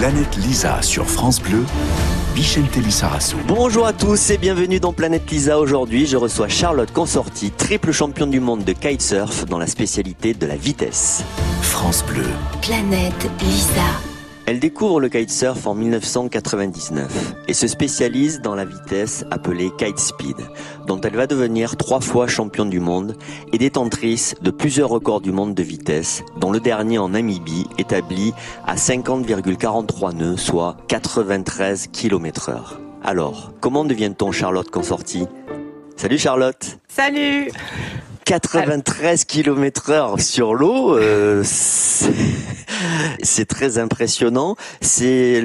Planète 0.00 0.34
Lisa 0.38 0.80
sur 0.80 1.10
France 1.10 1.42
Bleu, 1.42 1.62
Vicente 2.34 2.74
Lissarasso. 2.76 3.36
Bonjour 3.46 3.84
à 3.84 3.92
tous 3.92 4.30
et 4.30 4.38
bienvenue 4.38 4.80
dans 4.80 4.94
Planète 4.94 5.30
Lisa. 5.30 5.58
Aujourd'hui, 5.58 6.06
je 6.06 6.16
reçois 6.16 6.48
Charlotte 6.48 6.90
Consorti, 6.90 7.50
triple 7.50 7.92
championne 7.92 8.30
du 8.30 8.40
monde 8.40 8.64
de 8.64 8.72
kitesurf 8.72 9.44
dans 9.44 9.58
la 9.58 9.66
spécialité 9.66 10.32
de 10.32 10.46
la 10.46 10.56
vitesse. 10.56 11.22
France 11.60 12.02
Bleu. 12.08 12.24
Planète 12.62 13.28
Lisa. 13.42 14.09
Elle 14.50 14.58
découvre 14.58 14.98
le 14.98 15.08
kitesurf 15.08 15.68
en 15.68 15.76
1999 15.76 17.36
et 17.46 17.54
se 17.54 17.68
spécialise 17.68 18.40
dans 18.40 18.56
la 18.56 18.64
vitesse 18.64 19.24
appelée 19.30 19.70
kite 19.78 20.00
speed, 20.00 20.38
dont 20.88 21.00
elle 21.02 21.14
va 21.14 21.28
devenir 21.28 21.76
trois 21.76 22.00
fois 22.00 22.26
championne 22.26 22.68
du 22.68 22.80
monde 22.80 23.14
et 23.52 23.58
détentrice 23.58 24.34
de 24.42 24.50
plusieurs 24.50 24.88
records 24.88 25.20
du 25.20 25.30
monde 25.30 25.54
de 25.54 25.62
vitesse, 25.62 26.24
dont 26.36 26.50
le 26.50 26.58
dernier 26.58 26.98
en 26.98 27.10
Namibie 27.10 27.68
établi 27.78 28.32
à 28.66 28.74
50,43 28.74 30.16
nœuds, 30.16 30.36
soit 30.36 30.76
93 30.88 31.86
km 31.92 32.48
heure. 32.48 32.80
Alors, 33.04 33.52
comment 33.60 33.84
devient-on 33.84 34.32
Charlotte 34.32 34.68
Consorti? 34.68 35.28
Salut 35.94 36.18
Charlotte! 36.18 36.80
Salut 36.88 37.52
93 38.30 39.24
km 39.24 39.90
heure 39.90 40.20
sur 40.20 40.54
l'eau, 40.54 40.96
euh, 40.96 41.42
c'est 41.44 43.44
très 43.44 43.78
impressionnant. 43.78 44.54
C'est 44.80 45.42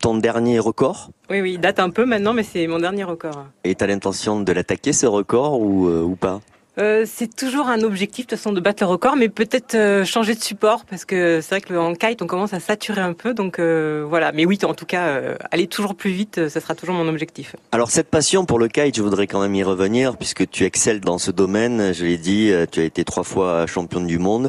ton 0.00 0.16
dernier 0.16 0.60
record? 0.60 1.10
Oui, 1.30 1.40
oui, 1.40 1.54
il 1.54 1.60
date 1.60 1.80
un 1.80 1.90
peu 1.90 2.04
maintenant, 2.04 2.34
mais 2.34 2.44
c'est 2.44 2.68
mon 2.68 2.78
dernier 2.78 3.02
record. 3.02 3.46
Et 3.64 3.74
t'as 3.74 3.88
l'intention 3.88 4.40
de 4.40 4.52
l'attaquer 4.52 4.92
ce 4.92 5.06
record 5.06 5.60
ou, 5.60 5.88
euh, 5.88 6.04
ou 6.04 6.14
pas? 6.14 6.40
Euh, 6.78 7.04
c'est 7.06 7.34
toujours 7.34 7.68
un 7.68 7.82
objectif 7.82 8.26
de 8.26 8.30
toute 8.30 8.38
façon 8.38 8.52
de 8.52 8.60
battre 8.60 8.84
le 8.84 8.88
record, 8.88 9.16
mais 9.16 9.28
peut-être 9.28 9.74
euh, 9.74 10.04
changer 10.04 10.36
de 10.36 10.42
support 10.42 10.84
parce 10.84 11.04
que 11.04 11.40
c'est 11.40 11.56
vrai 11.56 11.60
que 11.60 11.74
en 11.74 11.94
kite 11.94 12.22
on 12.22 12.28
commence 12.28 12.54
à 12.54 12.60
saturer 12.60 13.00
un 13.00 13.14
peu, 13.14 13.34
donc 13.34 13.58
euh, 13.58 14.04
voilà. 14.08 14.30
Mais 14.30 14.46
oui, 14.46 14.58
en 14.62 14.74
tout 14.74 14.86
cas, 14.86 15.20
aller 15.50 15.66
toujours 15.66 15.96
plus 15.96 16.10
vite, 16.10 16.48
ça 16.48 16.60
sera 16.60 16.74
toujours 16.74 16.94
mon 16.94 17.08
objectif. 17.08 17.56
Alors 17.72 17.90
cette 17.90 18.08
passion 18.08 18.44
pour 18.44 18.60
le 18.60 18.68
kite, 18.68 18.96
je 18.96 19.02
voudrais 19.02 19.26
quand 19.26 19.40
même 19.40 19.54
y 19.54 19.64
revenir 19.64 20.16
puisque 20.16 20.48
tu 20.48 20.64
excelles 20.64 21.00
dans 21.00 21.18
ce 21.18 21.32
domaine. 21.32 21.92
Je 21.92 22.04
l'ai 22.04 22.18
dit, 22.18 22.52
tu 22.70 22.80
as 22.80 22.84
été 22.84 23.04
trois 23.04 23.24
fois 23.24 23.66
championne 23.66 24.06
du 24.06 24.18
monde. 24.18 24.48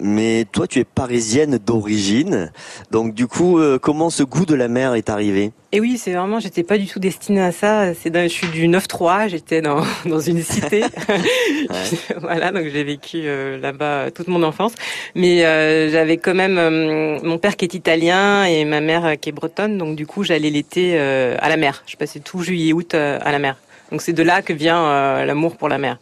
Mais 0.00 0.44
toi, 0.52 0.66
tu 0.66 0.80
es 0.80 0.84
parisienne 0.84 1.58
d'origine. 1.58 2.52
Donc 2.90 3.14
du 3.14 3.26
coup, 3.26 3.60
comment 3.80 4.10
ce 4.10 4.22
goût 4.22 4.44
de 4.44 4.54
la 4.54 4.68
mer 4.68 4.94
est 4.94 5.08
arrivé? 5.08 5.52
Et 5.72 5.78
oui, 5.78 5.98
c'est 5.98 6.12
vraiment, 6.14 6.40
j'étais 6.40 6.64
pas 6.64 6.78
du 6.78 6.86
tout 6.88 6.98
destinée 6.98 7.42
à 7.42 7.52
ça. 7.52 7.94
C'est 7.94 8.12
je 8.12 8.28
suis 8.28 8.48
du 8.48 8.66
9-3, 8.66 9.28
j'étais 9.28 9.62
dans, 9.62 9.82
dans 10.04 10.18
une 10.18 10.42
cité. 10.42 10.82
voilà, 12.20 12.50
donc 12.50 12.64
j'ai 12.72 12.82
vécu 12.82 13.22
euh, 13.24 13.56
là-bas 13.58 14.10
toute 14.10 14.26
mon 14.26 14.42
enfance. 14.42 14.72
Mais 15.14 15.44
euh, 15.44 15.88
j'avais 15.90 16.16
quand 16.16 16.34
même 16.34 16.58
euh, 16.58 17.20
mon 17.22 17.38
père 17.38 17.56
qui 17.56 17.64
est 17.66 17.74
italien 17.74 18.44
et 18.44 18.64
ma 18.64 18.80
mère 18.80 19.04
euh, 19.06 19.14
qui 19.14 19.28
est 19.28 19.32
bretonne, 19.32 19.78
donc 19.78 19.94
du 19.94 20.06
coup 20.06 20.24
j'allais 20.24 20.50
l'été 20.50 20.94
euh, 20.98 21.36
à 21.38 21.48
la 21.48 21.56
mer. 21.56 21.84
Je 21.86 21.96
passais 21.96 22.18
tout 22.18 22.42
juillet 22.42 22.72
août 22.72 22.94
euh, 22.94 23.18
à 23.22 23.30
la 23.30 23.38
mer. 23.38 23.56
Donc 23.92 24.02
c'est 24.02 24.12
de 24.12 24.22
là 24.24 24.42
que 24.42 24.52
vient 24.52 24.82
euh, 24.84 25.24
l'amour 25.24 25.56
pour 25.56 25.68
la 25.68 25.78
mer. 25.78 25.98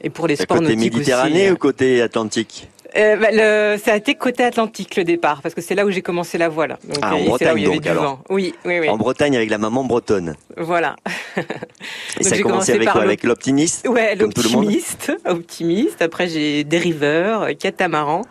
Et 0.00 0.10
pour 0.10 0.26
les 0.26 0.36
sports 0.36 0.58
Côté 0.58 0.74
nautiques 0.74 0.94
Méditerranée 0.94 1.44
aussi. 1.44 1.52
ou 1.52 1.56
côté 1.56 2.00
Atlantique? 2.02 2.68
Euh, 2.96 3.16
bah, 3.16 3.28
le, 3.32 3.78
ça 3.78 3.92
a 3.92 3.96
été 3.96 4.14
côté 4.14 4.44
Atlantique 4.44 4.96
le 4.96 5.04
départ, 5.04 5.40
parce 5.42 5.54
que 5.54 5.60
c'est 5.60 5.74
là 5.74 5.86
où 5.86 5.90
j'ai 5.90 6.02
commencé 6.02 6.36
la 6.38 6.48
voile. 6.48 6.76
Donc, 6.84 6.98
Ah, 7.02 7.14
en 7.14 7.18
et 7.18 7.30
c'est 7.38 7.44
là 7.46 7.54
où 7.54 7.56
il 7.56 7.62
y 7.62 7.66
Bretagne, 7.66 7.66
avait 7.66 7.74
donc, 7.76 7.82
du 7.82 7.88
alors. 7.88 8.02
vent. 8.04 8.18
Oui, 8.30 8.54
oui, 8.64 8.80
oui. 8.80 8.88
En 8.88 8.96
Bretagne 8.96 9.36
avec 9.36 9.50
la 9.50 9.58
maman 9.58 9.84
bretonne. 9.84 10.34
Voilà. 10.56 10.96
Et 11.36 11.40
Donc, 12.20 12.24
ça 12.28 12.34
a 12.34 12.38
commencé 12.40 12.72
avec 12.72 12.88
quoi 12.90 13.04
l'optimiste 13.22 13.86
Ouais, 13.88 14.14
l'optimiste, 14.14 15.12
optimiste. 15.26 16.02
Après, 16.02 16.28
j'ai 16.28 16.64
dériveur, 16.64 17.42
euh, 17.42 17.52
catamaran 17.54 18.22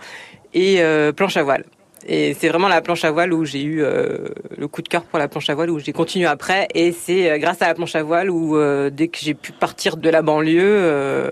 et 0.53 0.81
euh, 0.81 1.11
planche 1.11 1.37
à 1.37 1.43
voile. 1.43 1.65
Et 2.07 2.35
c'est 2.39 2.49
vraiment 2.49 2.67
la 2.67 2.81
planche 2.81 3.05
à 3.05 3.11
voile 3.11 3.31
où 3.31 3.45
j'ai 3.45 3.61
eu 3.61 3.83
euh, 3.83 4.29
le 4.57 4.67
coup 4.67 4.81
de 4.81 4.87
cœur 4.89 5.03
pour 5.03 5.19
la 5.19 5.27
planche 5.27 5.49
à 5.51 5.55
voile, 5.55 5.69
où 5.69 5.77
j'ai 5.79 5.91
continué 5.93 6.25
après. 6.25 6.67
Et 6.73 6.91
c'est 6.91 7.29
euh, 7.31 7.37
grâce 7.37 7.61
à 7.61 7.67
la 7.67 7.75
planche 7.75 7.95
à 7.95 8.01
voile 8.03 8.29
où 8.31 8.57
euh, 8.57 8.89
dès 8.91 9.07
que 9.07 9.19
j'ai 9.21 9.35
pu 9.35 9.51
partir 9.51 9.97
de 9.97 10.09
la 10.09 10.21
banlieue, 10.23 10.61
euh, 10.63 11.31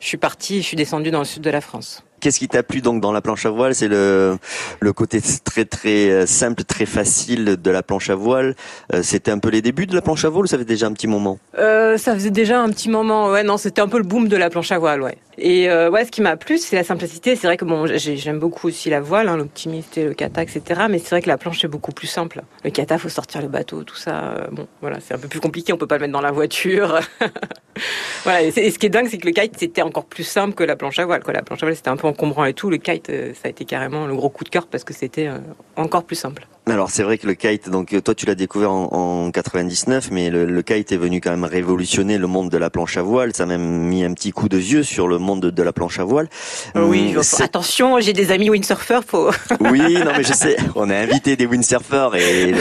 je 0.00 0.06
suis 0.06 0.16
partie, 0.16 0.58
et 0.58 0.62
je 0.62 0.66
suis 0.66 0.76
descendue 0.76 1.10
dans 1.10 1.20
le 1.20 1.24
sud 1.24 1.42
de 1.42 1.50
la 1.50 1.60
France. 1.60 2.02
Qu'est-ce 2.20 2.40
qui 2.40 2.48
t'a 2.48 2.64
plu 2.64 2.80
donc 2.80 3.00
dans 3.00 3.12
la 3.12 3.20
planche 3.20 3.46
à 3.46 3.50
voile? 3.50 3.76
C'est 3.76 3.86
le 3.86 4.38
le 4.80 4.92
côté 4.92 5.20
très 5.44 5.64
très 5.64 6.10
euh, 6.10 6.26
simple, 6.26 6.64
très 6.64 6.84
facile 6.84 7.56
de 7.62 7.70
la 7.70 7.84
planche 7.84 8.10
à 8.10 8.16
voile. 8.16 8.56
Euh, 8.92 9.02
C'était 9.04 9.30
un 9.30 9.38
peu 9.38 9.50
les 9.50 9.62
débuts 9.62 9.86
de 9.86 9.94
la 9.94 10.02
planche 10.02 10.24
à 10.24 10.28
voile 10.28 10.44
ou 10.44 10.46
ça 10.48 10.58
fait 10.58 10.64
déjà 10.64 10.86
un 10.86 10.92
petit 10.92 11.06
moment? 11.06 11.38
Euh, 11.58 11.96
ça 11.96 12.14
faisait 12.14 12.32
déjà 12.32 12.60
un 12.60 12.70
petit 12.70 12.88
moment. 12.88 13.30
Ouais, 13.30 13.44
non, 13.44 13.56
c'était 13.56 13.80
un 13.80 13.88
peu 13.88 13.98
le 13.98 14.04
boom 14.04 14.26
de 14.26 14.36
la 14.36 14.50
planche 14.50 14.72
à 14.72 14.78
voile, 14.80 15.00
ouais. 15.02 15.16
Et 15.40 15.70
euh, 15.70 15.88
ouais, 15.90 16.04
ce 16.04 16.10
qui 16.10 16.20
m'a 16.20 16.36
plu, 16.36 16.58
c'est 16.58 16.74
la 16.74 16.82
simplicité. 16.84 17.36
C'est 17.36 17.46
vrai 17.46 17.56
que 17.56 17.64
bon, 17.64 17.86
j'ai- 17.86 18.16
j'aime 18.16 18.38
beaucoup 18.38 18.66
aussi 18.66 18.90
la 18.90 19.00
voile, 19.00 19.28
hein, 19.28 19.36
le 19.36 20.12
kata, 20.12 20.42
etc. 20.42 20.82
Mais 20.90 20.98
c'est 20.98 21.10
vrai 21.10 21.22
que 21.22 21.28
la 21.28 21.38
planche 21.38 21.60
c'est 21.60 21.68
beaucoup 21.68 21.92
plus 21.92 22.08
simple. 22.08 22.42
Le 22.64 22.70
kata, 22.70 22.98
faut 22.98 23.08
sortir 23.08 23.40
le 23.40 23.48
bateau, 23.48 23.84
tout 23.84 23.96
ça. 23.96 24.32
euh, 24.32 24.46
bon, 24.50 24.66
voilà, 24.80 24.98
c'est 25.00 25.14
un 25.14 25.18
peu 25.18 25.28
plus 25.28 25.40
compliqué. 25.40 25.72
On 25.72 25.76
peut 25.76 25.86
pas 25.86 25.96
le 25.96 26.02
mettre 26.02 26.12
dans 26.12 26.20
la 26.20 26.32
voiture. 26.32 26.98
voilà. 28.24 28.42
Et, 28.42 28.50
ce 28.50 28.78
qui 28.78 28.86
est 28.86 28.90
dingue, 28.90 29.08
c'est 29.08 29.18
que 29.18 29.26
le 29.26 29.32
kite 29.32 29.54
c'était 29.58 29.82
encore 29.82 30.06
plus 30.06 30.24
simple 30.24 30.54
que 30.54 30.64
la 30.64 30.74
planche 30.76 30.98
à 30.98 31.06
voile. 31.06 31.22
Quoi. 31.22 31.32
La 31.34 31.42
planche 31.42 31.62
à 31.62 31.66
voile 31.66 31.76
c'était 31.76 31.90
un 31.90 31.96
peu 31.96 32.08
encombrant 32.08 32.44
et 32.44 32.54
tout. 32.54 32.68
Le 32.68 32.78
kite, 32.78 33.10
euh, 33.10 33.32
ça 33.34 33.42
a 33.44 33.48
été 33.48 33.64
carrément 33.64 34.06
le 34.06 34.14
gros 34.16 34.30
coup 34.30 34.44
de 34.44 34.48
cœur 34.48 34.66
parce 34.66 34.82
que 34.84 34.92
c'était 34.92 35.28
encore 35.76 36.04
plus 36.04 36.16
simple. 36.16 36.46
Alors 36.70 36.90
c'est 36.90 37.02
vrai 37.02 37.18
que 37.18 37.26
le 37.26 37.34
kite, 37.34 37.70
donc 37.70 37.92
euh, 37.94 38.00
toi 38.00 38.14
tu 38.14 38.26
l'as 38.26 38.34
découvert 38.34 38.70
en, 38.72 39.26
en 39.26 39.30
99, 39.30 40.10
mais 40.12 40.28
le, 40.30 40.44
le 40.44 40.62
kite 40.62 40.92
est 40.92 40.96
venu 40.96 41.20
quand 41.20 41.30
même 41.30 41.44
révolutionner 41.44 42.18
le 42.18 42.26
monde 42.26 42.50
de 42.50 42.56
la 42.58 42.68
planche 42.70 42.96
à 42.96 43.02
voile. 43.02 43.34
Ça 43.34 43.44
a 43.44 43.46
même 43.46 43.62
mis 43.62 44.04
un 44.04 44.12
petit 44.12 44.32
coup 44.32 44.48
de 44.48 44.56
vieux 44.58 44.82
sur 44.82 45.08
le 45.08 45.18
monde 45.18 45.40
de, 45.40 45.50
de 45.50 45.62
la 45.62 45.72
planche 45.72 45.98
à 45.98 46.04
voile. 46.04 46.28
oui, 46.74 47.14
Hum, 47.16 47.22
attention, 47.42 48.00
j'ai 48.00 48.12
des 48.12 48.30
amis 48.32 48.50
windsurfers, 48.50 49.02
faut. 49.06 49.30
Oui, 49.60 49.94
non 49.94 50.12
mais 50.16 50.22
je 50.24 50.32
sais, 50.32 50.56
on 50.74 50.90
a 50.90 50.96
invité 50.96 51.36
des 51.36 51.46
windsurfers 51.46 52.14
et 52.16 52.52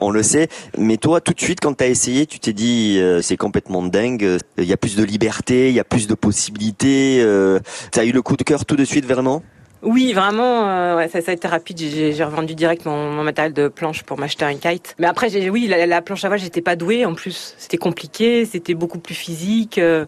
on 0.00 0.10
le 0.10 0.22
sait. 0.22 0.48
Mais 0.76 0.96
toi, 0.96 1.20
tout 1.20 1.32
de 1.32 1.40
suite, 1.40 1.58
quand 1.60 1.74
tu 1.76 1.84
as 1.84 1.88
essayé, 1.88 2.26
tu 2.26 2.38
t'es 2.38 2.52
dit 2.52 2.98
euh, 3.00 3.20
c'est 3.20 3.36
complètement 3.36 3.82
dingue. 3.82 4.24
euh, 4.24 4.38
Il 4.58 4.64
y 4.64 4.72
a 4.72 4.76
plus 4.76 4.96
de 4.96 5.02
liberté, 5.04 5.68
il 5.70 5.74
y 5.74 5.80
a 5.80 5.84
plus 5.84 6.06
de 6.06 6.14
possibilités. 6.14 7.20
Euh, 7.20 7.58
T'as 7.90 8.04
eu 8.04 8.12
le 8.12 8.22
coup 8.22 8.36
de 8.36 8.42
cœur 8.44 8.64
tout 8.64 8.76
de 8.76 8.84
suite, 8.84 9.06
vraiment? 9.06 9.42
Oui, 9.82 10.12
vraiment, 10.12 10.68
euh, 10.68 11.06
ça, 11.08 11.20
ça 11.20 11.30
a 11.30 11.34
été 11.34 11.46
rapide. 11.46 11.78
J'ai- 11.78 12.24
revendu 12.24 12.54
direct 12.54 12.84
mon, 12.84 13.22
matériel 13.22 13.52
de 13.52 13.68
planche 13.68 14.02
pour 14.02 14.18
m'acheter 14.18 14.44
un 14.44 14.56
kite. 14.56 14.94
Mais 14.98 15.06
après, 15.06 15.48
oui, 15.50 15.68
la, 15.68 15.86
la 15.86 16.02
planche 16.02 16.24
à 16.24 16.28
voile, 16.28 16.40
j'étais 16.40 16.62
pas 16.62 16.74
douée. 16.74 17.04
En 17.06 17.14
plus, 17.14 17.54
c'était 17.58 17.76
compliqué, 17.76 18.44
c'était 18.44 18.74
beaucoup 18.74 18.98
plus 18.98 19.14
physique. 19.14 19.78
euh, 19.78 20.04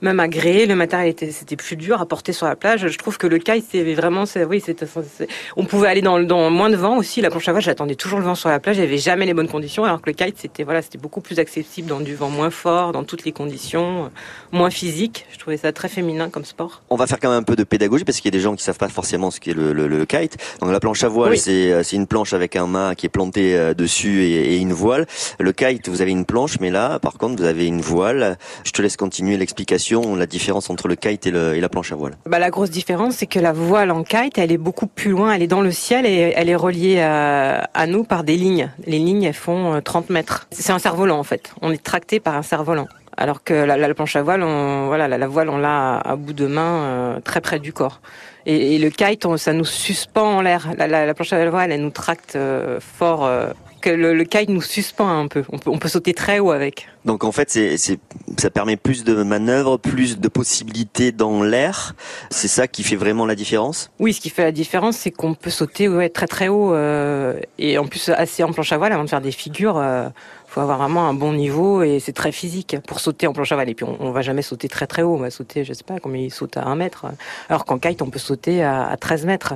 même 0.00 0.20
à 0.20 0.28
gréer, 0.28 0.66
le 0.66 0.74
matériel 0.76 1.08
était, 1.08 1.30
c'était 1.30 1.56
plus 1.56 1.76
dur 1.76 2.00
à 2.00 2.06
porter 2.06 2.32
sur 2.32 2.46
la 2.46 2.54
plage. 2.56 2.86
Je 2.88 2.98
trouve 2.98 3.18
que 3.18 3.26
le 3.26 3.38
kite, 3.38 3.64
c'est 3.70 3.94
vraiment, 3.94 4.26
c'est, 4.26 4.44
oui, 4.44 4.62
c'est, 4.64 4.78
c'est- 4.86 5.28
on 5.56 5.64
pouvait 5.64 5.88
aller 5.88 6.02
dans, 6.02 6.20
dans 6.20 6.50
moins 6.50 6.70
de 6.70 6.76
vent 6.76 6.96
aussi. 6.96 7.20
La 7.20 7.30
planche 7.30 7.48
à 7.48 7.52
voile, 7.52 7.62
j'attendais 7.64 7.94
toujours 7.96 8.18
le 8.18 8.24
vent 8.24 8.34
sur 8.34 8.48
la 8.48 8.60
plage. 8.60 8.78
Avait 8.78 8.98
jamais 8.98 9.26
les 9.26 9.34
bonnes 9.34 9.48
conditions, 9.48 9.84
alors 9.84 10.00
que 10.00 10.08
le 10.10 10.14
kite, 10.14 10.36
c'était, 10.38 10.62
voilà, 10.64 10.82
c'était 10.82 10.98
beaucoup 10.98 11.20
plus 11.20 11.38
accessible 11.38 11.88
dans 11.88 12.00
du 12.00 12.14
vent 12.14 12.30
moins 12.30 12.50
fort, 12.50 12.92
dans 12.92 13.04
toutes 13.04 13.24
les 13.24 13.32
conditions, 13.32 14.10
moins 14.52 14.70
physique. 14.70 15.26
Je 15.32 15.38
trouvais 15.38 15.56
ça 15.56 15.72
très 15.72 15.88
féminin 15.88 16.28
comme 16.30 16.44
sport. 16.44 16.82
On 16.90 16.96
va 16.96 17.06
faire 17.06 17.18
quand 17.20 17.30
même 17.30 17.38
un 17.40 17.42
peu 17.42 17.56
de 17.56 17.64
pédagogie 17.64 18.04
parce 18.04 18.18
qu'il 18.18 18.26
y 18.26 18.34
a 18.34 18.38
des 18.38 18.42
gens 18.42 18.54
qui 18.54 18.62
savent 18.62 18.78
pas 18.78 18.88
forcément 18.88 19.30
ce 19.30 19.40
qu'est 19.40 19.54
le, 19.54 19.72
le, 19.72 19.88
le 19.88 20.04
kite. 20.06 20.36
Donc 20.60 20.70
la 20.70 20.80
planche 20.80 21.02
à 21.04 21.08
voile, 21.08 21.30
Oui. 21.32 21.38
c'est 21.38 21.72
euh, 21.72 21.82
c'est 21.82 21.96
une 21.96 22.06
planche 22.06 22.32
avec 22.34 22.54
un 22.56 22.66
mât 22.66 22.94
qui 22.94 23.06
est 23.06 23.08
planté 23.08 23.56
euh, 23.56 23.74
dessus 23.74 24.22
et, 24.22 24.54
et 24.54 24.56
une 24.58 24.72
voile. 24.72 25.06
Le 25.40 25.52
kite, 25.52 25.88
vous 25.88 26.02
avez 26.02 26.10
une 26.12 26.24
planche, 26.24 26.60
mais 26.60 26.70
là, 26.70 26.98
par 26.98 27.14
contre, 27.14 27.36
vous 27.42 27.48
avez 27.48 27.66
une 27.66 27.80
voile. 27.80 28.38
Je 28.64 28.70
te 28.72 28.82
laisse 28.82 28.96
continuer 28.96 29.36
l'explication, 29.36 29.87
la 29.92 30.26
différence 30.26 30.70
entre 30.70 30.88
le 30.88 30.96
kite 30.96 31.26
et, 31.26 31.30
la 31.60 31.68
planche 31.68 31.92
à 31.92 31.96
voile. 31.96 32.16
Bah, 32.26 32.38
la 32.38 32.50
grosse 32.50 32.70
différence, 32.70 33.16
c'est 33.16 33.26
que 33.26 33.38
la 33.38 33.52
voile 33.52 33.90
en 33.90 34.02
kite, 34.02 34.38
elle 34.38 34.52
est 34.52 34.58
beaucoup 34.58 34.86
plus 34.86 35.10
loin, 35.10 35.32
elle 35.32 35.42
est 35.42 35.46
dans 35.48 35.60
le 35.60 35.70
ciel 35.70 36.06
et 36.06 36.32
elle 36.36 36.48
est 36.48 36.56
reliée 36.56 37.00
à, 37.00 37.68
à 37.74 37.86
nous 37.86 38.04
par 38.04 38.24
des 38.24 38.36
lignes. 38.36 38.70
Les 38.86 38.98
lignes, 38.98 39.24
elles 39.24 39.34
font 39.34 39.74
euh, 39.74 39.80
30 39.80 40.10
mètres. 40.10 40.46
C'est 40.50 40.72
un 40.72 40.78
cerf-volant 40.78 41.18
en 41.18 41.24
fait. 41.24 41.52
On 41.62 41.70
est 41.72 41.82
tracté 41.82 42.20
par 42.20 42.36
un 42.36 42.42
cerf-volant. 42.42 42.86
Alors 43.16 43.42
que 43.42 43.52
la, 43.52 43.76
la 43.76 43.94
planche 43.94 44.14
à 44.14 44.22
voile, 44.22 44.44
on, 44.44 44.86
voilà, 44.86 45.08
la, 45.08 45.26
voile, 45.26 45.48
on 45.48 45.58
l'a 45.58 45.98
à, 45.98 46.14
bout 46.14 46.32
de 46.32 46.46
main, 46.46 46.82
euh, 46.82 47.20
très 47.20 47.40
près 47.40 47.58
du 47.58 47.72
corps. 47.72 48.00
Et, 48.46 48.78
le 48.78 48.90
kite, 48.90 49.26
ça 49.36 49.52
nous 49.52 49.64
suspend 49.64 50.36
en 50.36 50.40
l'air. 50.40 50.68
La, 50.78 50.86
la, 50.86 51.04
la 51.04 51.14
planche 51.14 51.32
à 51.32 51.50
voile, 51.50 51.72
elle 51.72 51.82
nous 51.82 51.90
tracte 51.90 52.36
euh, 52.36 52.78
fort. 52.80 53.24
euh, 53.26 53.50
que 53.80 53.90
le, 53.90 54.14
le 54.14 54.24
kite 54.24 54.48
nous 54.48 54.62
suspend 54.62 55.08
un 55.08 55.28
peu. 55.28 55.44
On 55.50 55.58
peut, 55.58 55.70
on 55.70 55.78
peut 55.78 55.88
sauter 55.88 56.14
très 56.14 56.38
haut 56.38 56.50
avec. 56.50 56.88
Donc 57.04 57.24
en 57.24 57.32
fait, 57.32 57.50
c'est, 57.50 57.76
c'est, 57.76 57.98
ça 58.36 58.50
permet 58.50 58.76
plus 58.76 59.04
de 59.04 59.22
manœuvres, 59.22 59.76
plus 59.76 60.18
de 60.18 60.28
possibilités 60.28 61.12
dans 61.12 61.42
l'air. 61.42 61.94
C'est 62.30 62.48
ça 62.48 62.68
qui 62.68 62.82
fait 62.82 62.96
vraiment 62.96 63.26
la 63.26 63.34
différence? 63.34 63.90
Oui, 63.98 64.12
ce 64.12 64.20
qui 64.20 64.30
fait 64.30 64.42
la 64.42 64.52
différence, 64.52 64.96
c'est 64.96 65.10
qu'on 65.10 65.34
peut 65.34 65.50
sauter 65.50 65.88
ouais, 65.88 66.08
très 66.08 66.26
très 66.26 66.48
haut 66.48 66.74
euh, 66.74 67.40
et 67.58 67.78
en 67.78 67.86
plus 67.86 68.08
assez 68.10 68.42
en 68.42 68.52
planche 68.52 68.72
à 68.72 68.78
voile 68.78 68.92
avant 68.92 69.04
de 69.04 69.08
faire 69.08 69.20
des 69.20 69.32
figures. 69.32 69.78
Euh, 69.78 70.08
faut 70.46 70.60
avoir 70.60 70.78
vraiment 70.78 71.08
un 71.08 71.14
bon 71.14 71.32
niveau 71.32 71.82
et 71.82 72.00
c'est 72.00 72.14
très 72.14 72.32
physique 72.32 72.76
pour 72.86 73.00
sauter 73.00 73.26
en 73.26 73.32
planche 73.32 73.52
à 73.52 73.54
voile. 73.54 73.68
Et 73.68 73.74
puis 73.74 73.84
on, 73.84 73.96
on 74.00 74.10
va 74.10 74.22
jamais 74.22 74.42
sauter 74.42 74.68
très 74.68 74.86
très 74.86 75.02
haut, 75.02 75.14
on 75.14 75.18
va 75.18 75.30
sauter, 75.30 75.64
je 75.64 75.72
sais 75.72 75.84
pas 75.84 76.00
combien 76.00 76.22
il 76.22 76.32
saute 76.32 76.56
à 76.56 76.64
1 76.64 76.74
mètre. 76.76 77.06
Alors 77.48 77.64
qu'en 77.64 77.78
kite, 77.78 78.02
on 78.02 78.10
peut 78.10 78.18
sauter 78.18 78.62
à, 78.62 78.86
à 78.88 78.96
13 78.96 79.26
mètres. 79.26 79.54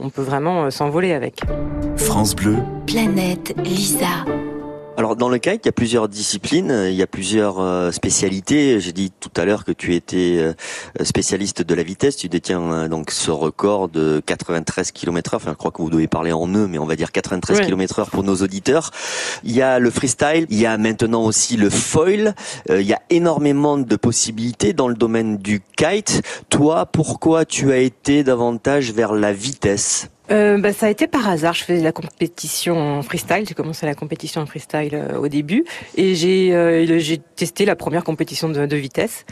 On 0.00 0.10
peut 0.10 0.22
vraiment 0.22 0.64
euh, 0.64 0.70
s'envoler 0.70 1.12
avec. 1.12 1.40
France 1.96 2.34
Bleu, 2.34 2.56
Planète 2.86 3.54
Lisa. 3.64 4.24
Alors 4.96 5.16
dans 5.16 5.28
le 5.28 5.38
kite, 5.38 5.62
il 5.64 5.66
y 5.66 5.68
a 5.70 5.72
plusieurs 5.72 6.08
disciplines, 6.08 6.72
il 6.88 6.94
y 6.94 7.02
a 7.02 7.08
plusieurs 7.08 7.58
euh, 7.58 7.90
spécialités. 7.90 8.78
J'ai 8.78 8.92
dit 8.92 9.10
tout 9.18 9.30
à 9.36 9.44
l'heure 9.44 9.64
que 9.64 9.72
tu 9.72 9.92
étais 9.96 10.36
euh, 10.38 10.54
spécialiste 11.02 11.62
de 11.62 11.74
la 11.74 11.82
vitesse. 11.82 12.16
Tu 12.16 12.28
détiens 12.28 12.60
euh, 12.72 12.88
donc 12.88 13.10
ce 13.10 13.32
record 13.32 13.88
de 13.88 14.22
93 14.24 14.92
km/h. 14.92 15.34
Enfin, 15.36 15.50
je 15.50 15.56
crois 15.56 15.72
que 15.72 15.82
vous 15.82 15.90
devez 15.90 16.06
parler 16.06 16.32
en 16.32 16.46
nœuds, 16.46 16.68
mais 16.68 16.78
on 16.78 16.86
va 16.86 16.94
dire 16.94 17.10
93 17.10 17.58
Ouais. 17.58 17.66
km/h 17.66 18.08
pour 18.08 18.22
nos 18.22 18.36
auditeurs. 18.36 18.92
Il 19.42 19.50
y 19.50 19.62
a 19.62 19.80
le 19.80 19.90
freestyle, 19.90 20.46
il 20.48 20.60
y 20.60 20.66
a 20.66 20.78
maintenant 20.78 21.24
aussi 21.24 21.56
le 21.56 21.70
foil. 21.70 22.32
Il 22.70 22.82
y 22.82 22.92
a 22.92 23.02
énormément 23.10 23.76
de 23.76 23.96
possibilités 23.96 24.74
dans 24.74 24.86
le 24.86 24.94
domaine 24.94 25.38
du 25.38 25.60
kite. 25.76 26.22
Toi, 26.50 26.86
pourquoi 26.86 27.44
tu 27.44 27.72
as 27.72 27.78
été 27.78 28.22
davantage 28.22 28.92
vers 28.92 29.12
la 29.12 29.32
vitesse? 29.32 30.08
Euh, 30.30 30.58
bah, 30.58 30.72
ça 30.72 30.86
a 30.86 30.90
été 30.90 31.06
par 31.06 31.28
hasard. 31.28 31.54
Je 31.54 31.64
faisais 31.64 31.82
la 31.82 31.92
compétition 31.92 32.98
en 32.98 33.02
freestyle. 33.02 33.44
J'ai 33.46 33.54
commencé 33.54 33.86
la 33.86 33.94
compétition 33.94 34.40
en 34.40 34.46
freestyle 34.46 34.94
euh, 34.94 35.18
au 35.18 35.28
début 35.28 35.64
et 35.96 36.14
j'ai 36.14 36.50
euh, 36.52 37.16
testé 37.36 37.64
la 37.64 37.76
première 37.76 38.04
compétition 38.04 38.48
de, 38.48 38.76
vitesse. 38.76 39.26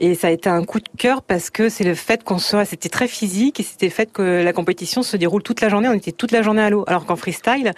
Et 0.00 0.14
ça 0.14 0.28
a 0.28 0.30
été 0.30 0.48
un 0.48 0.64
coup 0.64 0.80
de 0.80 0.88
cœur 0.98 1.22
parce 1.22 1.50
que 1.50 1.68
c'est 1.68 1.84
le 1.84 1.94
fait 1.94 2.24
qu'on 2.24 2.38
soit, 2.38 2.64
c'était 2.64 2.88
très 2.88 3.06
physique 3.06 3.60
et 3.60 3.62
c'était 3.62 3.86
le 3.86 3.92
fait 3.92 4.10
que 4.10 4.42
la 4.42 4.52
compétition 4.52 5.02
se 5.02 5.16
déroule 5.16 5.42
toute 5.42 5.60
la 5.60 5.68
journée. 5.68 5.88
On 5.88 5.92
était 5.92 6.12
toute 6.12 6.32
la 6.32 6.42
journée 6.42 6.62
à 6.62 6.70
l'eau. 6.70 6.84
Alors 6.88 7.06
qu'en 7.06 7.16
freestyle, 7.16 7.72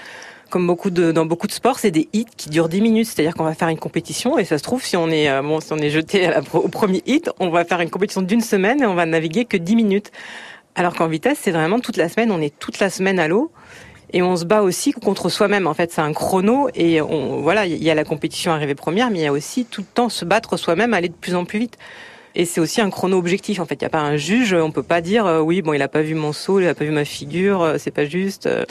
comme 0.48 0.66
beaucoup 0.66 0.90
de, 0.90 1.12
dans 1.12 1.26
beaucoup 1.26 1.46
de 1.46 1.52
sports, 1.52 1.78
c'est 1.78 1.90
des 1.90 2.08
hits 2.12 2.26
qui 2.36 2.48
durent 2.48 2.68
10 2.68 2.80
minutes. 2.80 3.08
C'est-à-dire 3.08 3.34
qu'on 3.34 3.44
va 3.44 3.54
faire 3.54 3.68
une 3.68 3.78
compétition 3.78 4.38
et 4.38 4.44
ça 4.44 4.56
se 4.56 4.62
trouve, 4.62 4.84
si 4.84 4.96
on 4.96 5.10
est, 5.10 5.28
euh, 5.28 5.42
bon, 5.42 5.60
si 5.60 5.72
on 5.72 5.78
est 5.78 5.90
jeté 5.90 6.30
au 6.54 6.68
premier 6.68 7.02
hit, 7.06 7.28
on 7.40 7.50
va 7.50 7.64
faire 7.64 7.80
une 7.80 7.90
compétition 7.90 8.22
d'une 8.22 8.40
semaine 8.40 8.80
et 8.82 8.86
on 8.86 8.94
va 8.94 9.04
naviguer 9.04 9.44
que 9.44 9.56
10 9.56 9.76
minutes. 9.76 10.12
Alors 10.74 10.94
qu'en 10.94 11.06
vitesse, 11.06 11.38
c'est 11.40 11.52
vraiment 11.52 11.80
toute 11.80 11.96
la 11.96 12.08
semaine. 12.08 12.30
On 12.32 12.40
est 12.40 12.56
toute 12.58 12.78
la 12.80 12.90
semaine 12.90 13.18
à 13.18 13.28
l'eau. 13.28 13.52
Et 14.12 14.22
on 14.22 14.36
se 14.36 14.44
bat 14.44 14.62
aussi 14.62 14.92
contre 14.92 15.28
soi-même. 15.28 15.66
En 15.66 15.74
fait, 15.74 15.92
c'est 15.92 16.00
un 16.00 16.12
chrono. 16.12 16.68
Et 16.74 17.00
on, 17.00 17.40
voilà, 17.40 17.66
il 17.66 17.82
y 17.82 17.90
a 17.90 17.94
la 17.94 18.04
compétition 18.04 18.52
arrivée 18.52 18.74
première, 18.74 19.10
mais 19.10 19.18
il 19.18 19.22
y 19.22 19.26
a 19.26 19.32
aussi 19.32 19.64
tout 19.64 19.80
le 19.80 19.86
temps 19.86 20.08
se 20.08 20.24
battre 20.24 20.56
soi-même, 20.56 20.94
aller 20.94 21.08
de 21.08 21.14
plus 21.14 21.34
en 21.34 21.44
plus 21.44 21.58
vite. 21.58 21.78
Et 22.36 22.44
c'est 22.44 22.60
aussi 22.60 22.80
un 22.80 22.90
chrono 22.90 23.16
objectif. 23.16 23.60
En 23.60 23.66
fait, 23.66 23.74
il 23.74 23.82
n'y 23.82 23.86
a 23.86 23.90
pas 23.90 24.00
un 24.00 24.16
juge. 24.16 24.54
On 24.54 24.72
peut 24.72 24.82
pas 24.82 25.00
dire 25.00 25.26
euh, 25.26 25.40
oui, 25.40 25.62
bon, 25.62 25.72
il 25.72 25.82
a 25.82 25.88
pas 25.88 26.02
vu 26.02 26.14
mon 26.14 26.32
saut, 26.32 26.60
il 26.60 26.66
a 26.66 26.74
pas 26.74 26.84
vu 26.84 26.90
ma 26.90 27.04
figure, 27.04 27.62
euh, 27.62 27.76
c'est 27.78 27.92
pas 27.92 28.04
juste. 28.04 28.46
Euh, 28.46 28.64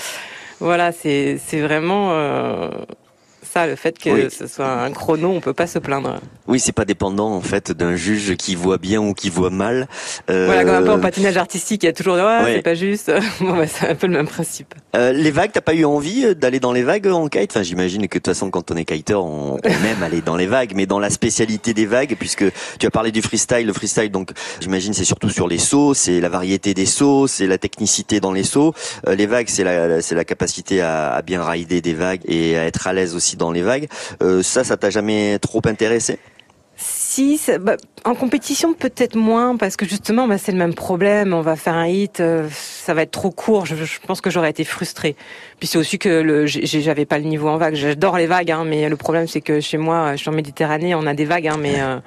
voilà, 0.60 0.92
c'est 0.92 1.40
c'est 1.46 1.62
vraiment 1.62 2.12
ça 3.54 3.68
le 3.68 3.76
fait 3.76 3.98
que 4.00 4.10
Oui. 4.10 4.28
ce 4.32 4.48
soit 4.48 4.68
un 4.70 4.92
chrono. 4.92 5.30
On 5.32 5.40
peut 5.42 5.54
pas 5.54 5.68
se 5.68 5.78
plaindre. 5.80 6.20
Oui, 6.48 6.60
c'est 6.60 6.72
pas 6.72 6.86
dépendant 6.86 7.32
en 7.32 7.42
fait 7.42 7.72
d'un 7.72 7.96
juge 7.96 8.36
qui 8.36 8.56
voit 8.56 8.78
bien 8.80 9.00
ou 9.00 9.14
qui 9.14 9.30
voit 9.30 9.50
mal. 9.52 9.88
Euh, 10.30 10.46
Voilà, 10.48 10.64
comme 10.66 10.74
un 10.76 10.82
peu 10.82 10.92
en 10.92 11.00
patinage 11.00 11.38
artistique, 11.38 11.84
il 11.84 11.86
y 11.86 11.90
a 11.90 11.94
toujours 11.94 12.16
ouais, 12.16 12.22
Ouais. 12.44 12.54
c'est 12.56 12.62
pas 12.64 12.74
juste. 12.74 13.12
bon, 13.40 13.56
bah, 13.56 13.68
c'est 13.68 13.88
un 13.90 13.96
peu 13.96 14.08
le 14.08 14.14
même 14.14 14.28
principe. 14.28 14.74
Euh, 14.96 15.12
les 15.12 15.32
vagues, 15.32 15.52
t'as 15.54 15.62
pas 15.62 15.74
eu 15.76 15.86
envie 15.86 16.26
euh, 16.26 16.34
d'aller 16.34 16.60
dans 16.60 16.72
les 16.74 16.84
vagues 16.84 17.08
en 17.08 17.28
kite? 17.28 17.52
Enfin, 17.52 17.64
j'imagine 17.64 18.02
que 18.08 18.18
de 18.18 18.24
toute 18.24 18.28
façon, 18.34 18.50
quand 18.50 18.72
on 18.72 18.76
est 18.76 18.86
kiter, 18.86 19.14
on, 19.16 19.56
on 19.56 19.60
aime 19.64 20.04
aller 20.04 20.22
dans 20.22 20.36
les 20.36 20.48
vagues, 20.48 20.74
mais 20.76 20.86
dans 20.86 21.00
la 21.00 21.10
spécialité 21.10 21.74
des 21.74 21.86
vagues, 21.86 22.16
puisque 22.20 22.46
tu 22.80 22.86
as 22.88 22.92
parlé 22.92 23.12
du 23.12 23.22
freestyle, 23.22 23.66
le 23.68 23.74
freestyle, 23.74 24.10
donc 24.12 24.32
j'imagine 24.60 24.94
c'est 24.94 25.04
surtout 25.06 25.30
sur 25.30 25.48
les 25.48 25.58
sauts, 25.60 25.94
c'est 25.94 26.20
la 26.22 26.30
variété 26.30 26.74
des 26.74 26.86
sauts, 26.86 27.28
c'est 27.28 27.48
la 27.48 27.58
technicité 27.58 28.20
dans 28.20 28.32
les 28.34 28.44
sauts. 28.44 28.74
Euh, 29.08 29.16
les 29.16 29.26
vagues, 29.28 29.48
c'est 29.50 29.64
la, 29.64 30.02
c'est 30.02 30.16
la 30.16 30.26
capacité 30.26 30.82
à, 30.82 31.14
à 31.14 31.22
bien 31.22 31.44
rider 31.44 31.82
des 31.82 31.94
vagues 31.94 32.22
et 32.26 32.58
à 32.58 32.66
être 32.66 32.88
à 32.88 32.94
l'aise 32.94 33.16
aussi 33.16 33.36
dans 33.38 33.43
les 33.52 33.62
vagues. 33.62 33.88
Euh, 34.22 34.44
ça, 34.44 34.64
ça 34.64 34.78
t'a 34.78 34.90
jamais 34.90 35.40
trop 35.40 35.62
intéressé? 35.66 36.20
Si, 36.76 37.40
bah, 37.62 37.78
en 38.04 38.16
compétition 38.16 38.74
peut-être 38.74 39.16
moins 39.16 39.56
parce 39.58 39.78
que 39.78 39.86
justement 39.86 40.28
bah, 40.28 40.40
c'est 40.40 40.52
le 40.52 40.58
même 40.58 40.74
problème. 40.74 41.32
On 41.32 41.42
va 41.42 41.56
faire 41.56 41.76
un 41.76 41.88
hit, 41.88 42.20
euh, 42.20 42.48
ça 42.52 42.96
va 42.96 43.04
être 43.04 43.12
trop 43.12 43.30
court. 43.30 43.68
Je, 43.68 43.76
je 43.76 44.00
pense 44.06 44.22
que 44.22 44.32
j'aurais 44.32 44.50
été 44.50 44.64
frustrée. 44.64 45.16
Puis 45.60 45.68
c'est 45.68 45.78
aussi 45.78 46.00
que 46.00 46.46
j'avais 46.48 47.06
pas 47.06 47.20
le 47.20 47.26
niveau 47.26 47.48
en 47.48 47.58
vague. 47.58 47.76
J'adore 47.76 48.18
les 48.18 48.26
vagues, 48.26 48.50
hein, 48.52 48.64
mais 48.66 48.90
le 48.90 48.98
problème 48.98 49.28
c'est 49.28 49.42
que 49.42 49.60
chez 49.60 49.78
moi, 49.78 50.16
je 50.16 50.22
suis 50.22 50.30
en 50.30 50.34
Méditerranée, 50.34 50.96
on 50.96 51.06
a 51.06 51.14
des 51.14 51.26
vagues, 51.26 51.48
hein, 51.48 51.58
mais 51.60 51.80
euh, 51.80 52.00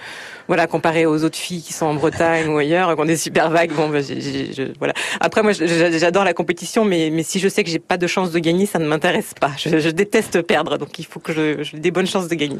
voilà 0.48 0.66
comparé 0.66 1.06
aux 1.06 1.24
autres 1.24 1.36
filles 1.38 1.62
qui 1.62 1.72
sont 1.72 1.86
en 1.86 1.94
Bretagne 1.94 2.48
ou 2.48 2.58
ailleurs, 2.58 2.94
qui 2.94 3.00
ont 3.00 3.04
des 3.04 3.16
super 3.16 3.50
vagues. 3.50 3.72
Bon, 3.72 3.90
j'ai- 3.94 4.20
j'ai- 4.20 4.52
je- 4.52 4.72
voilà. 4.78 4.92
Après 5.20 5.42
moi, 5.42 5.52
je- 5.52 5.66
je- 5.66 5.98
j'adore 5.98 6.24
la 6.24 6.34
compétition, 6.34 6.84
mais 6.84 7.10
mais 7.12 7.22
si 7.22 7.38
je 7.38 7.48
sais 7.48 7.64
que 7.64 7.70
j'ai 7.70 7.78
pas 7.78 7.96
de 7.96 8.06
chance 8.06 8.30
de 8.30 8.38
gagner, 8.38 8.66
ça 8.66 8.78
ne 8.78 8.86
m'intéresse 8.86 9.32
pas. 9.40 9.50
Je, 9.58 9.78
je 9.78 9.90
déteste 9.90 10.42
perdre, 10.42 10.78
donc 10.78 10.98
il 10.98 11.06
faut 11.06 11.20
que 11.20 11.32
je, 11.32 11.62
j'ai 11.62 11.78
des 11.78 11.90
bonnes 11.90 12.06
chances 12.06 12.28
de 12.28 12.34
gagner. 12.34 12.58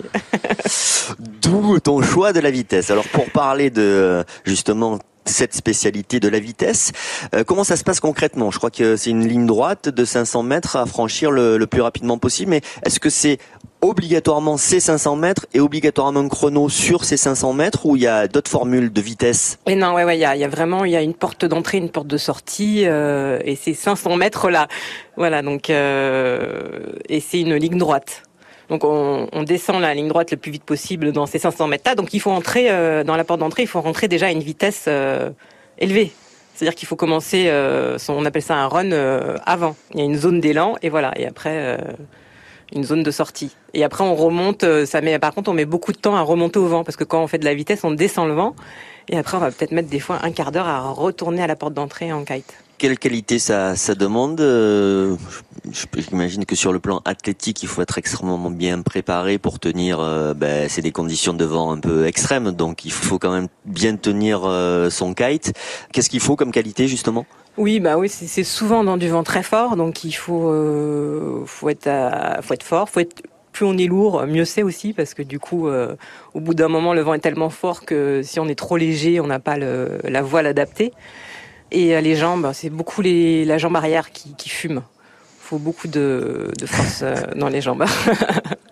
D'où 1.43 1.79
ton 1.81 2.03
choix 2.03 2.33
de 2.33 2.41
la 2.41 2.51
vitesse. 2.51 2.91
Alors 2.91 3.07
pour 3.09 3.27
parler 3.31 3.71
de 3.71 4.25
justement 4.45 4.99
cette 5.29 5.55
spécialité 5.55 6.21
de 6.21 6.29
la 6.29 6.39
vitesse, 6.39 6.93
euh, 7.35 7.45
comment 7.45 7.65
ça 7.65 7.77
se 7.77 7.85
passe 7.85 8.01
concrètement? 8.01 8.51
Je 8.51 8.59
crois 8.59 8.71
que 8.71 8.97
c'est 8.97 9.11
une 9.11 9.27
ligne 9.27 9.47
droite 9.47 9.89
de 9.89 10.05
500 10.05 10.43
mètres 10.43 10.77
à 10.77 10.87
franchir 10.87 11.31
le, 11.31 11.65
plus 11.67 11.81
rapidement 11.81 12.19
possible, 12.19 12.51
mais 12.51 12.61
est-ce 12.85 13.01
que 13.01 13.11
c'est 13.11 13.39
obligatoirement 13.83 14.57
ces 14.57 14.81
500 14.81 15.17
mètres 15.17 15.47
et 15.53 15.61
obligatoirement 15.61 16.21
un 16.21 16.29
chrono 16.29 16.69
sur 16.69 17.05
ces 17.05 17.17
500 17.17 17.53
mètres 17.53 17.87
ou 17.87 17.97
il 17.97 18.03
y 18.03 18.07
a 18.07 18.29
d'autres 18.29 18.51
formules 18.51 18.93
de 18.93 19.01
vitesse? 19.01 19.59
Et 19.67 19.75
non, 19.75 19.95
ouais, 19.95 20.05
ouais, 20.05 20.17
il 20.17 20.21
y 20.21 20.25
a, 20.25 20.49
vraiment, 20.49 20.85
il 20.85 20.93
y 20.93 20.97
a 20.97 21.03
une 21.03 21.15
porte 21.15 21.45
d'entrée, 21.45 21.79
une 21.79 21.91
porte 21.91 22.07
de 22.07 22.17
sortie, 22.17 22.85
euh, 22.87 23.39
et 23.45 23.57
c'est 23.57 23.75
500 23.75 24.17
mètres 24.17 24.49
là. 24.51 24.69
Voilà, 25.17 25.43
donc 25.43 25.71
euh, 25.71 26.93
et 27.09 27.21
c'est 27.21 27.41
une 27.41 27.55
ligne 27.55 27.79
droite. 27.79 28.23
Donc 28.69 28.85
on, 28.85 29.29
on 29.33 29.43
descend 29.43 29.81
la 29.81 29.95
ligne 29.95 30.09
droite 30.09 30.31
le 30.33 30.37
plus 30.37 30.51
vite 30.51 30.65
possible 30.65 31.13
dans 31.13 31.27
ces 31.27 31.39
500 31.39 31.69
mètres. 31.69 31.95
Donc 31.95 32.13
il 32.15 32.21
faut 32.21 32.31
entrer 32.31 32.71
euh, 32.71 33.05
dans 33.05 33.17
la 33.17 33.25
porte 33.25 33.41
d'entrée, 33.41 33.63
il 33.63 33.69
faut 33.69 33.81
rentrer 33.81 34.09
déjà 34.09 34.27
à 34.27 34.31
une 34.31 34.43
vitesse 34.43 34.85
euh, 34.89 35.31
élevée. 35.79 36.13
C'est-à-dire 36.55 36.75
qu'il 36.75 36.89
faut 36.89 36.97
commencer, 36.97 37.49
euh, 37.49 37.99
son- 37.99 38.15
on 38.15 38.25
appelle 38.25 38.43
ça 38.43 38.57
un 38.57 38.67
run 38.69 38.91
euh, 38.93 39.37
avant. 39.45 39.77
Il 39.93 40.01
y 40.01 40.03
a 40.03 40.07
une 40.07 40.17
zone 40.17 40.41
d'élan 40.41 40.77
et 40.83 40.89
voilà. 40.89 41.13
Et 41.19 41.27
après. 41.27 41.51
euh, 41.55 41.77
une 42.75 42.83
zone 42.83 43.05
de 43.05 43.13
sortie. 43.13 43.55
Et 43.75 43.85
après, 43.85 44.03
on 44.03 44.17
remonte. 44.17 44.65
euh, 44.65 44.87
Ça 44.87 45.01
met, 45.01 45.17
par 45.21 45.33
contre, 45.33 45.49
on 45.51 45.55
met 45.55 45.65
beaucoup 45.65 45.93
de 45.93 45.99
temps 45.99 46.17
à 46.17 46.23
remonter 46.23 46.59
au 46.59 46.67
vent 46.67 46.83
parce 46.83 46.97
que 46.97 47.05
quand 47.05 47.23
on 47.23 47.29
fait 47.29 47.39
de 47.39 47.45
la 47.45 47.55
vitesse, 47.55 47.85
on 47.85 47.93
descend 47.93 48.27
le 48.27 48.35
vent. 48.35 48.57
Et 49.09 49.17
après, 49.17 49.37
on 49.37 49.41
va 49.41 49.53
peut-être 49.53 49.71
mettre 49.71 49.89
des 49.89 50.01
fois 50.01 50.19
un 50.25 50.33
quart 50.33 50.51
d'heure 50.51 50.67
à 50.67 50.81
retourner 50.91 51.41
à 51.45 51.47
la 51.47 51.55
porte 51.55 51.75
d'entrée 51.75 52.13
en 52.13 52.25
kite. 52.25 52.55
Quelle 52.79 52.99
qualité 52.99 53.39
ça, 53.39 53.75
demande 53.99 54.41
Euh, 54.41 55.17
J'imagine 55.97 56.45
que 56.45 56.55
sur 56.55 56.73
le 56.73 56.79
plan 56.79 57.01
athlétique, 57.07 57.63
il 57.63 57.69
faut 57.69 57.81
être 57.81 57.97
extrêmement 57.97 58.51
bien 58.51 58.83
préparé 58.83 59.39
pour 59.39 59.59
tenir. 59.59 59.99
euh, 59.99 60.35
ben, 60.35 60.69
c'est 60.69 60.83
des 60.83 60.93
conditions 60.93 61.33
de 61.33 61.45
vent 61.45 61.73
un 61.73 61.81
peu 61.81 62.07
extrêmes, 62.07 62.53
donc 62.53 62.85
il 62.85 62.93
faut 62.93 63.19
quand 63.19 63.33
même 63.33 63.49
bien 63.65 63.97
tenir 63.97 64.43
euh, 64.45 64.91
son 64.91 65.15
kite. 65.15 65.55
Qu'est-ce 65.93 66.11
qu'il 66.11 66.21
faut 66.21 66.37
comme 66.37 66.53
qualité 66.53 66.87
justement? 66.87 67.25
Oui, 67.57 67.81
bah 67.81 67.97
oui, 67.97 68.11
c'est 68.11 68.45
souvent 68.45 68.85
dans 68.85 68.99
du 68.99 69.09
vent 69.09 69.23
très 69.23 69.43
fort, 69.43 69.77
donc 69.77 70.05
il 70.05 70.13
faut, 70.13 70.53
faut 71.47 71.71
être, 71.71 71.89
faut 72.43 72.53
être 72.53 72.63
fort. 72.63 72.89
Plus 73.53 73.65
on 73.65 73.79
est 73.79 73.87
lourd, 73.87 74.27
mieux 74.27 74.45
c'est 74.45 74.63
aussi 74.63 74.93
parce 74.93 75.15
que 75.15 75.23
du 75.23 75.39
coup, 75.39 75.67
au 75.69 76.41
bout 76.41 76.53
d'un 76.53 76.69
moment, 76.69 76.93
le 76.93 77.01
vent 77.01 77.15
est 77.15 77.21
tellement 77.21 77.49
fort 77.49 77.87
que 77.87 78.21
si 78.23 78.39
on 78.39 78.47
est 78.49 78.55
trop 78.59 78.77
léger, 78.77 79.19
on 79.21 79.27
n'a 79.27 79.39
pas 79.39 79.57
la 79.57 80.23
voile 80.23 80.47
adaptée. 80.47 80.93
Et 81.71 81.95
euh, 81.97 82.01
les 82.01 82.17
jambes, 82.17 82.51
c'est 82.53 82.71
beaucoup 82.71 83.03
les, 83.03 83.45
la 83.45 83.59
jambe 83.59 83.77
arrière 83.77 84.13
qui, 84.13 84.35
qui 84.35 84.49
fume. 84.49 84.83
faut 85.41 85.59
beaucoup 85.59 85.89
de, 85.89 86.51
de 86.59 86.67
force 86.67 87.01
euh, 87.03 87.15
dans 87.37 87.49
les 87.49 87.61
jambes. 87.61 87.85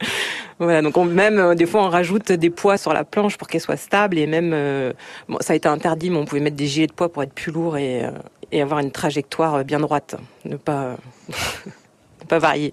voilà, 0.59 0.83
donc 0.83 0.97
on, 0.97 1.05
même 1.05 1.39
euh, 1.39 1.55
des 1.55 1.67
fois 1.67 1.83
on 1.83 1.89
rajoute 1.89 2.33
des 2.33 2.51
poids 2.51 2.77
sur 2.77 2.93
la 2.93 3.05
planche 3.05 3.37
pour 3.37 3.49
qu'elle 3.49 3.61
soit 3.61 3.77
stable 3.77 4.19
et 4.19 4.27
même 4.27 4.53
euh, 4.55 4.93
bon, 5.29 5.39
ça 5.41 5.53
a 5.53 5.57
été 5.57 5.69
interdit, 5.69 6.11
mais 6.11 6.17
on 6.17 6.25
pouvait 6.25 6.41
mettre 6.41 6.57
des 6.57 6.67
gilets 6.67 6.87
de 6.87 6.93
poids 6.93 7.13
pour 7.13 7.23
être 7.23 7.33
plus 7.33 7.53
lourd 7.53 7.77
et, 7.77 8.05
euh, 8.05 8.11
et 8.53 8.63
avoir 8.63 8.81
une 8.81 8.91
trajectoire 8.91 9.65
bien 9.65 9.81
droite, 9.81 10.17
ne 10.45 10.57
pas 10.57 10.97
ne 11.29 12.27
pas 12.29 12.39
varier. 12.39 12.73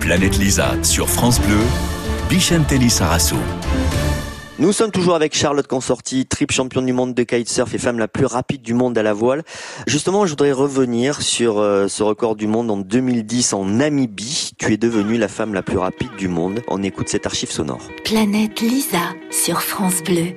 Planète 0.00 0.38
Lisa 0.38 0.70
sur 0.82 1.08
France 1.08 1.40
Bleu, 1.40 1.58
Bichentelli 2.28 2.90
Sarasso. 2.90 3.36
Nous 4.60 4.72
sommes 4.72 4.90
toujours 4.90 5.14
avec 5.14 5.34
Charlotte 5.34 5.66
Consorti, 5.66 6.26
triple 6.26 6.52
championne 6.52 6.84
du 6.84 6.92
monde 6.92 7.14
de 7.14 7.22
kitesurf 7.22 7.72
et 7.72 7.78
femme 7.78 7.98
la 7.98 8.08
plus 8.08 8.26
rapide 8.26 8.60
du 8.60 8.74
monde 8.74 8.98
à 8.98 9.02
la 9.02 9.14
voile. 9.14 9.42
Justement, 9.86 10.26
je 10.26 10.32
voudrais 10.32 10.52
revenir 10.52 11.22
sur 11.22 11.58
euh, 11.58 11.88
ce 11.88 12.02
record 12.02 12.36
du 12.36 12.46
monde 12.46 12.70
en 12.70 12.76
2010 12.76 13.54
en 13.54 13.64
Namibie. 13.64 14.50
Tu 14.58 14.74
es 14.74 14.76
devenue 14.76 15.16
la 15.16 15.28
femme 15.28 15.54
la 15.54 15.62
plus 15.62 15.78
rapide 15.78 16.14
du 16.18 16.28
monde. 16.28 16.60
On 16.68 16.82
écoute 16.82 17.08
cet 17.08 17.24
archive 17.24 17.50
sonore. 17.50 17.80
Planète 18.04 18.60
Lisa 18.60 19.14
sur 19.30 19.62
France 19.62 20.02
Bleu. 20.02 20.34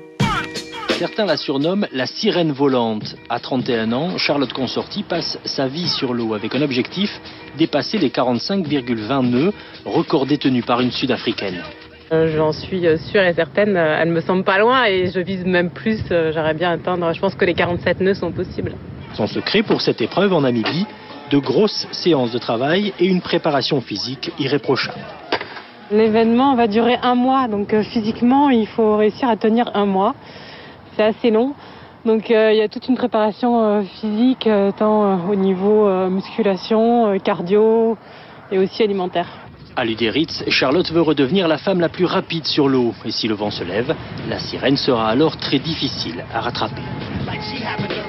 Certains 0.98 1.26
la 1.26 1.36
surnomment 1.36 1.88
la 1.92 2.06
sirène 2.06 2.54
volante. 2.54 3.18
À 3.28 3.42
31 3.42 3.92
ans, 3.92 4.18
Charlotte 4.18 4.54
Consorti 4.54 5.04
passe 5.04 5.38
sa 5.44 5.68
vie 5.68 5.90
sur 5.90 6.14
l'eau 6.14 6.34
avec 6.34 6.56
un 6.56 6.62
objectif 6.62 7.10
dépasser 7.58 7.98
les 7.98 8.10
45,20 8.10 9.30
nœuds, 9.30 9.52
record 9.84 10.26
détenu 10.28 10.64
par 10.64 10.80
une 10.80 10.92
Sud-Africaine. 10.92 11.62
Euh, 12.14 12.28
J'en 12.28 12.52
suis 12.52 12.86
euh, 12.86 12.98
sûre 12.98 13.24
et 13.24 13.34
certaine, 13.34 13.76
euh, 13.76 13.98
elle 14.00 14.10
me 14.10 14.22
semble 14.22 14.44
pas 14.44 14.60
loin 14.60 14.86
et 14.86 15.08
je 15.08 15.20
vise 15.20 15.44
même 15.46 15.72
plus, 15.72 16.00
j'aimerais 16.10 16.54
bien 16.54 16.72
atteindre, 16.72 17.12
je 17.12 17.20
pense 17.20 17.34
que 17.34 17.44
les 17.44 17.56
47 17.56 18.02
nœuds 18.02 18.14
sont 18.14 18.32
possibles. 18.32 18.74
Son 19.16 19.26
secret 19.26 19.64
pour 19.64 19.82
cette 19.82 20.00
épreuve 20.00 20.32
en 20.32 20.42
Namibie, 20.42 20.86
de 21.32 21.38
grosses 21.40 21.88
séances 21.92 22.32
de 22.32 22.38
travail 22.38 22.94
et 23.00 23.08
une 23.08 23.22
préparation 23.22 23.82
physique 23.82 24.32
irréprochable. 24.38 25.00
L'événement 25.92 26.56
va 26.56 26.68
durer 26.68 26.98
un 27.02 27.16
mois, 27.16 27.48
donc 27.48 27.76
physiquement, 27.82 28.52
il 28.52 28.68
faut 28.68 28.96
réussir 28.98 29.28
à 29.28 29.36
tenir 29.36 29.72
un 29.74 29.86
mois. 29.86 30.14
C'est 30.96 31.04
assez 31.04 31.32
long. 31.32 31.54
Donc 32.06 32.30
euh, 32.30 32.52
il 32.52 32.58
y 32.58 32.62
a 32.62 32.68
toute 32.68 32.88
une 32.90 32.96
préparation 32.98 33.64
euh, 33.64 33.82
physique, 34.00 34.46
euh, 34.46 34.72
tant 34.78 35.06
euh, 35.06 35.32
au 35.32 35.36
niveau 35.36 35.88
euh, 35.88 36.10
musculation, 36.10 37.08
euh, 37.08 37.18
cardio 37.18 37.98
et 38.52 38.60
aussi 38.60 38.84
alimentaire. 38.84 39.28
À 39.76 39.86
Luderitz, 39.86 40.44
Charlotte 40.50 40.92
veut 40.92 41.02
redevenir 41.02 41.48
la 41.48 41.58
femme 41.58 41.80
la 41.80 41.90
plus 41.90 42.06
rapide 42.06 42.46
sur 42.46 42.70
l'eau. 42.70 42.94
Et 43.06 43.12
si 43.12 43.28
le 43.28 43.34
vent 43.34 43.50
se 43.50 43.64
lève, 43.64 43.96
la 44.30 44.38
sirène 44.38 44.78
sera 44.78 45.10
alors 45.10 45.38
très 45.38 45.58
difficile 45.58 46.24
à 46.32 46.42
rattraper. 46.42 46.84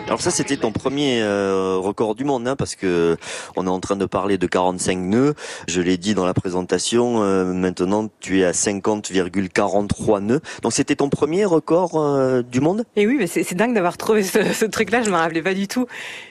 Alors 0.06 0.20
ça, 0.20 0.30
c'était 0.30 0.58
ton 0.58 0.70
premier 0.70 1.22
euh, 1.22 1.78
record 1.78 2.14
du 2.14 2.24
monde, 2.24 2.46
hein, 2.46 2.56
parce 2.56 2.74
que 2.74 3.16
on 3.56 3.66
est 3.66 3.70
en 3.70 3.80
train 3.80 3.96
de 3.96 4.04
parler 4.04 4.36
de 4.36 4.46
45 4.46 4.98
nœuds. 4.98 5.34
Je 5.66 5.80
l'ai 5.80 5.96
dit 5.96 6.14
dans 6.14 6.26
la 6.26 6.34
présentation. 6.34 7.22
Euh, 7.22 7.44
maintenant, 7.54 8.10
tu 8.20 8.40
es 8.40 8.44
à 8.44 8.52
50,43 8.52 10.20
nœuds. 10.20 10.40
Donc 10.62 10.74
c'était 10.74 10.96
ton 10.96 11.08
premier 11.08 11.46
record 11.46 11.92
euh, 11.94 12.42
du 12.42 12.60
monde? 12.60 12.84
Et 12.96 13.06
oui, 13.06 13.16
mais 13.18 13.26
c'est 13.26 13.54
dingue 13.54 13.74
d'avoir 13.74 13.96
trouvé 13.96 14.22
ce, 14.22 14.52
ce 14.52 14.66
truc-là. 14.66 15.02
Je 15.02 15.08
me 15.08 15.16
rappelais 15.16 15.42
pas 15.42 15.54
du 15.54 15.68
tout. 15.68 15.86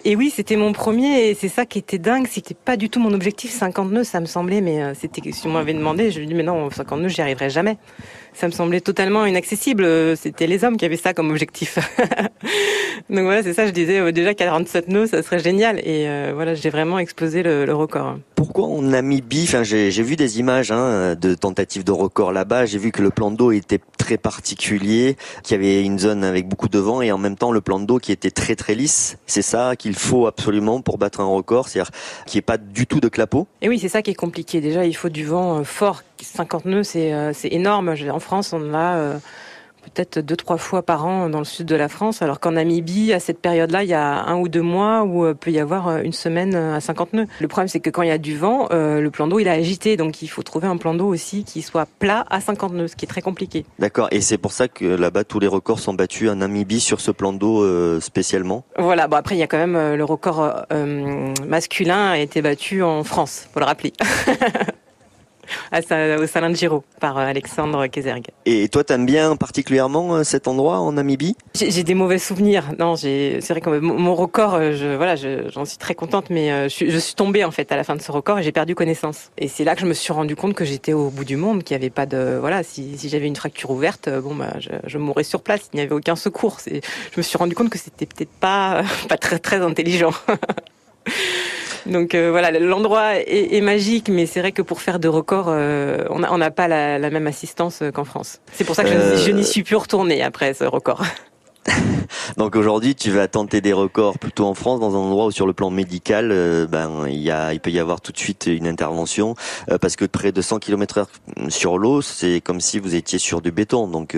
Et 0.05 0.15
oui, 0.15 0.31
c'était 0.33 0.55
mon 0.55 0.71
premier. 0.71 1.29
Et 1.29 1.33
c'est 1.33 1.49
ça 1.49 1.65
qui 1.65 1.79
était 1.79 1.97
dingue, 1.97 2.27
c'était 2.29 2.53
pas 2.53 2.77
du 2.77 2.91
tout 2.91 2.99
mon 2.99 3.13
objectif. 3.13 3.51
50 3.51 3.91
nœuds, 3.91 4.03
ça 4.03 4.19
me 4.19 4.27
semblait, 4.27 4.61
mais 4.61 4.93
c'était 4.93 5.31
si 5.31 5.47
on 5.47 5.51
m'avait 5.51 5.73
demandé, 5.73 6.11
je 6.11 6.19
lui 6.19 6.27
dis 6.27 6.35
mais 6.35 6.43
non, 6.43 6.69
50 6.69 6.99
nœuds, 6.99 7.09
j'y 7.09 7.21
arriverai 7.21 7.49
jamais 7.49 7.77
ça 8.33 8.47
me 8.47 8.51
semblait 8.51 8.81
totalement 8.81 9.25
inaccessible. 9.25 9.87
C'était 10.17 10.47
les 10.47 10.63
hommes 10.63 10.77
qui 10.77 10.85
avaient 10.85 10.97
ça 10.97 11.13
comme 11.13 11.29
objectif. 11.29 11.77
Donc 13.09 13.25
voilà, 13.25 13.43
c'est 13.43 13.53
ça, 13.53 13.65
je 13.65 13.71
disais 13.71 13.99
euh, 13.99 14.11
déjà 14.11 14.33
47 14.33 14.87
nœuds, 14.87 15.07
ça 15.07 15.21
serait 15.21 15.39
génial. 15.39 15.79
Et 15.79 16.07
euh, 16.07 16.31
voilà, 16.33 16.55
j'ai 16.55 16.69
vraiment 16.69 16.99
explosé 16.99 17.43
le, 17.43 17.65
le, 17.65 17.73
record. 17.73 18.17
Pourquoi 18.35 18.67
en 18.67 18.81
Namibie 18.81 19.43
Enfin, 19.43 19.63
j'ai 19.63 19.89
vu 19.89 20.15
des 20.15 20.39
images 20.39 20.71
hein, 20.71 21.15
de 21.15 21.33
tentatives 21.33 21.83
de 21.83 21.91
record 21.91 22.31
là-bas. 22.31 22.65
J'ai 22.65 22.77
vu 22.77 22.91
que 22.91 23.01
le 23.01 23.09
plan 23.09 23.31
d'eau 23.31 23.51
était 23.51 23.79
très 23.97 24.17
particulier, 24.17 25.15
qu'il 25.43 25.55
y 25.55 25.59
avait 25.59 25.83
une 25.83 25.99
zone 25.99 26.23
avec 26.23 26.47
beaucoup 26.47 26.69
de 26.69 26.79
vent 26.79 27.01
et 27.01 27.11
en 27.11 27.17
même 27.17 27.35
temps 27.35 27.51
le 27.51 27.61
plan 27.61 27.79
d'eau 27.79 27.99
qui 27.99 28.11
était 28.11 28.31
très 28.31 28.55
très 28.55 28.75
lisse. 28.75 29.17
C'est 29.27 29.41
ça 29.41 29.75
qu'il 29.75 29.95
faut 29.95 30.27
absolument 30.27 30.81
pour 30.81 30.97
battre 30.97 31.21
un 31.21 31.25
record, 31.25 31.67
c'est-à-dire 31.67 31.91
qu'il 32.25 32.37
n'y 32.37 32.39
ait 32.39 32.41
pas 32.41 32.57
du 32.57 32.85
tout 32.85 32.99
de 32.99 33.07
clapot? 33.07 33.47
Et 33.61 33.69
oui, 33.69 33.79
c'est 33.79 33.89
ça 33.89 34.01
qui 34.01 34.11
est 34.11 34.15
compliqué. 34.15 34.61
Déjà, 34.61 34.85
il 34.85 34.93
faut 34.93 35.09
du 35.09 35.25
vent 35.25 35.59
euh, 35.59 35.63
fort. 35.63 36.03
50 36.21 36.65
nœuds, 36.65 36.83
c'est 36.83 37.33
énorme. 37.43 37.93
En 38.09 38.19
France, 38.19 38.53
on 38.53 38.73
a 38.73 39.19
peut-être 39.83 40.19
deux 40.19 40.35
trois 40.35 40.57
fois 40.57 40.81
par 40.81 41.05
an 41.05 41.29
dans 41.29 41.39
le 41.39 41.45
sud 41.45 41.67
de 41.67 41.75
la 41.75 41.87
France, 41.87 42.21
alors 42.21 42.39
qu'en 42.39 42.51
Namibie, 42.51 43.13
à 43.13 43.19
cette 43.19 43.39
période-là, 43.39 43.83
il 43.83 43.89
y 43.89 43.93
a 43.93 44.23
un 44.25 44.37
ou 44.37 44.47
deux 44.47 44.61
mois 44.61 45.03
où 45.03 45.25
euh, 45.25 45.33
peut 45.33 45.51
y 45.51 45.59
avoir 45.59 45.87
euh, 45.87 46.01
une 46.03 46.13
semaine 46.13 46.55
à 46.55 46.79
50 46.79 47.13
nœuds. 47.13 47.27
Le 47.39 47.47
problème, 47.47 47.67
c'est 47.67 47.79
que 47.79 47.89
quand 47.89 48.01
il 48.01 48.09
y 48.09 48.11
a 48.11 48.17
du 48.17 48.37
vent, 48.37 48.67
euh, 48.71 49.01
le 49.01 49.11
plan 49.11 49.27
d'eau 49.27 49.39
il 49.39 49.47
est 49.47 49.51
agité, 49.51 49.97
donc 49.97 50.21
il 50.21 50.27
faut 50.27 50.43
trouver 50.43 50.67
un 50.67 50.77
plan 50.77 50.93
d'eau 50.93 51.07
aussi 51.07 51.43
qui 51.43 51.61
soit 51.61 51.87
plat 51.99 52.25
à 52.29 52.41
50 52.41 52.73
nœuds, 52.73 52.87
ce 52.87 52.95
qui 52.95 53.05
est 53.05 53.07
très 53.07 53.21
compliqué. 53.21 53.65
D'accord, 53.79 54.07
et 54.11 54.21
c'est 54.21 54.37
pour 54.37 54.51
ça 54.51 54.67
que 54.67 54.85
là-bas 54.85 55.23
tous 55.23 55.39
les 55.39 55.47
records 55.47 55.79
sont 55.79 55.93
battus 55.93 56.29
en 56.29 56.35
Namibie 56.35 56.79
sur 56.79 57.01
ce 57.01 57.11
plan 57.11 57.33
d'eau 57.33 57.63
spécialement? 57.99 58.63
Voilà, 58.77 59.07
bon 59.07 59.17
après 59.17 59.35
il 59.35 59.39
y 59.39 59.43
a 59.43 59.47
quand 59.47 59.57
même 59.57 59.95
le 59.95 60.03
record 60.03 60.65
masculin 61.45 62.11
a 62.11 62.17
été 62.17 62.41
battu 62.41 62.83
en 62.83 63.03
France, 63.03 63.47
faut 63.53 63.59
le 63.59 63.65
rappeler. 63.65 63.93
au 65.73 66.27
Salin 66.27 66.49
de 66.49 66.55
Giro 66.55 66.83
par 66.99 67.17
euh, 67.17 67.21
Alexandre 67.21 67.87
Kézergue. 67.87 68.27
Et 68.45 68.67
toi, 68.69 68.83
t'aimes 68.83 69.05
bien 69.05 69.35
particulièrement 69.35 70.15
euh, 70.15 70.23
cet 70.23 70.47
endroit 70.47 70.79
en 70.79 70.93
Namibie? 70.93 71.35
J'ai 71.55 71.83
des 71.83 71.93
mauvais 71.93 72.19
souvenirs. 72.19 72.71
Non, 72.79 72.95
c'est 72.95 73.39
vrai 73.49 73.61
que 73.61 73.79
mon 73.79 74.15
record, 74.15 74.55
euh, 74.55 74.73
je, 74.73 74.95
voilà, 74.95 75.15
j'en 75.15 75.65
suis 75.65 75.77
très 75.77 75.95
contente, 75.95 76.29
mais 76.29 76.69
je, 76.69 76.89
je, 76.89 76.97
suis 76.97 77.15
tombée 77.15 77.43
en 77.43 77.51
fait 77.51 77.71
à 77.71 77.75
la 77.75 77.83
fin 77.83 77.95
de 77.95 78.01
ce 78.01 78.11
record 78.11 78.39
et 78.39 78.43
j'ai 78.43 78.51
perdu 78.51 78.75
connaissance. 78.75 79.31
Et 79.37 79.47
c'est 79.47 79.63
là 79.63 79.75
que 79.75 79.81
je 79.81 79.85
me 79.85 79.93
suis 79.93 80.13
rendu 80.13 80.35
compte 80.35 80.53
que 80.53 80.65
j'étais 80.65 80.93
au 80.93 81.09
bout 81.09 81.25
du 81.25 81.35
monde, 81.35 81.63
qu'il 81.63 81.77
n'y 81.77 81.83
avait 81.83 81.89
pas 81.89 82.05
de, 82.05 82.37
voilà, 82.39 82.63
si, 82.63 82.97
si 82.97 83.09
j'avais 83.09 83.27
une 83.27 83.35
fracture 83.35 83.71
ouverte, 83.71 84.09
bon 84.09 84.35
bah, 84.35 84.53
je, 84.59 84.69
je 84.85 84.97
mourrais 84.97 85.23
sur 85.23 85.41
place. 85.41 85.69
Il 85.73 85.77
n'y 85.77 85.81
avait 85.83 85.95
aucun 85.95 86.15
secours. 86.15 86.57
Je 86.65 86.79
me 87.17 87.21
suis 87.21 87.37
rendu 87.37 87.55
compte 87.55 87.69
que 87.69 87.79
c'était 87.79 88.05
peut-être 88.05 88.33
pas, 88.39 88.83
pas 89.09 89.17
très 89.17 89.39
très 89.39 89.61
intelligent. 89.61 90.13
Donc 91.85 92.15
euh, 92.15 92.31
voilà, 92.31 92.51
l'endroit 92.51 93.15
est, 93.15 93.61
magique, 93.61 94.09
mais 94.09 94.25
c'est 94.25 94.39
vrai 94.39 94.51
que 94.51 94.61
pour 94.61 94.81
faire 94.81 94.99
de 94.99 95.07
records, 95.07 95.47
euh, 95.49 96.03
on 96.09 96.19
n'a 96.19 96.51
pas 96.51 96.67
la, 96.67 97.09
même 97.09 97.27
assistance 97.27 97.81
euh, 97.81 97.91
qu'en 97.91 98.05
France. 98.05 98.39
C'est 98.53 98.63
pour 98.63 98.75
ça 98.75 98.83
que 98.83 98.89
je, 98.89 99.31
n'y 99.31 99.43
suis 99.43 99.63
plus 99.63 99.75
retourné 99.75 100.21
après 100.23 100.53
ce 100.53 100.63
record. 100.63 101.03
Donc 102.37 102.55
aujourd'hui, 102.55 102.93
tu 102.93 103.09
vas 103.11 103.27
tenter 103.27 103.61
des 103.61 103.73
records 103.73 104.17
plutôt 104.17 104.45
en 104.45 104.53
France, 104.53 104.79
dans 104.81 104.95
un 104.95 104.99
endroit 104.99 105.27
où 105.27 105.31
sur 105.31 105.47
le 105.47 105.53
plan 105.53 105.69
médical, 105.69 106.67
ben 106.69 107.05
il 107.07 107.21
y 107.21 107.31
a, 107.31 107.53
il 107.53 107.61
peut 107.61 107.71
y 107.71 107.79
avoir 107.79 108.01
tout 108.01 108.11
de 108.11 108.17
suite 108.17 108.47
une 108.47 108.67
intervention 108.67 109.35
parce 109.79 109.95
que 109.95 110.03
près 110.03 110.33
de 110.33 110.41
100 110.41 110.59
km/h 110.59 111.05
sur 111.49 111.77
l'eau, 111.77 112.01
c'est 112.01 112.41
comme 112.41 112.59
si 112.59 112.79
vous 112.79 112.95
étiez 112.95 113.17
sur 113.17 113.41
du 113.41 113.51
béton. 113.51 113.87
Donc 113.87 114.17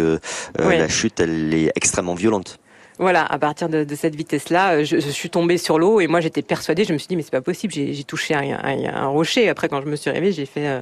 la 0.57 0.87
chute, 0.89 1.19
elle 1.19 1.53
est 1.53 1.71
extrêmement 1.75 2.15
violente. 2.15 2.57
Voilà, 2.97 3.25
à 3.25 3.37
partir 3.37 3.67
de, 3.67 3.85
cette 3.95 4.15
vitesse-là, 4.15 4.75
euh, 4.75 4.83
je, 4.85 4.97
suis 4.97 5.29
tombée 5.29 5.57
sur 5.57 5.77
l'eau 5.79 5.99
et 5.99 6.07
moi 6.07 6.21
j'étais 6.21 6.41
persuadée, 6.41 6.85
je 6.85 6.93
me 6.93 6.97
suis 6.97 7.07
dit 7.07 7.17
mais 7.17 7.23
c'est 7.23 7.31
pas 7.31 7.41
possible, 7.41 7.73
j'ai 7.73 8.03
touché 8.05 8.33
un, 8.33 8.57
un, 8.63 9.07
rocher. 9.07 9.49
Après 9.49 9.67
quand 9.67 9.81
je 9.81 9.87
me 9.87 9.97
suis 9.97 10.09
réveillée, 10.09 10.31
j'ai 10.31 10.45
fait, 10.45 10.67
euh, 10.67 10.81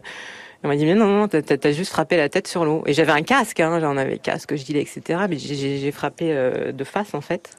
on 0.63 0.67
m'a 0.67 0.75
dit 0.75 0.85
mais 0.85 0.93
non 0.93 1.07
non, 1.07 1.27
t'as 1.27 1.71
juste 1.71 1.91
frappé 1.91 2.15
la 2.17 2.29
tête 2.29 2.47
sur 2.47 2.65
l'eau. 2.65 2.83
Et 2.85 2.93
j'avais 2.93 3.11
un 3.11 3.23
casque, 3.23 3.59
hein, 3.59 3.79
j'en 3.79 3.97
avais 3.97 4.19
casque, 4.19 4.55
je 4.55 4.63
disais 4.63 4.81
etc. 4.81 5.21
Mais 5.27 5.37
j'ai 5.39 5.91
frappé 5.91 6.31
euh, 6.31 6.71
de 6.71 6.83
face 6.83 7.15
en 7.15 7.21
fait. 7.21 7.57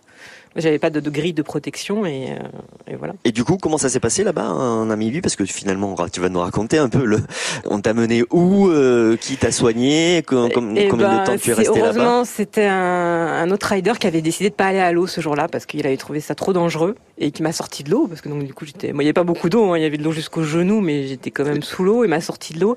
J'avais 0.57 0.79
pas 0.79 0.91
de, 0.91 1.01
de, 1.01 1.11
grille 1.11 1.33
de 1.33 1.43
protection 1.43 2.07
et, 2.07 2.31
euh, 2.31 2.93
et, 2.93 2.97
voilà. 2.97 3.15
Et 3.25 3.33
du 3.33 3.43
coup, 3.43 3.57
comment 3.57 3.79
ça 3.79 3.89
s'est 3.89 4.01
passé 4.01 4.23
là-bas 4.23 4.51
en 4.51 4.87
Namibie 4.87 5.21
Parce 5.21 5.35
que 5.35 5.45
finalement, 5.45 5.97
tu 6.13 6.21
vas 6.21 6.29
nous 6.29 6.41
raconter 6.41 6.79
un 6.79 6.89
peu 6.89 7.05
le. 7.05 7.19
On 7.67 7.81
t'a 7.81 7.93
mené 7.93 8.23
où 8.31 8.69
euh, 8.69 9.17
Qui 9.17 9.37
t'a 9.37 9.51
soigné 9.51 10.23
com 10.25 10.49
Combien 10.53 10.85
de 10.85 11.17
ben, 11.17 11.25
temps 11.25 11.37
tu 11.37 11.51
es 11.51 11.55
resté 11.55 11.81
là-bas? 11.81 11.89
Heureusement, 11.89 12.25
c'était 12.25 12.67
un, 12.67 12.77
un, 12.77 13.51
autre 13.51 13.67
rider 13.67 13.93
qui 13.99 14.07
avait 14.07 14.23
décidé 14.23 14.51
de 14.51 14.55
pas 14.55 14.67
aller 14.67 14.79
à 14.79 14.93
l'eau 14.93 15.07
ce 15.07 15.21
jour-là 15.21 15.49
parce 15.49 15.67
qu'il 15.67 15.85
avait 15.87 15.97
trouvé 15.97 16.21
ça 16.21 16.35
trop 16.35 16.53
dangereux 16.53 16.95
et 17.19 17.33
qui 17.33 17.43
m'a 17.43 17.53
sorti 17.53 17.83
de 17.83 17.91
l'eau 17.91 18.07
parce 18.07 18.21
que 18.21 18.29
donc 18.29 18.45
du 18.45 18.55
coup 18.55 18.65
j'étais. 18.65 18.93
Moi, 18.93 19.03
il 19.03 19.07
y 19.07 19.09
avait 19.09 19.13
pas 19.13 19.25
beaucoup 19.25 19.49
d'eau, 19.49 19.73
hein, 19.73 19.79
il 19.79 19.83
y 19.83 19.87
avait 19.87 19.99
de 19.99 20.05
l'eau 20.05 20.13
jusqu'au 20.13 20.45
genou, 20.45 20.81
mais 20.81 21.07
j'étais 21.07 21.31
quand 21.31 21.45
même 21.45 21.63
sous 21.63 21.83
l'eau 21.83 22.05
et 22.05 22.09
m'a 22.09 22.21
sorti 22.21 22.53
de 22.53 22.61
l'eau. 22.61 22.77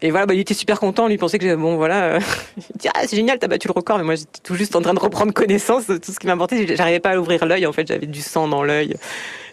Et 0.00 0.10
voilà, 0.10 0.26
bah, 0.26 0.34
il 0.34 0.40
était 0.40 0.54
super 0.54 0.78
content. 0.78 1.08
Lui 1.08 1.18
pensait 1.18 1.38
que 1.38 1.54
bon, 1.56 1.76
voilà, 1.76 2.04
euh, 2.04 2.20
il 2.56 2.76
dit, 2.76 2.88
ah, 2.94 3.00
c'est 3.06 3.16
génial, 3.16 3.38
t'as 3.38 3.48
battu 3.48 3.68
le 3.68 3.72
record. 3.72 3.98
Mais 3.98 4.04
moi, 4.04 4.14
j'étais 4.14 4.40
tout 4.42 4.54
juste 4.54 4.76
en 4.76 4.80
train 4.80 4.94
de 4.94 5.00
reprendre 5.00 5.32
connaissance 5.32 5.86
de 5.86 5.96
tout 5.96 6.12
ce 6.12 6.18
qui 6.20 6.26
m'importait. 6.26 6.76
J'arrivais 6.76 7.00
pas 7.00 7.10
à 7.10 7.18
ouvrir 7.18 7.44
l'œil. 7.46 7.66
En 7.66 7.72
fait, 7.72 7.86
j'avais 7.86 8.06
du 8.06 8.20
sang 8.20 8.46
dans 8.46 8.62
l'œil. 8.62 8.96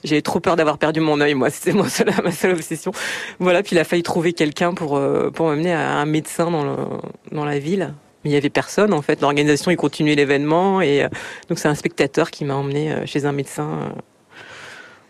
J'avais 0.03 0.21
trop 0.21 0.39
peur 0.39 0.55
d'avoir 0.55 0.77
perdu 0.77 0.99
mon 0.99 1.19
œil. 1.19 1.33
Moi, 1.33 1.49
c'était 1.51 1.73
ma 1.73 1.89
seule, 1.89 2.11
ma 2.23 2.31
seule 2.31 2.51
obsession. 2.51 2.91
Voilà. 3.39 3.63
Puis 3.63 3.75
il 3.75 3.79
a 3.79 3.83
failli 3.83 4.03
trouver 4.03 4.33
quelqu'un 4.33 4.73
pour 4.73 4.97
euh, 4.97 5.31
pour 5.31 5.47
m'amener 5.47 5.73
à 5.73 5.97
un 5.97 6.05
médecin 6.05 6.51
dans 6.51 6.99
dans 7.31 7.45
la 7.45 7.59
ville. 7.59 7.93
Mais 8.23 8.31
il 8.31 8.33
y 8.33 8.37
avait 8.37 8.49
personne 8.49 8.93
en 8.93 9.01
fait. 9.01 9.21
L'organisation, 9.21 9.71
il 9.71 9.77
continuait 9.77 10.15
l'événement 10.15 10.81
et 10.81 11.03
euh, 11.03 11.09
donc 11.49 11.57
c'est 11.59 11.67
un 11.67 11.75
spectateur 11.75 12.29
qui 12.31 12.45
m'a 12.45 12.55
emmené 12.55 12.95
chez 13.05 13.25
un 13.25 13.31
médecin 13.31 13.93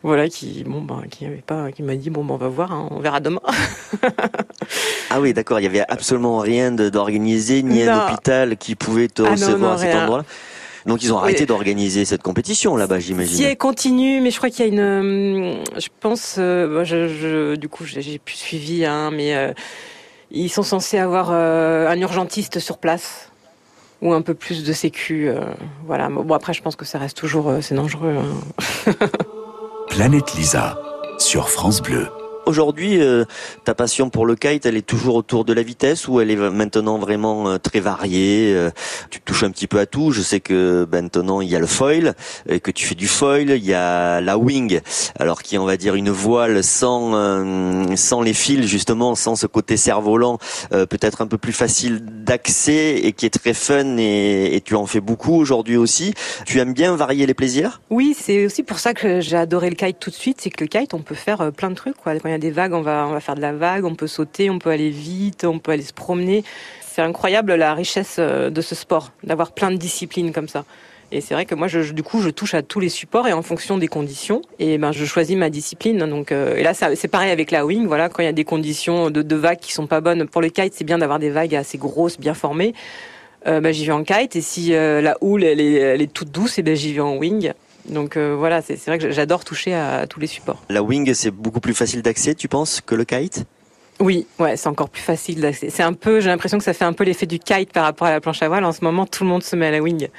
voilà, 0.05 0.29
qui 0.29 0.63
bon 0.63 0.83
ben, 0.83 1.01
qui 1.09 1.25
avait 1.25 1.37
pas, 1.37 1.71
qui 1.71 1.81
m'a 1.81 1.95
dit 1.95 2.11
bon 2.11 2.23
ben 2.23 2.35
on 2.35 2.37
va 2.37 2.47
voir, 2.47 2.71
hein, 2.71 2.87
on 2.91 2.99
verra 2.99 3.19
demain. 3.19 3.41
ah 5.09 5.19
oui, 5.19 5.33
d'accord, 5.33 5.59
il 5.59 5.63
y 5.63 5.65
avait 5.65 5.83
absolument 5.87 6.37
rien 6.37 6.71
d'organisé, 6.71 7.63
ni 7.63 7.81
un 7.81 8.05
hôpital 8.05 8.55
qui 8.55 8.75
pouvait 8.75 9.07
te 9.07 9.23
ah 9.23 9.31
recevoir 9.31 9.73
à 9.73 9.77
cet 9.79 9.95
endroit-là. 9.95 10.25
Donc 10.85 11.01
ils 11.01 11.11
ont 11.11 11.17
arrêté 11.17 11.47
d'organiser 11.47 12.05
cette 12.05 12.21
compétition 12.21 12.75
là-bas, 12.75 12.99
j'imagine. 12.99 13.35
Si 13.35 13.43
elle 13.45 13.57
continue, 13.57 14.21
mais 14.21 14.29
je 14.29 14.37
crois 14.37 14.51
qu'il 14.51 14.63
y 14.63 14.69
a 14.69 14.71
une, 14.71 14.79
euh, 14.79 15.63
je 15.75 15.87
pense, 15.99 16.35
euh, 16.37 16.83
je, 16.83 17.07
je, 17.07 17.55
du 17.55 17.67
coup 17.67 17.83
j'ai 17.85 18.19
plus 18.19 18.35
suivi, 18.35 18.85
hein, 18.85 19.09
mais 19.09 19.35
euh, 19.35 19.53
ils 20.29 20.49
sont 20.49 20.61
censés 20.61 20.99
avoir 20.99 21.31
un 21.31 21.99
urgentiste 21.99 22.59
sur 22.59 22.77
place 22.77 23.31
ou 24.03 24.13
un 24.13 24.21
peu 24.21 24.35
plus 24.35 24.63
de 24.63 24.71
sécu, 24.71 25.31
voilà. 25.87 26.09
Bon 26.09 26.35
après 26.35 26.53
je 26.53 26.61
pense 26.61 26.75
que 26.75 26.85
ça 26.85 26.99
reste 26.99 27.17
toujours, 27.17 27.51
c'est 27.61 27.73
dangereux. 27.73 28.13
Hein. 28.19 28.93
Planète 29.95 30.33
Lisa 30.33 30.77
sur 31.19 31.47
France 31.47 31.81
Bleu. 31.81 32.09
Aujourd'hui, 32.45 33.01
euh, 33.01 33.25
ta 33.63 33.73
passion 33.73 34.11
pour 34.11 34.27
le 34.27 34.35
kite, 34.35 34.67
elle 34.67 34.77
est 34.77 34.85
toujours 34.85 35.15
autour 35.15 35.45
de 35.45 35.53
la 35.53 35.63
vitesse 35.63 36.07
ou 36.07 36.21
elle 36.21 36.29
est 36.29 36.35
maintenant 36.35 36.99
vraiment 36.99 37.49
euh, 37.49 37.57
très 37.57 37.79
variée 37.79 38.53
euh, 38.53 38.69
Tu 39.09 39.19
touches 39.19 39.43
un 39.43 39.49
petit 39.49 39.65
peu 39.65 39.79
à 39.79 39.87
tout. 39.87 40.11
Je 40.11 40.21
sais 40.21 40.39
que 40.41 40.87
maintenant 40.91 41.41
il 41.41 41.49
y 41.49 41.55
a 41.55 41.59
le 41.59 41.65
foil, 41.65 42.13
et 42.47 42.59
que 42.59 42.69
tu 42.69 42.85
fais 42.85 42.93
du 42.93 43.07
foil. 43.07 43.49
Il 43.49 43.65
y 43.65 43.73
a 43.73 44.21
la 44.21 44.37
wing, 44.37 44.79
alors 45.17 45.41
qui 45.41 45.57
on 45.57 45.65
va 45.65 45.75
dire 45.75 45.95
une 45.95 46.11
voile 46.11 46.63
sans 46.63 47.13
sans 47.95 48.21
les 48.21 48.33
fils 48.33 48.67
justement, 48.67 49.15
sans 49.15 49.35
ce 49.35 49.47
côté 49.47 49.75
cerf-volant, 49.75 50.37
peut-être 50.69 51.21
un 51.21 51.27
peu 51.27 51.37
plus 51.37 51.53
facile 51.53 52.03
d'accès 52.03 52.97
et 52.97 53.13
qui 53.13 53.25
est 53.25 53.29
très 53.29 53.53
fun 53.53 53.97
et, 53.97 54.55
et 54.55 54.61
tu 54.61 54.75
en 54.75 54.85
fais 54.85 55.01
beaucoup 55.01 55.35
aujourd'hui 55.35 55.77
aussi. 55.77 56.13
Tu 56.45 56.59
aimes 56.59 56.73
bien 56.73 56.95
varier 56.95 57.25
les 57.25 57.33
plaisirs? 57.33 57.81
Oui, 57.89 58.15
c'est 58.19 58.45
aussi 58.45 58.61
pour 58.61 58.77
ça 58.77 58.93
que 58.93 59.19
j'ai 59.19 59.37
adoré 59.37 59.69
le 59.69 59.75
kite 59.75 59.97
tout 59.99 60.11
de 60.11 60.15
suite. 60.15 60.41
C'est 60.41 60.51
que 60.51 60.63
le 60.63 60.67
kite, 60.67 60.93
on 60.93 61.01
peut 61.01 61.15
faire 61.15 61.51
plein 61.51 61.71
de 61.71 61.75
trucs. 61.75 61.97
Quoi 61.97 62.13
a 62.35 62.39
des 62.39 62.51
vagues, 62.51 62.73
on 62.73 62.81
va, 62.81 63.19
faire 63.19 63.35
de 63.35 63.41
la 63.41 63.53
vague, 63.53 63.85
on 63.85 63.95
peut 63.95 64.07
sauter, 64.07 64.49
on 64.49 64.59
peut 64.59 64.69
aller 64.69 64.89
vite, 64.89 65.45
on 65.45 65.59
peut 65.59 65.71
aller 65.71 65.83
se 65.83 65.93
promener. 65.93 66.43
C'est 66.81 67.01
incroyable 67.01 67.53
la 67.55 67.73
richesse 67.73 68.17
euh, 68.19 68.49
de 68.49 68.61
ce 68.61 68.75
sport, 68.75 69.11
d'avoir 69.23 69.51
plein 69.51 69.71
de 69.71 69.77
disciplines 69.77 70.31
comme 70.31 70.47
ça. 70.47 70.65
Et 71.11 71.21
c'est 71.21 71.33
vrai 71.33 71.45
que 71.45 71.55
moi, 71.55 71.67
je, 71.67 71.93
du 71.93 72.03
coup, 72.03 72.21
je 72.21 72.29
touche 72.29 72.53
à 72.53 72.61
tous 72.61 72.79
les 72.79 72.89
supports 72.89 73.27
et 73.27 73.33
en 73.33 73.41
fonction 73.41 73.77
des 73.77 73.87
conditions, 73.87 74.41
et 74.59 74.77
ben, 74.77 74.91
je 74.91 75.05
choisis 75.05 75.35
ma 75.35 75.49
discipline. 75.49 75.99
Donc, 75.99 76.31
euh, 76.31 76.55
et 76.55 76.63
là, 76.63 76.73
c'est 76.73 77.07
pareil 77.07 77.31
avec 77.31 77.51
la 77.51 77.65
wing. 77.65 77.85
Voilà, 77.85 78.09
quand 78.09 78.23
il 78.23 78.25
y 78.25 78.29
a 78.29 78.33
des 78.33 78.43
conditions 78.43 79.09
de, 79.09 79.21
de 79.21 79.35
vagues 79.35 79.59
qui 79.59 79.73
sont 79.73 79.87
pas 79.87 80.01
bonnes 80.01 80.27
pour 80.27 80.41
le 80.41 80.49
kite, 80.49 80.73
c'est 80.73 80.83
bien 80.83 80.97
d'avoir 80.97 81.19
des 81.19 81.29
vagues 81.29 81.55
assez 81.55 81.77
grosses, 81.77 82.19
bien 82.19 82.33
formées. 82.33 82.73
Euh, 83.47 83.61
ben, 83.61 83.71
j'y 83.71 83.85
vais 83.85 83.91
en 83.91 84.03
kite. 84.03 84.35
Et 84.35 84.41
si 84.41 84.69
la 84.71 85.15
houle 85.21 85.43
elle 85.43 85.61
est, 85.61 85.73
elle 85.73 86.01
est 86.01 86.11
toute 86.11 86.31
douce, 86.31 86.57
et 86.57 86.63
ben, 86.63 86.75
j'y 86.75 86.93
vais 86.93 87.01
en 87.01 87.17
wing. 87.17 87.53
Donc 87.89 88.17
euh, 88.17 88.35
voilà, 88.37 88.61
c'est 88.61 88.83
vrai 88.85 88.97
que 88.97 89.11
j'adore 89.11 89.43
toucher 89.43 89.73
à, 89.73 90.07
tous 90.07 90.19
les 90.19 90.27
supports. 90.27 90.61
La 90.69 90.81
wing, 90.81 91.13
c'est 91.13 91.31
beaucoup 91.31 91.59
plus 91.59 91.73
facile 91.73 92.01
d'accès, 92.01 92.35
tu 92.35 92.47
penses, 92.47 92.81
que 92.81 92.95
le 92.95 93.05
kite? 93.05 93.45
Oui, 94.01 94.27
ouais, 94.39 94.57
c'est 94.57 94.67
encore 94.67 94.89
plus 94.89 95.01
facile 95.01 95.39
d'accès. 95.39 95.69
C'est 95.69 95.83
un 95.83 95.93
peu, 95.93 96.19
j'ai 96.19 96.27
l'impression 96.27 96.57
que 96.57 96.63
ça 96.63 96.73
fait 96.73 96.83
un 96.83 96.91
peu 96.91 97.05
l'effet 97.05 97.27
du 97.27 97.39
kite 97.39 97.71
par 97.71 97.85
rapport 97.85 98.07
à 98.07 98.11
la 98.11 98.19
planche 98.19 98.41
à 98.41 98.49
voile. 98.49 98.65
En 98.65 98.73
ce 98.73 98.83
moment, 98.83 99.05
tout 99.05 99.23
le 99.23 99.29
monde 99.29 99.41
se 99.41 99.55
met 99.55 99.67
à 99.67 99.71
la 99.71 99.81
wing. 99.81 100.09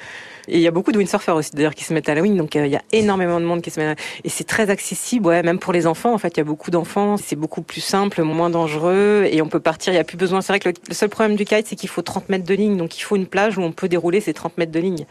Et 0.47 0.55
il 0.55 0.61
y 0.61 0.67
a 0.67 0.71
beaucoup 0.71 0.91
de 0.91 0.97
windsurfers 0.97 1.35
aussi 1.35 1.51
d'ailleurs 1.53 1.75
qui 1.75 1.83
se 1.83 1.93
mettent 1.93 2.09
à 2.09 2.15
la 2.15 2.21
wing, 2.21 2.37
donc 2.37 2.55
euh, 2.55 2.65
il 2.65 2.71
y 2.71 2.75
a 2.75 2.81
énormément 2.91 3.39
de 3.39 3.45
monde 3.45 3.61
qui 3.61 3.69
se 3.69 3.79
met 3.79 3.85
à 3.85 3.89
la... 3.89 3.95
Et 4.23 4.29
c'est 4.29 4.45
très 4.45 4.69
accessible, 4.69 5.27
ouais, 5.27 5.43
même 5.43 5.59
pour 5.59 5.73
les 5.73 5.85
enfants. 5.85 6.13
En 6.13 6.17
fait, 6.17 6.29
il 6.29 6.37
y 6.37 6.41
a 6.41 6.45
beaucoup 6.45 6.71
d'enfants, 6.71 7.17
c'est 7.17 7.35
beaucoup 7.35 7.61
plus 7.61 7.81
simple, 7.81 8.23
moins 8.23 8.49
dangereux, 8.49 9.27
et 9.29 9.41
on 9.41 9.49
peut 9.49 9.59
partir, 9.59 9.93
il 9.93 9.97
n'y 9.97 9.99
a 9.99 10.05
plus 10.05 10.17
besoin. 10.17 10.41
C'est 10.41 10.53
vrai 10.53 10.59
que 10.59 10.69
le, 10.69 10.93
seul 10.93 11.09
problème 11.09 11.35
du 11.35 11.45
kite, 11.45 11.67
c'est 11.67 11.75
qu'il 11.75 11.89
faut 11.89 12.01
30 12.01 12.29
mètres 12.29 12.45
de 12.45 12.53
ligne, 12.55 12.77
donc 12.77 12.97
il 12.97 13.01
faut 13.01 13.15
une 13.15 13.27
plage 13.27 13.57
où 13.57 13.61
on 13.61 13.73
peut 13.73 13.89
dérouler 13.89 14.21
ces 14.21 14.33
30 14.33 14.57
mètres 14.57 14.71
de 14.71 14.79
ligne. 14.79 15.05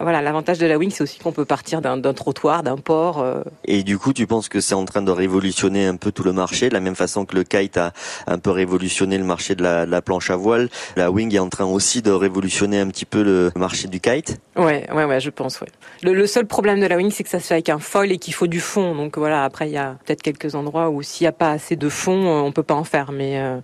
Voilà, 0.00 0.22
l'avantage 0.22 0.58
de 0.58 0.66
la 0.66 0.78
wing, 0.78 0.90
c'est 0.90 1.02
aussi 1.02 1.18
qu'on 1.18 1.32
peut 1.32 1.44
partir 1.44 1.80
d'un 1.80 2.00
trottoir, 2.12 2.62
d'un 2.62 2.76
port. 2.76 3.20
Euh. 3.20 3.42
Et 3.64 3.82
du 3.82 3.98
coup, 3.98 4.12
tu 4.12 4.26
penses 4.26 4.48
que 4.48 4.60
c'est 4.60 4.74
en 4.74 4.84
train 4.84 5.02
de 5.02 5.10
révolutionner 5.10 5.86
un 5.86 5.96
peu 5.96 6.12
tout 6.12 6.22
le 6.22 6.32
marché, 6.32 6.68
de 6.68 6.74
la 6.74 6.80
même 6.80 6.94
façon 6.94 7.24
que 7.24 7.34
le 7.34 7.44
kite 7.44 7.76
a 7.76 7.92
un 8.26 8.38
peu 8.38 8.50
révolutionné 8.50 9.18
le 9.18 9.24
marché 9.24 9.54
de 9.54 9.62
la, 9.62 10.02
planche 10.02 10.30
à 10.30 10.36
voile. 10.36 10.68
La 10.96 11.10
wing 11.10 11.34
est 11.34 11.40
en 11.40 11.48
train 11.48 11.64
aussi 11.64 12.02
de 12.02 12.10
révolutionner 12.10 12.78
un 12.78 12.86
petit 12.88 13.04
peu 13.04 13.22
le 13.22 13.50
marché 13.56 13.88
du 13.88 14.00
kite? 14.00 14.40
Ouais, 14.56 14.86
ouais, 14.92 15.04
ouais, 15.04 15.20
je 15.20 15.30
pense, 15.30 15.60
ouais. 15.60 15.68
Le, 16.02 16.26
seul 16.26 16.46
problème 16.46 16.80
de 16.80 16.86
la 16.86 16.96
wing, 16.96 17.10
c'est 17.10 17.24
que 17.24 17.30
ça 17.30 17.40
se 17.40 17.46
fait 17.46 17.54
avec 17.54 17.68
un 17.68 17.78
foil 17.78 18.12
et 18.12 18.18
qu'il 18.18 18.34
faut 18.34 18.46
du 18.46 18.60
fond. 18.60 18.94
Donc 18.94 19.18
voilà, 19.18 19.44
après, 19.44 19.68
il 19.68 19.72
y 19.72 19.78
a 19.78 19.96
peut-être 20.04 20.22
quelques 20.22 20.54
endroits 20.54 20.90
où 20.90 21.02
s'il 21.02 21.24
n'y 21.24 21.28
a 21.28 21.32
pas 21.32 21.50
assez 21.50 21.76
de 21.76 21.88
fond, 21.88 22.26
euh, 22.26 22.40
on 22.40 22.52
peut 22.52 22.62
pas 22.62 22.74
en 22.74 22.84
faire. 22.84 23.10
Mais 23.12 23.40
euh, 23.40 23.58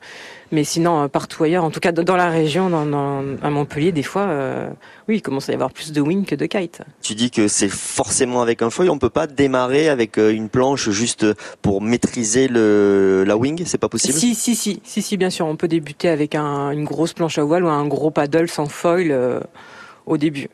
mais 0.55 0.62
sinon, 0.62 1.09
partout 1.09 1.43
ailleurs, 1.43 1.64
en 1.64 1.71
tout 1.71 1.81
cas 1.81 1.91
dans 1.91 2.17
la 2.17 2.31
région, 2.31 2.71
dans, 2.71 3.25
à 3.43 3.50
Montpellier, 3.50 3.91
des 3.91 4.05
fois, 4.05 4.23
euh, 4.23 4.71
oui, 5.09 5.17
il 5.17 5.21
commence 5.21 5.49
à 5.49 5.53
y 5.53 5.55
avoir 5.57 5.73
plus 5.73 5.91
de 5.91 6.00
wing 6.25 6.26
que 6.26 6.35
de 6.35 6.47
kite. 6.47 6.81
Tu 7.02 7.14
dis 7.14 7.31
que 7.31 7.49
c'est 7.49 7.69
forcément 7.69 8.43
avec 8.43 8.62
un 8.62 8.71
foil, 8.71 8.90
on 8.90 8.99
peut 8.99 9.11
pas 9.11 9.26
démarrer 9.26 9.88
avec 9.88 10.19
euh, 10.19 10.33
une 10.33 10.49
planche 10.49 10.90
juste 10.90 11.26
pour 11.62 11.83
maîtriser 11.83 12.49
le, 12.49 13.25
la 13.26 13.37
wing, 13.37 13.62
c'est 13.66 13.78
pas 13.78 13.88
possible? 13.88 14.19
Si, 14.19 14.35
si, 14.35 14.54
si, 14.54 14.81
si, 14.83 15.02
si, 15.02 15.16
bien 15.16 15.31
sûr, 15.31 15.47
on 15.47 15.57
peut 15.57 15.69
débuter 15.69 16.09
avec 16.09 16.35
un, 16.35 16.71
une 16.71 16.85
grosse 16.85 17.12
planche 17.12 17.38
à 17.38 17.45
voile 17.45 17.64
ou 17.64 17.69
un 17.69 17.87
gros 17.87 18.11
paddle 18.11 18.49
sans 18.49 18.66
foil 18.66 19.14
au 20.07 20.16
début. 20.16 20.49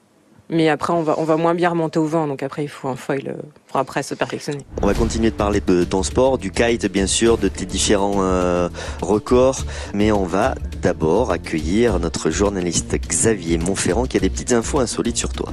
Mais 0.51 0.69
après, 0.69 0.93
on 0.93 1.03
va, 1.03 1.15
on 1.19 1.25
va 1.25 1.37
moins 1.37 1.55
bien 1.55 1.71
remonter 1.71 2.01
au 2.01 2.07
vent, 2.07 2.27
donc 2.27 2.43
après, 2.43 2.65
il 2.65 2.69
faut 2.69 2.89
un 2.89 2.97
foil 2.97 3.23
euh, 3.29 3.35
pour 3.69 3.79
après 3.79 4.03
se 4.03 4.15
perfectionner. 4.15 4.65
On 4.83 4.87
va 4.87 4.95
continuer 4.95 5.31
de 5.31 5.37
parler 5.37 5.61
de 5.65 5.85
ton 5.85 6.03
sport, 6.03 6.39
du 6.39 6.51
kite, 6.51 6.91
bien 6.91 7.07
sûr, 7.07 7.39
de 7.39 7.47
tes 7.47 7.67
différents 7.67 8.17
euh, 8.19 8.69
records, 9.01 9.65
mais 9.95 10.11
on 10.11 10.25
va 10.25 10.57
d'abord 10.83 11.31
accueillir 11.31 12.01
notre 12.01 12.31
journaliste 12.31 12.97
Xavier 12.97 13.59
Montferrand 13.59 14.07
qui 14.07 14.17
a 14.17 14.21
des 14.21 14.31
petites 14.31 14.53
infos 14.53 14.81
insolites 14.81 15.17
sur 15.17 15.33
toi. 15.33 15.51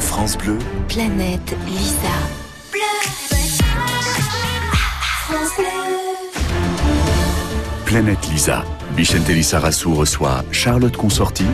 France 0.00 0.36
Bleu. 0.36 0.58
Planète 0.88 1.54
Lisa. 1.66 2.08
Planète 7.84 8.28
Lisa. 8.30 8.64
Bichente 8.96 9.28
Lisa 9.28 9.60
Rassou 9.60 9.94
reçoit 9.94 10.42
Charlotte 10.50 10.96
Consorti, 10.96 11.44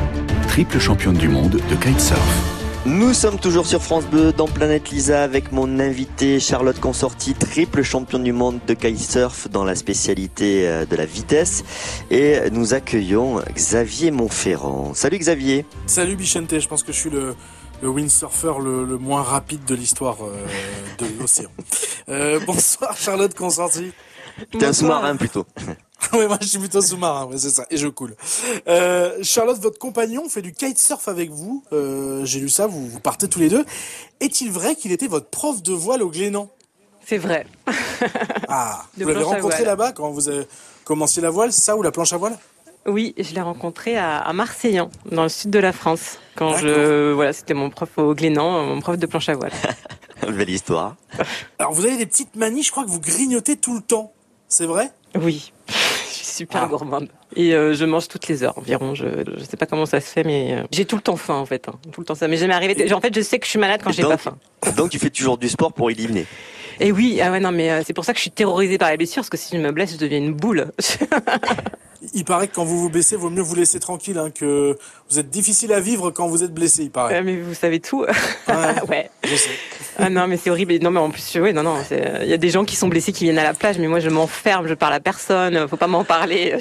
triple 0.46 0.78
championne 0.78 1.16
du 1.16 1.28
monde 1.28 1.60
de 1.68 1.74
kitesurf. 1.74 2.57
Nous 2.86 3.12
sommes 3.12 3.38
toujours 3.38 3.66
sur 3.66 3.82
France 3.82 4.06
Bleu 4.06 4.32
dans 4.32 4.46
Planète 4.46 4.90
Lisa 4.90 5.22
avec 5.22 5.52
mon 5.52 5.80
invité 5.80 6.38
Charlotte 6.38 6.78
Consorti, 6.78 7.34
triple 7.34 7.82
championne 7.82 8.22
du 8.22 8.32
monde 8.32 8.60
de 8.66 8.74
kitesurf 8.74 9.48
dans 9.48 9.64
la 9.64 9.74
spécialité 9.74 10.66
euh, 10.68 10.86
de 10.86 10.96
la 10.96 11.04
vitesse. 11.04 11.64
Et 12.10 12.38
nous 12.50 12.74
accueillons 12.74 13.42
Xavier 13.52 14.10
Montferrand. 14.10 14.94
Salut 14.94 15.18
Xavier. 15.18 15.66
Salut 15.86 16.14
Bichente, 16.14 16.58
je 16.58 16.68
pense 16.68 16.82
que 16.82 16.92
je 16.92 16.98
suis 16.98 17.10
le, 17.10 17.34
windsurfer 17.82 18.54
le, 18.62 18.96
moins 18.96 19.22
rapide 19.22 19.64
de 19.64 19.74
l'histoire 19.74 20.18
euh, 20.22 20.46
de 20.98 21.20
l'océan. 21.20 21.50
Euh, 22.08 22.40
bonsoir 22.46 22.96
Charlotte 22.96 23.34
Consorti. 23.34 23.92
T'es 24.52 24.64
un 24.64 24.72
sous-marin 24.72 25.16
plutôt. 25.16 25.44
oui, 26.12 26.26
moi 26.26 26.38
je 26.40 26.46
suis 26.46 26.58
plutôt 26.58 26.80
sous-marin, 26.80 27.28
c'est 27.36 27.50
ça, 27.50 27.66
et 27.70 27.76
je 27.76 27.88
coule. 27.88 28.14
Euh, 28.68 29.18
Charlotte, 29.22 29.58
votre 29.58 29.78
compagnon 29.78 30.28
fait 30.28 30.42
du 30.42 30.52
kitesurf 30.52 31.08
avec 31.08 31.30
vous. 31.30 31.62
Euh, 31.72 32.24
J'ai 32.24 32.40
lu 32.40 32.48
ça, 32.48 32.66
vous, 32.66 32.86
vous 32.88 33.00
partez 33.00 33.28
tous 33.28 33.40
les 33.40 33.48
deux. 33.48 33.64
Est-il 34.20 34.50
vrai 34.50 34.74
qu'il 34.74 34.92
était 34.92 35.06
votre 35.06 35.28
prof 35.28 35.62
de 35.62 35.72
voile 35.72 36.02
au 36.02 36.10
Glénan? 36.10 36.48
C'est 37.06 37.18
vrai. 37.18 37.46
ah, 38.48 38.84
vous 38.96 39.08
l'avez 39.08 39.22
rencontré 39.22 39.64
là-bas 39.64 39.92
quand 39.92 40.10
vous 40.10 40.28
avez 40.28 40.46
commencé 40.84 41.20
la 41.20 41.30
voile, 41.30 41.52
ça, 41.52 41.76
ou 41.76 41.82
la 41.82 41.90
planche 41.90 42.12
à 42.12 42.16
voile? 42.16 42.38
Oui, 42.86 43.14
je 43.18 43.34
l'ai 43.34 43.40
rencontré 43.40 43.98
à, 43.98 44.18
à, 44.18 44.32
Marseillan, 44.32 44.90
dans 45.10 45.24
le 45.24 45.28
sud 45.28 45.50
de 45.50 45.58
la 45.58 45.72
France. 45.72 46.18
Quand 46.36 46.56
je, 46.56 47.12
voilà, 47.12 47.32
c'était 47.32 47.54
mon 47.54 47.70
prof 47.70 47.90
au 47.98 48.14
Glénan, 48.14 48.64
mon 48.64 48.80
prof 48.80 48.96
de 48.96 49.06
planche 49.06 49.28
à 49.28 49.34
voile. 49.34 49.52
Belle 50.22 50.50
histoire. 50.50 50.96
Alors 51.58 51.72
vous 51.72 51.84
avez 51.84 51.96
des 51.96 52.06
petites 52.06 52.34
manies, 52.36 52.62
je 52.62 52.70
crois 52.70 52.84
que 52.84 52.90
vous 52.90 53.00
grignotez 53.00 53.56
tout 53.56 53.74
le 53.74 53.80
temps. 53.80 54.12
C'est 54.48 54.66
vrai? 54.66 54.90
Oui 55.14 55.52
super 56.28 56.62
ah. 56.64 56.66
gourmande. 56.66 57.08
Et 57.36 57.54
euh, 57.54 57.74
je 57.74 57.84
mange 57.84 58.08
toutes 58.08 58.28
les 58.28 58.42
heures 58.42 58.56
environ. 58.58 58.94
Je 58.94 59.06
ne 59.06 59.44
sais 59.44 59.56
pas 59.56 59.66
comment 59.66 59.86
ça 59.86 60.00
se 60.00 60.06
fait, 60.06 60.24
mais 60.24 60.52
euh, 60.52 60.62
j'ai 60.70 60.84
tout 60.84 60.96
le 60.96 61.02
temps 61.02 61.16
faim 61.16 61.34
en 61.34 61.46
fait. 61.46 61.68
Hein. 61.68 61.74
Tout 61.92 62.00
le 62.00 62.06
temps 62.06 62.14
ça 62.14 62.28
m'est 62.28 62.36
jamais 62.36 62.54
arrivé. 62.54 62.92
En 62.92 63.00
fait, 63.00 63.14
je 63.14 63.20
sais 63.20 63.38
que 63.38 63.44
je 63.44 63.50
suis 63.50 63.58
malade 63.58 63.80
quand 63.82 63.92
j'ai 63.92 64.02
pas 64.02 64.16
faim. 64.16 64.36
Donc 64.76 64.90
tu 64.90 64.98
fais 64.98 65.10
toujours 65.10 65.38
du 65.38 65.48
sport 65.48 65.72
pour 65.72 65.90
éliminer. 65.90 66.26
Et 66.80 66.92
oui, 66.92 67.20
ah 67.22 67.30
ouais 67.30 67.40
non, 67.40 67.50
mais 67.50 67.70
euh, 67.70 67.82
c'est 67.84 67.92
pour 67.92 68.04
ça 68.04 68.12
que 68.12 68.18
je 68.18 68.22
suis 68.22 68.30
terrorisée 68.30 68.78
par 68.78 68.90
les 68.90 68.96
blessures, 68.96 69.22
parce 69.22 69.30
que 69.30 69.36
si 69.36 69.56
je 69.56 69.60
me 69.60 69.72
blesse, 69.72 69.92
je 69.92 69.98
deviens 69.98 70.18
une 70.18 70.32
boule. 70.32 70.70
il 72.14 72.24
paraît 72.24 72.48
que 72.48 72.54
quand 72.54 72.64
vous 72.64 72.80
vous 72.80 72.90
blessez, 72.90 73.16
vaut 73.16 73.30
mieux 73.30 73.42
vous 73.42 73.54
laisser 73.54 73.80
tranquille, 73.80 74.18
hein, 74.18 74.30
que 74.30 74.76
vous 75.10 75.18
êtes 75.18 75.30
difficile 75.30 75.72
à 75.72 75.80
vivre 75.80 76.10
quand 76.10 76.28
vous 76.28 76.42
êtes 76.42 76.52
blessé, 76.52 76.84
il 76.84 76.90
paraît. 76.90 77.22
mais 77.22 77.36
vous 77.36 77.54
savez 77.54 77.80
tout. 77.80 78.04
ouais. 78.88 79.10
Je 79.24 79.34
sais. 79.34 79.50
Ah 79.98 80.10
non, 80.10 80.26
mais 80.28 80.36
c'est 80.36 80.50
horrible. 80.50 80.78
Non, 80.82 80.90
mais 80.90 81.00
en 81.00 81.10
plus, 81.10 81.38
oui, 81.40 81.52
non, 81.52 81.62
non. 81.62 81.76
Il 81.90 82.28
y 82.28 82.32
a 82.32 82.36
des 82.36 82.50
gens 82.50 82.64
qui 82.64 82.76
sont 82.76 82.88
blessés 82.88 83.12
qui 83.12 83.24
viennent 83.24 83.38
à 83.38 83.44
la 83.44 83.54
plage, 83.54 83.78
mais 83.78 83.88
moi, 83.88 84.00
je 84.00 84.08
m'enferme, 84.10 84.68
je 84.68 84.74
parle 84.74 84.94
à 84.94 85.00
personne. 85.00 85.66
Faut 85.68 85.76
pas 85.76 85.86
m'en 85.86 86.04
parler. 86.04 86.54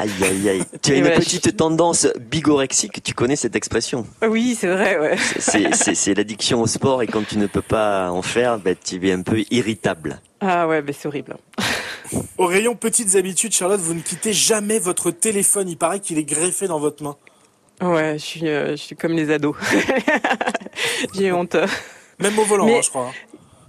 Aïe, 0.00 0.10
aïe, 0.22 0.48
aïe. 0.48 0.62
Tu 0.82 0.92
as 0.92 0.96
une 0.96 1.10
petite 1.10 1.56
tendance 1.56 2.06
bigorexique. 2.20 3.02
Tu 3.02 3.14
connais 3.14 3.36
cette 3.36 3.56
expression 3.56 4.06
Oui, 4.26 4.56
c'est 4.58 4.68
vrai. 4.68 4.98
Ouais. 4.98 5.16
C'est 5.38 6.14
l'addiction 6.14 6.60
au 6.60 6.66
sport, 6.66 7.02
et 7.02 7.06
quand 7.06 7.26
tu 7.26 7.38
ne 7.38 7.46
peux 7.46 7.62
pas 7.62 8.10
en 8.10 8.22
faire, 8.22 8.58
ben, 8.58 8.76
tu 8.82 9.08
es 9.08 9.12
un 9.12 9.22
peu 9.22 9.42
irritable. 9.50 10.20
Ah 10.40 10.68
ouais, 10.68 10.82
ben 10.82 10.94
c'est 10.96 11.08
horrible. 11.08 11.36
Au 12.38 12.46
rayon 12.46 12.74
petites 12.74 13.16
habitudes, 13.16 13.52
Charlotte, 13.52 13.80
vous 13.80 13.94
ne 13.94 14.00
quittez 14.00 14.32
jamais 14.32 14.78
votre 14.78 15.10
téléphone. 15.10 15.68
Il 15.68 15.76
paraît 15.76 16.00
qu'il 16.00 16.18
est 16.18 16.24
greffé 16.24 16.66
dans 16.66 16.78
votre 16.78 17.02
main. 17.02 17.16
Ouais, 17.80 18.14
je 18.18 18.24
suis, 18.24 18.48
euh, 18.48 18.70
je 18.72 18.76
suis 18.76 18.96
comme 18.96 19.12
les 19.12 19.30
ados. 19.30 19.56
J'ai 21.14 21.32
honte. 21.32 21.56
Même 22.20 22.38
au 22.38 22.44
volant, 22.44 22.68
hein, 22.68 22.80
je 22.82 22.90
crois. 22.90 23.10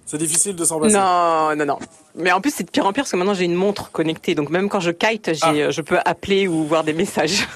C'est 0.05 0.19
difficile 0.19 0.55
de 0.55 0.63
s'en 0.63 0.79
passer. 0.79 0.95
Non, 0.95 1.55
non, 1.55 1.65
non. 1.65 1.79
Mais 2.15 2.31
en 2.31 2.39
plus, 2.39 2.53
c'est 2.53 2.63
de 2.63 2.69
pire 2.69 2.85
en 2.85 2.93
pire 2.93 3.03
parce 3.03 3.11
que 3.11 3.17
maintenant 3.17 3.33
j'ai 3.33 3.45
une 3.45 3.55
montre 3.55 3.91
connectée. 3.91 4.35
Donc 4.35 4.49
même 4.49 4.69
quand 4.69 4.79
je 4.79 4.91
kite, 4.91 5.31
ah. 5.41 5.51
euh, 5.51 5.71
je 5.71 5.81
peux 5.81 5.97
appeler 6.05 6.47
ou 6.47 6.63
voir 6.65 6.83
des 6.83 6.93
messages. 6.93 7.47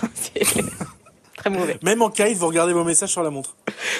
très 1.37 1.49
mauvais. 1.51 1.77
Même 1.83 2.01
en 2.01 2.09
kite, 2.09 2.37
vous 2.37 2.47
regardez 2.47 2.73
vos 2.73 2.83
messages 2.83 3.11
sur 3.11 3.21
la 3.21 3.29
montre. 3.29 3.55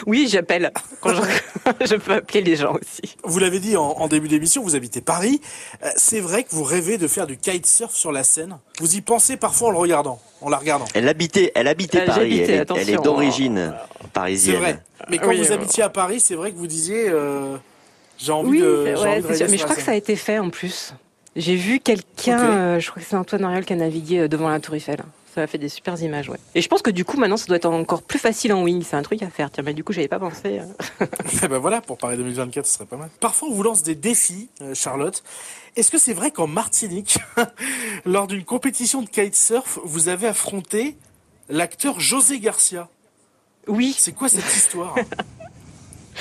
Oui, 0.07 0.27
j'appelle. 0.29 0.71
Quand 0.99 1.13
je... 1.13 1.21
peux 2.05 2.13
appeler 2.13 2.41
les 2.41 2.55
gens 2.55 2.73
aussi. 2.73 3.15
Vous 3.23 3.39
l'avez 3.39 3.59
dit 3.59 3.77
en, 3.77 4.07
début 4.07 4.27
d'émission, 4.27 4.63
vous 4.63 4.75
habitez 4.75 5.01
Paris. 5.01 5.41
Euh, 5.83 5.89
c'est 5.95 6.19
vrai 6.19 6.43
que 6.43 6.49
vous 6.51 6.63
rêvez 6.63 6.97
de 6.97 7.07
faire 7.07 7.27
du 7.27 7.37
kitesurf 7.37 7.95
sur 7.95 8.11
la 8.11 8.23
Seine. 8.23 8.57
Vous 8.79 8.95
y 8.95 9.01
pensez 9.01 9.37
parfois 9.37 9.69
en 9.69 9.71
le 9.71 9.77
regardant, 9.77 10.19
en 10.41 10.49
la 10.49 10.57
regardant. 10.57 10.85
Elle 10.93 11.07
habitait, 11.07 11.51
elle 11.55 11.67
habitait 11.67 12.05
Paris. 12.05 12.39
elle, 12.39 12.89
est, 12.89 13.03
d'origine 13.03 13.73
parisienne. 14.13 14.55
C'est 14.55 14.61
vrai. 14.61 14.79
Mais 15.09 15.17
quand 15.17 15.33
vous 15.33 15.51
habitiez 15.51 15.83
à 15.83 15.89
Paris, 15.89 16.19
c'est 16.19 16.35
vrai 16.35 16.51
que 16.51 16.57
vous 16.57 16.67
disiez. 16.67 17.09
Euh, 17.09 17.57
j'ai 18.17 18.31
envie 18.31 18.59
de. 18.59 18.95
mais 19.49 19.57
je 19.57 19.63
crois 19.63 19.75
que 19.75 19.81
ça 19.81 19.91
a 19.91 19.95
été 19.95 20.15
fait 20.15 20.39
en 20.39 20.49
plus. 20.49 20.93
J'ai 21.35 21.55
vu 21.55 21.79
quelqu'un, 21.79 22.39
euh, 22.39 22.79
je 22.79 22.89
crois 22.89 23.01
que 23.01 23.07
c'est 23.07 23.15
Antoine 23.15 23.43
Ariol 23.45 23.63
qui 23.63 23.71
a 23.73 23.75
navigué 23.75 24.27
devant 24.27 24.49
la 24.49 24.59
Tour 24.59 24.75
Eiffel. 24.75 24.97
Ça 25.35 25.43
a 25.43 25.47
fait 25.47 25.59
des 25.59 25.69
super 25.69 26.01
images, 26.01 26.27
ouais. 26.29 26.39
Et 26.55 26.61
je 26.61 26.67
pense 26.67 26.81
que 26.81 26.89
du 26.89 27.05
coup, 27.05 27.17
maintenant, 27.17 27.37
ça 27.37 27.45
doit 27.45 27.57
être 27.57 27.67
encore 27.67 28.01
plus 28.01 28.17
facile 28.17 28.51
en 28.51 28.63
wing. 28.63 28.81
C'est 28.81 28.95
un 28.95 29.03
truc 29.03 29.21
à 29.21 29.29
faire. 29.29 29.51
Tiens, 29.51 29.63
mais 29.63 29.75
du 29.75 29.83
coup, 29.83 29.93
j'avais 29.93 30.07
pas 30.07 30.19
pensé. 30.19 30.59
Euh. 30.59 31.05
Eh 31.43 31.47
ben 31.47 31.59
voilà, 31.59 31.81
pour 31.81 31.97
Paris 31.97 32.17
2024, 32.17 32.65
ce 32.65 32.73
serait 32.73 32.85
pas 32.85 32.97
mal. 32.97 33.09
Parfois, 33.19 33.47
on 33.49 33.53
vous 33.53 33.63
lance 33.63 33.83
des 33.83 33.95
défis, 33.95 34.49
euh, 34.61 34.73
Charlotte. 34.73 35.23
Est-ce 35.75 35.91
que 35.91 35.97
c'est 35.97 36.13
vrai 36.13 36.31
qu'en 36.31 36.47
Martinique, 36.47 37.19
lors 38.05 38.27
d'une 38.27 38.43
compétition 38.43 39.01
de 39.01 39.09
kitesurf, 39.09 39.79
vous 39.83 40.09
avez 40.09 40.27
affronté 40.27 40.97
l'acteur 41.47 41.99
José 41.99 42.39
Garcia? 42.39 42.89
Oui. 43.67 43.95
C'est 43.97 44.13
quoi 44.13 44.29
cette 44.29 44.53
histoire? 44.53 44.97
Et 44.97 45.05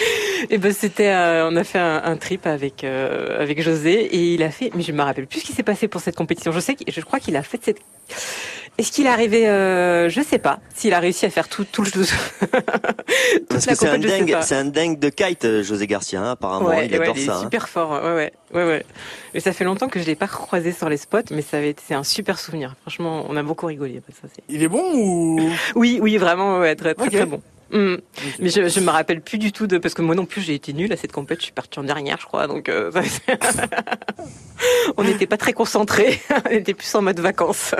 eh 0.51 0.59
ben 0.59 0.73
c'était, 0.73 1.09
euh, 1.09 1.49
on 1.51 1.57
a 1.57 1.65
fait 1.65 1.79
un, 1.79 2.17
trip 2.19 2.47
avec 2.47 2.85
avec 2.85 3.63
José 3.63 3.95
et 3.95 4.35
il 4.35 4.43
a 4.43 4.51
fait, 4.51 4.71
mais 4.75 4.83
je 4.83 4.93
me 4.93 5.03
rappelle 5.03 5.27
plus 5.27 5.41
ce 5.41 5.47
qui 5.47 5.53
s'est 5.53 5.63
passé 5.63 5.89
pour 5.89 6.01
cette 6.01 6.17
compétition. 6.17 6.53
Je 6.53 6.61
sais, 6.61 6.77
je 6.87 7.01
crois 7.01 7.19
qu'il 7.19 7.37
a 7.37 7.43
fait 7.43 7.61
cette 7.65 7.81
est-ce 8.79 8.93
qu'il 8.93 9.07
est 9.07 9.11
arrivé 9.11 9.49
euh, 9.49 10.09
Je 10.09 10.21
sais 10.23 10.39
pas. 10.39 10.61
S'il 10.73 10.95
a 10.95 11.01
réussi 11.01 11.27
à 11.27 11.31
faire 11.31 11.49
tout, 11.49 11.65
tout 11.65 11.83
le. 11.83 11.91
Parce 13.49 13.67
que 13.67 13.75
c'est 13.75 13.89
un 13.89 13.99
dingue, 13.99 14.37
c'est 14.41 14.55
un 14.55 14.67
dingue 14.67 15.01
de 15.01 15.09
kite, 15.09 15.45
euh, 15.45 15.65
José 15.65 15.89
Garcia. 15.89 16.23
Hein, 16.23 16.31
apparemment, 16.31 16.73
il 16.73 16.95
adore 16.95 17.17
il 17.17 17.27
ça. 17.27 17.33
Est 17.33 17.35
hein. 17.35 17.41
super 17.41 17.69
fort. 17.69 17.91
Ouais, 17.91 18.15
ouais, 18.15 18.33
ouais, 18.55 18.65
ouais. 18.65 18.87
Et 19.35 19.41
ça 19.41 19.53
fait 19.53 19.65
longtemps 19.65 19.89
que 19.89 19.99
je 19.99 20.07
l'ai 20.07 20.15
pas 20.15 20.29
croisé 20.29 20.71
sur 20.71 20.89
les 20.89 20.97
spots, 20.97 21.33
mais 21.33 21.43
ça 21.43 21.57
avait 21.57 21.71
été, 21.71 21.83
c'est 21.85 21.95
un 21.95 22.05
super 22.05 22.39
souvenir. 22.39 22.77
Franchement, 22.83 23.27
on 23.29 23.37
a 23.37 23.43
beaucoup 23.43 23.67
rigolé. 23.67 24.01
Ça, 24.23 24.29
il 24.49 24.63
est 24.63 24.69
bon 24.69 24.95
ou 24.95 25.51
Oui, 25.75 25.99
oui, 26.01 26.17
vraiment, 26.17 26.61
ouais, 26.61 26.77
très, 26.77 26.95
très, 26.95 27.11
très 27.11 27.27
bon. 27.27 27.43
Mm. 27.71 27.97
Mais 28.39 28.49
je, 28.49 28.69
je 28.69 28.81
me 28.81 28.91
rappelle 28.91 29.21
plus 29.21 29.39
du 29.39 29.53
tout 29.53 29.67
de 29.67 29.79
parce 29.79 29.95
que 29.95 30.03
moi 30.03 30.15
non 30.15 30.27
plus 30.27 30.41
j'ai 30.41 30.55
été 30.55 30.73
nulle 30.73 30.93
à 30.93 30.97
cette 30.97 31.13
compète. 31.13 31.41
Je 31.41 31.45
suis 31.45 31.53
partie 31.53 31.79
en 31.79 31.85
dernière, 31.85 32.19
je 32.21 32.27
crois. 32.27 32.47
Donc 32.47 32.69
euh, 32.69 32.91
on 34.97 35.05
n'était 35.05 35.27
pas 35.27 35.37
très 35.37 35.53
concentrés. 35.53 36.21
on 36.47 36.51
était 36.51 36.75
plus 36.75 36.93
en 36.95 37.03
mode 37.03 37.21
vacances. 37.21 37.75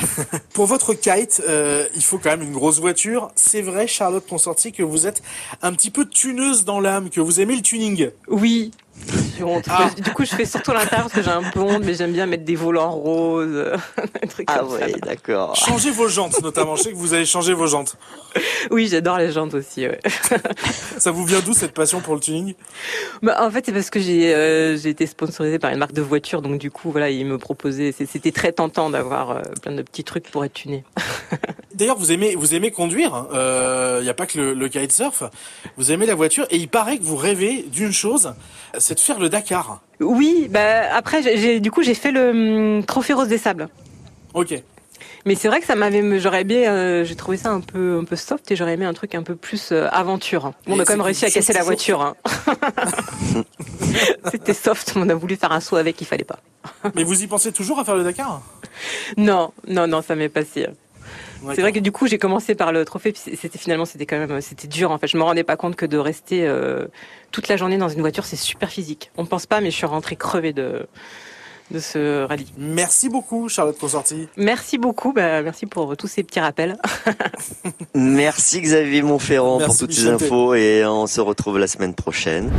Pour 0.54 0.66
votre 0.66 0.94
kite, 0.94 1.42
euh, 1.48 1.86
il 1.94 2.02
faut 2.02 2.18
quand 2.18 2.30
même 2.30 2.42
une 2.42 2.52
grosse 2.52 2.80
voiture. 2.80 3.30
C'est 3.34 3.62
vrai, 3.62 3.86
Charlotte 3.86 4.26
Consorti, 4.26 4.72
que 4.72 4.82
vous 4.82 5.06
êtes 5.06 5.22
un 5.62 5.72
petit 5.72 5.90
peu 5.90 6.06
tuneuse 6.06 6.64
dans 6.64 6.80
l'âme, 6.80 7.10
que 7.10 7.20
vous 7.20 7.40
aimez 7.40 7.56
le 7.56 7.62
tuning. 7.62 8.10
Oui, 8.28 8.72
ah. 9.68 9.90
Du 9.96 10.12
coup, 10.12 10.24
je 10.24 10.34
fais 10.34 10.44
surtout 10.44 10.72
l'intérieur 10.72 11.08
parce 11.08 11.14
que 11.14 11.22
j'ai 11.22 11.30
un 11.30 11.42
peu 11.50 11.60
honte, 11.60 11.82
mais 11.84 11.94
j'aime 11.94 12.12
bien 12.12 12.26
mettre 12.26 12.44
des 12.44 12.56
volants 12.56 12.92
roses, 12.92 13.72
des 14.22 14.28
trucs 14.28 14.48
ah 14.50 14.64
ouais, 14.64 14.92
d'accord. 15.02 15.54
Changer 15.56 15.90
vos 15.90 16.08
jantes, 16.08 16.40
notamment. 16.42 16.76
Je 16.76 16.84
sais 16.84 16.90
que 16.92 16.96
vous 16.96 17.14
allez 17.14 17.26
changer 17.26 17.52
vos 17.52 17.66
jantes. 17.66 17.96
Oui, 18.70 18.88
j'adore 18.88 19.18
les 19.18 19.32
jantes 19.32 19.54
aussi. 19.54 19.86
Ouais. 19.86 20.00
Ça 20.98 21.10
vous 21.10 21.24
vient 21.24 21.40
d'où 21.40 21.52
cette 21.52 21.72
passion 21.72 22.00
pour 22.00 22.14
le 22.14 22.20
tuning? 22.20 22.54
Bah, 23.22 23.44
En 23.44 23.50
fait, 23.50 23.66
c'est 23.66 23.72
parce 23.72 23.90
que 23.90 24.00
j'ai 24.00 24.34
euh, 24.34 24.76
j'ai 24.76 24.90
été 24.90 25.06
sponsorisée 25.06 25.58
par 25.58 25.70
une 25.72 25.78
marque 25.78 25.92
de 25.92 26.02
voiture, 26.02 26.42
donc 26.42 26.58
du 26.58 26.70
coup, 26.70 26.90
voilà, 26.90 27.10
ils 27.10 27.26
me 27.26 27.38
proposaient. 27.38 27.92
C'était 27.92 28.32
très 28.32 28.52
tentant 28.52 28.90
d'avoir 28.90 29.30
euh, 29.30 29.42
plein 29.62 29.72
de 29.72 29.82
petits 29.82 30.04
trucs 30.04 30.30
pour 30.30 30.44
être 30.44 30.54
tuné. 30.54 30.84
D'ailleurs, 31.74 31.98
vous 31.98 32.12
aimez 32.12 32.34
vous 32.36 32.54
aimez 32.54 32.70
conduire. 32.70 33.26
Il 33.30 33.36
euh, 33.36 34.02
n'y 34.02 34.08
a 34.08 34.14
pas 34.14 34.26
que 34.26 34.38
le, 34.38 34.54
le 34.54 34.68
kitesurf. 34.68 35.24
Vous 35.76 35.92
aimez 35.92 36.06
la 36.06 36.14
voiture 36.14 36.46
et 36.50 36.56
il 36.56 36.68
paraît 36.68 36.98
que 36.98 37.04
vous 37.04 37.16
rêvez 37.16 37.64
d'une 37.70 37.92
chose 37.92 38.34
c'est 38.78 38.94
de 38.94 39.00
faire 39.00 39.18
le 39.18 39.28
Dakar. 39.28 39.80
Oui, 40.00 40.48
bah 40.50 40.94
après, 40.94 41.22
j'ai, 41.22 41.60
du 41.60 41.70
coup, 41.70 41.82
j'ai 41.82 41.94
fait 41.94 42.10
le 42.10 42.30
hum, 42.78 42.84
Trophée 42.84 43.12
Rose 43.12 43.28
des 43.28 43.38
Sables. 43.38 43.68
Ok. 44.34 44.54
Mais 45.26 45.34
c'est 45.34 45.48
vrai 45.48 45.60
que 45.60 45.66
ça 45.66 45.74
m'avait, 45.74 46.20
j'aurais 46.20 46.44
bien, 46.44 46.70
euh, 46.70 47.04
j'ai 47.04 47.16
trouvé 47.16 47.38
ça 47.38 47.50
un 47.50 47.60
peu, 47.60 47.98
un 48.00 48.04
peu 48.04 48.14
soft 48.14 48.50
et 48.50 48.56
j'aurais 48.56 48.74
aimé 48.74 48.84
un 48.84 48.92
truc 48.92 49.14
un 49.14 49.22
peu 49.22 49.36
plus 49.36 49.72
euh, 49.72 49.88
aventure. 49.90 50.52
on 50.66 50.78
a 50.78 50.84
quand 50.84 50.92
même 50.92 51.00
réussi 51.00 51.24
à 51.24 51.30
casser 51.30 51.54
la 51.54 51.62
voiture. 51.62 52.02
Hein. 52.02 52.14
C'était 54.30 54.52
soft, 54.52 54.92
on 54.96 55.08
a 55.08 55.14
voulu 55.14 55.36
faire 55.36 55.52
un 55.52 55.60
saut 55.60 55.76
avec, 55.76 55.98
il 56.00 56.06
fallait 56.06 56.24
pas. 56.24 56.40
Mais 56.94 57.04
vous 57.04 57.22
y 57.22 57.26
pensez 57.26 57.52
toujours 57.52 57.78
à 57.78 57.84
faire 57.84 57.96
le 57.96 58.04
Dakar? 58.04 58.42
Non, 59.16 59.52
non, 59.66 59.86
non, 59.86 60.02
ça 60.02 60.14
m'est 60.14 60.28
passé. 60.28 60.68
C'est 61.54 61.60
vrai 61.60 61.72
que 61.72 61.78
du 61.78 61.92
coup 61.92 62.06
j'ai 62.06 62.18
commencé 62.18 62.54
par 62.54 62.72
le 62.72 62.84
trophée. 62.84 63.12
C'était 63.14 63.58
finalement 63.58 63.84
c'était 63.84 64.06
quand 64.06 64.18
même 64.18 64.40
c'était 64.40 64.68
dur 64.68 64.90
en 64.90 64.98
fait. 64.98 65.06
Je 65.06 65.16
me 65.16 65.22
rendais 65.22 65.44
pas 65.44 65.56
compte 65.56 65.76
que 65.76 65.86
de 65.86 65.98
rester 65.98 66.46
euh, 66.46 66.86
toute 67.30 67.48
la 67.48 67.56
journée 67.56 67.76
dans 67.76 67.88
une 67.88 68.00
voiture 68.00 68.24
c'est 68.24 68.36
super 68.36 68.70
physique. 68.70 69.10
On 69.16 69.26
pense 69.26 69.46
pas 69.46 69.60
mais 69.60 69.70
je 69.70 69.76
suis 69.76 69.86
rentrée 69.86 70.16
crevée 70.16 70.52
de 70.52 70.86
de 71.70 71.78
ce 71.78 72.24
rallye. 72.24 72.46
Merci 72.58 73.08
beaucoup 73.08 73.48
Charlotte 73.48 73.78
Consorti. 73.78 74.28
Merci 74.36 74.78
beaucoup, 74.78 75.12
bah, 75.12 75.42
merci 75.42 75.66
pour 75.66 75.96
tous 75.96 76.08
ces 76.08 76.22
petits 76.22 76.40
rappels. 76.40 76.76
merci 77.94 78.60
Xavier 78.60 79.02
Montferrand 79.02 79.58
pour 79.58 79.76
toutes 79.76 79.92
ces 79.92 80.08
infos 80.08 80.54
et 80.54 80.84
on 80.84 81.06
se 81.06 81.20
retrouve 81.20 81.58
la 81.58 81.66
semaine 81.66 81.94
prochaine. 81.94 82.50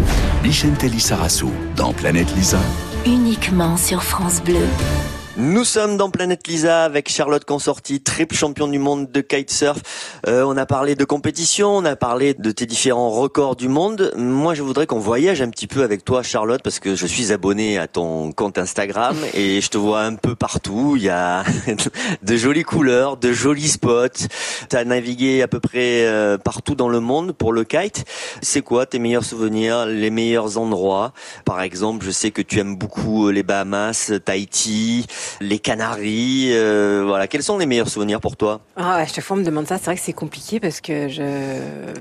Bichente 0.43 0.84
Lissarassou 0.84 1.52
dans 1.76 1.93
Planète 1.93 2.34
Lisa. 2.36 2.60
Uniquement 3.06 3.78
sur 3.78 4.04
France 4.04 4.41
Bleu. 4.41 4.65
Nous 5.38 5.65
sommes 5.65 5.98
dans 5.98 6.10
Planète 6.10 6.48
Lisa 6.48 6.86
avec 6.86 7.10
Charlotte 7.10 7.43
Consorti, 7.43 8.00
triple 8.00 8.34
champion 8.34 8.69
du 8.69 8.80
monde 8.80 9.12
de 9.12 9.19
kitesurf. 9.19 9.82
Euh, 10.28 10.43
on 10.43 10.56
a 10.56 10.65
parlé 10.65 10.95
de 10.95 11.04
compétition, 11.04 11.76
on 11.76 11.84
a 11.84 11.98
parlé 11.98 12.34
de 12.34 12.52
tes 12.52 12.65
différents 12.65 13.10
records 13.10 13.58
du 13.58 13.67
monde. 13.67 14.13
Moi, 14.15 14.54
je 14.54 14.62
voudrais 14.62 14.88
qu'on 14.88 15.00
voyage 15.00 15.41
un 15.41 15.50
petit 15.50 15.67
peu 15.67 15.84
avec 15.84 16.06
toi, 16.06 16.24
Charlotte, 16.24 16.62
parce 16.63 16.80
que 16.80 16.95
je 16.95 17.06
suis 17.06 17.34
abonné 17.34 17.78
à 17.78 17.89
ton 17.89 18.32
compte 18.32 18.58
Instagram 18.58 19.17
et 19.34 19.60
je 19.60 19.67
te 19.67 19.78
vois 19.78 20.04
un 20.04 20.15
peu 20.15 20.36
partout. 20.36 20.93
Il 20.95 21.04
y 21.04 21.10
a 21.10 21.43
de 22.24 22.38
jolies 22.38 22.63
couleurs, 22.63 23.17
de 23.17 23.34
jolis 23.34 23.67
spots. 23.67 24.30
Tu 24.69 24.76
as 24.78 24.86
navigué 24.86 25.41
à 25.41 25.50
peu 25.50 25.60
près 25.60 26.06
euh, 26.06 26.38
partout 26.38 26.76
dans 26.76 26.88
le 26.88 27.02
monde 27.02 27.34
pour 27.34 27.52
le 27.52 27.65
kite. 27.65 28.06
C'est 28.41 28.62
quoi 28.62 28.86
tes 28.86 29.00
meilleurs 29.00 29.26
souvenirs, 29.26 29.86
les 29.86 30.12
meilleurs 30.12 30.58
endroits? 30.58 31.12
Par 31.43 31.62
exemple, 31.62 32.06
je 32.06 32.12
sais 32.12 32.32
que 32.32 32.41
tu 32.41 32.60
aimes 32.60 32.78
beaucoup 32.78 33.30
les 33.32 33.43
Bahamas, 33.43 34.13
Tahiti 34.24 35.08
les 35.42 35.60
Canaries. 35.60 36.50
Euh, 36.54 37.04
voilà, 37.06 37.28
quels 37.28 37.44
sont 37.44 37.58
les 37.58 37.66
meilleurs 37.66 37.90
souvenirs 37.90 38.20
pour 38.22 38.38
toi? 38.38 38.62
Ah, 38.76 38.96
À 38.96 39.06
chaque 39.06 39.24
fois 39.24 39.38
on 39.38 39.40
me 39.40 39.46
demande 39.46 39.68
ça, 39.68 39.78
c'est 39.78 39.86
vrai 39.86 39.96
que 39.96 40.02
c'est 40.02 40.14
compliqué 40.14 40.60
parce 40.60 40.82
que 40.82 41.08
je 41.10 41.22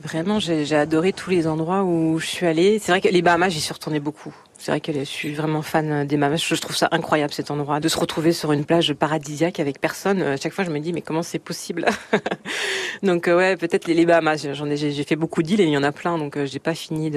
vraiment 0.02 0.38
j'ai 0.40 0.74
adoré 0.76 1.12
tous 1.12 1.30
les 1.30 1.46
endroits 1.46 1.82
où 1.84 2.18
je 2.18 2.26
suis 2.26 2.46
allée. 2.46 2.78
C'est 2.78 2.92
vrai 2.92 3.00
que 3.00 3.08
les 3.08 3.22
Bahamas, 3.22 3.50
j'y 3.50 3.60
suis 3.60 3.72
retournée 3.72 4.00
beaucoup. 4.00 4.34
C'est 4.64 4.70
vrai 4.70 4.80
que 4.80 4.94
je 4.94 5.04
suis 5.04 5.34
vraiment 5.34 5.60
fan 5.60 6.06
des 6.06 6.16
Bahamas. 6.16 6.38
Je 6.42 6.54
trouve 6.54 6.74
ça 6.74 6.88
incroyable 6.90 7.34
cet 7.34 7.50
endroit, 7.50 7.80
de 7.80 7.88
se 7.88 7.98
retrouver 7.98 8.32
sur 8.32 8.50
une 8.50 8.64
plage 8.64 8.94
paradisiaque 8.94 9.60
avec 9.60 9.78
personne. 9.78 10.22
À 10.22 10.38
chaque 10.38 10.54
fois, 10.54 10.64
je 10.64 10.70
me 10.70 10.78
dis 10.78 10.94
mais 10.94 11.02
comment 11.02 11.22
c'est 11.22 11.38
possible? 11.38 11.84
Donc 13.02 13.28
euh, 13.28 13.36
ouais, 13.36 13.56
peut-être 13.58 13.86
les, 13.86 14.06
Bahamas. 14.06 14.46
J'en 14.54 14.70
ai, 14.70 14.76
j'ai 14.76 15.04
fait 15.04 15.16
beaucoup 15.16 15.42
d'îles 15.42 15.60
et 15.60 15.64
il 15.64 15.70
y 15.70 15.76
en 15.76 15.82
a 15.82 15.92
plein, 15.92 16.16
donc 16.16 16.36
euh, 16.36 16.46
j'ai 16.46 16.58
pas 16.58 16.74
fini 16.74 17.12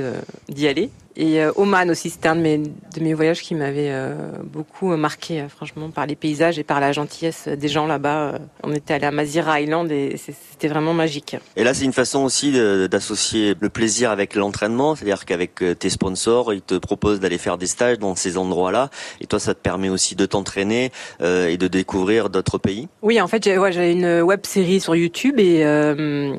d'y 0.49 0.67
aller. 0.67 0.89
Et 1.15 1.41
euh, 1.41 1.51
Oman 1.55 1.89
aussi, 1.89 2.11
c'était 2.11 2.27
un 2.27 2.35
de 2.35 2.41
mes, 2.41 2.57
de 2.59 3.01
mes 3.01 3.13
voyages 3.13 3.41
qui 3.41 3.55
m'avait 3.55 3.91
beaucoup 4.43 4.95
marqué, 4.95 5.45
franchement, 5.49 5.89
par 5.89 6.05
les 6.05 6.15
paysages 6.15 6.59
et 6.59 6.63
par 6.63 6.79
la 6.79 6.91
gentillesse 6.91 7.47
des 7.47 7.67
gens 7.67 7.87
là-bas. 7.87 8.39
On 8.63 8.73
était 8.73 8.93
allé 8.93 9.05
à 9.05 9.11
Mazira 9.11 9.59
Island 9.61 9.91
et 9.91 10.15
c'était 10.17 10.67
vraiment 10.67 10.93
magique. 10.93 11.35
Et 11.55 11.63
là, 11.63 11.73
c'est 11.73 11.85
une 11.85 11.93
façon 11.93 12.19
aussi 12.19 12.51
d'associer 12.51 13.55
le 13.59 13.69
plaisir 13.69 14.11
avec 14.11 14.35
l'entraînement, 14.35 14.95
c'est-à-dire 14.95 15.25
qu'avec 15.25 15.55
tes 15.55 15.89
sponsors, 15.89 16.53
ils 16.53 16.61
te 16.61 16.75
proposent 16.75 17.19
d'aller 17.19 17.36
faire 17.37 17.57
des 17.57 17.67
stages 17.67 17.99
dans 17.99 18.15
ces 18.15 18.37
endroits-là. 18.37 18.89
Et 19.21 19.27
toi, 19.27 19.39
ça 19.39 19.53
te 19.53 19.59
permet 19.59 19.89
aussi 19.89 20.15
de 20.15 20.25
t'entraîner 20.25 20.91
euh, 21.21 21.47
et 21.47 21.57
de 21.57 21.67
découvrir 21.67 22.29
d'autres 22.29 22.57
pays? 22.57 22.87
Oui, 23.01 23.19
en 23.21 23.27
fait, 23.27 23.43
j'ai 23.43 23.91
une 23.91 24.21
web 24.21 24.45
série 24.45 24.79
sur 24.79 24.95
YouTube 24.95 25.39
et 25.39 25.63
euh, 25.65 26.35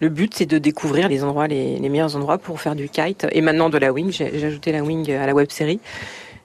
le 0.00 0.08
but, 0.08 0.34
c'est 0.34 0.46
de 0.46 0.58
découvrir 0.58 1.08
les 1.08 1.24
endroits, 1.24 1.46
les, 1.46 1.78
les, 1.78 1.88
meilleurs 1.88 2.16
endroits 2.16 2.38
pour 2.38 2.60
faire 2.60 2.74
du 2.74 2.88
kite. 2.88 3.26
Et 3.32 3.40
maintenant 3.40 3.70
de 3.70 3.78
la 3.78 3.92
wing, 3.92 4.10
j'ai 4.12 4.44
ajouté 4.44 4.72
la 4.72 4.82
wing 4.82 5.10
à 5.12 5.26
la 5.26 5.34
web 5.34 5.50
série. 5.50 5.80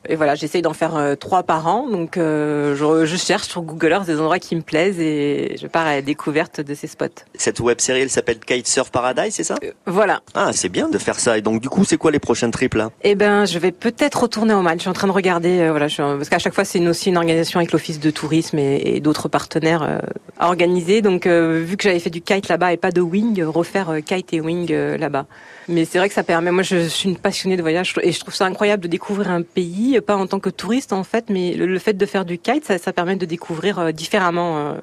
Et 0.09 0.15
voilà, 0.15 0.35
j'essaye 0.35 0.61
d'en 0.61 0.73
faire 0.73 0.95
euh, 0.95 1.15
trois 1.15 1.43
par 1.43 1.67
an. 1.67 1.87
Donc, 1.87 2.17
euh, 2.17 2.75
je, 2.75 3.05
je, 3.05 3.15
cherche 3.17 3.47
sur 3.47 3.61
Google 3.61 3.91
Earth 3.91 4.07
des 4.07 4.19
endroits 4.19 4.39
qui 4.39 4.55
me 4.55 4.61
plaisent 4.61 4.99
et 4.99 5.57
je 5.61 5.67
pars 5.67 5.85
à 5.85 5.95
la 5.95 6.01
découverte 6.01 6.59
de 6.59 6.73
ces 6.73 6.87
spots. 6.87 7.05
Cette 7.35 7.59
web 7.59 7.79
série, 7.79 8.01
elle 8.01 8.09
s'appelle 8.09 8.39
Kitesurf 8.39 8.89
Paradise, 8.89 9.33
c'est 9.33 9.43
ça? 9.43 9.55
Euh, 9.63 9.71
Voilà. 9.85 10.21
Ah, 10.33 10.51
c'est 10.53 10.69
bien 10.69 10.89
de 10.89 10.97
faire 10.97 11.19
ça. 11.19 11.37
Et 11.37 11.41
donc, 11.41 11.61
du 11.61 11.69
coup, 11.69 11.85
c'est 11.85 11.97
quoi 11.97 12.09
les 12.09 12.19
prochaines 12.19 12.51
triples 12.51 12.79
là? 12.79 12.89
Eh 13.03 13.15
ben, 13.15 13.45
je 13.45 13.59
vais 13.59 13.71
peut-être 13.71 14.21
retourner 14.21 14.53
au 14.55 14.61
Mali. 14.61 14.79
Je 14.79 14.83
suis 14.83 14.89
en 14.89 14.93
train 14.93 15.07
de 15.07 15.13
regarder, 15.13 15.69
voilà, 15.69 15.87
je 15.87 16.01
parce 16.01 16.29
qu'à 16.29 16.39
chaque 16.39 16.55
fois, 16.55 16.65
c'est 16.65 16.85
aussi 16.87 17.09
une 17.09 17.17
organisation 17.17 17.59
avec 17.59 17.71
l'Office 17.71 17.99
de 17.99 18.09
tourisme 18.09 18.57
et, 18.57 18.81
et 18.95 18.99
d'autres 19.01 19.27
partenaires 19.27 20.01
à 20.39 20.47
organiser. 20.47 21.03
Donc, 21.03 21.27
vu 21.27 21.77
que 21.77 21.83
j'avais 21.83 21.99
fait 21.99 22.09
du 22.09 22.21
kite 22.21 22.47
là-bas 22.47 22.73
et 22.73 22.77
pas 22.77 22.91
de 22.91 23.01
wing, 23.01 23.43
refaire 23.43 23.97
kite 24.03 24.33
et 24.33 24.41
wing 24.41 24.71
là-bas. 24.71 25.27
Mais 25.67 25.85
c'est 25.85 25.99
vrai 25.99 26.09
que 26.09 26.15
ça 26.15 26.23
permet. 26.23 26.51
Moi, 26.51 26.63
je 26.63 26.87
suis 26.87 27.09
une 27.09 27.17
passionnée 27.17 27.55
de 27.55 27.61
voyage 27.61 27.93
et 28.01 28.11
je 28.11 28.19
trouve 28.19 28.33
ça 28.33 28.45
incroyable 28.45 28.83
de 28.83 28.87
découvrir 28.87 29.29
un 29.29 29.43
pays, 29.43 29.90
pas 29.99 30.15
en 30.15 30.27
tant 30.27 30.39
que 30.39 30.49
touriste 30.49 30.93
en 30.93 31.03
fait, 31.03 31.29
mais 31.29 31.53
le, 31.55 31.79
fait 31.79 31.93
de 31.93 32.05
faire 32.05 32.23
du 32.23 32.37
kite, 32.37 32.65
ça, 32.65 32.93
permet 32.93 33.15
de 33.15 33.25
découvrir 33.25 33.79
euh, 33.79 33.91
différemment 33.91 34.57
euh, 34.57 34.73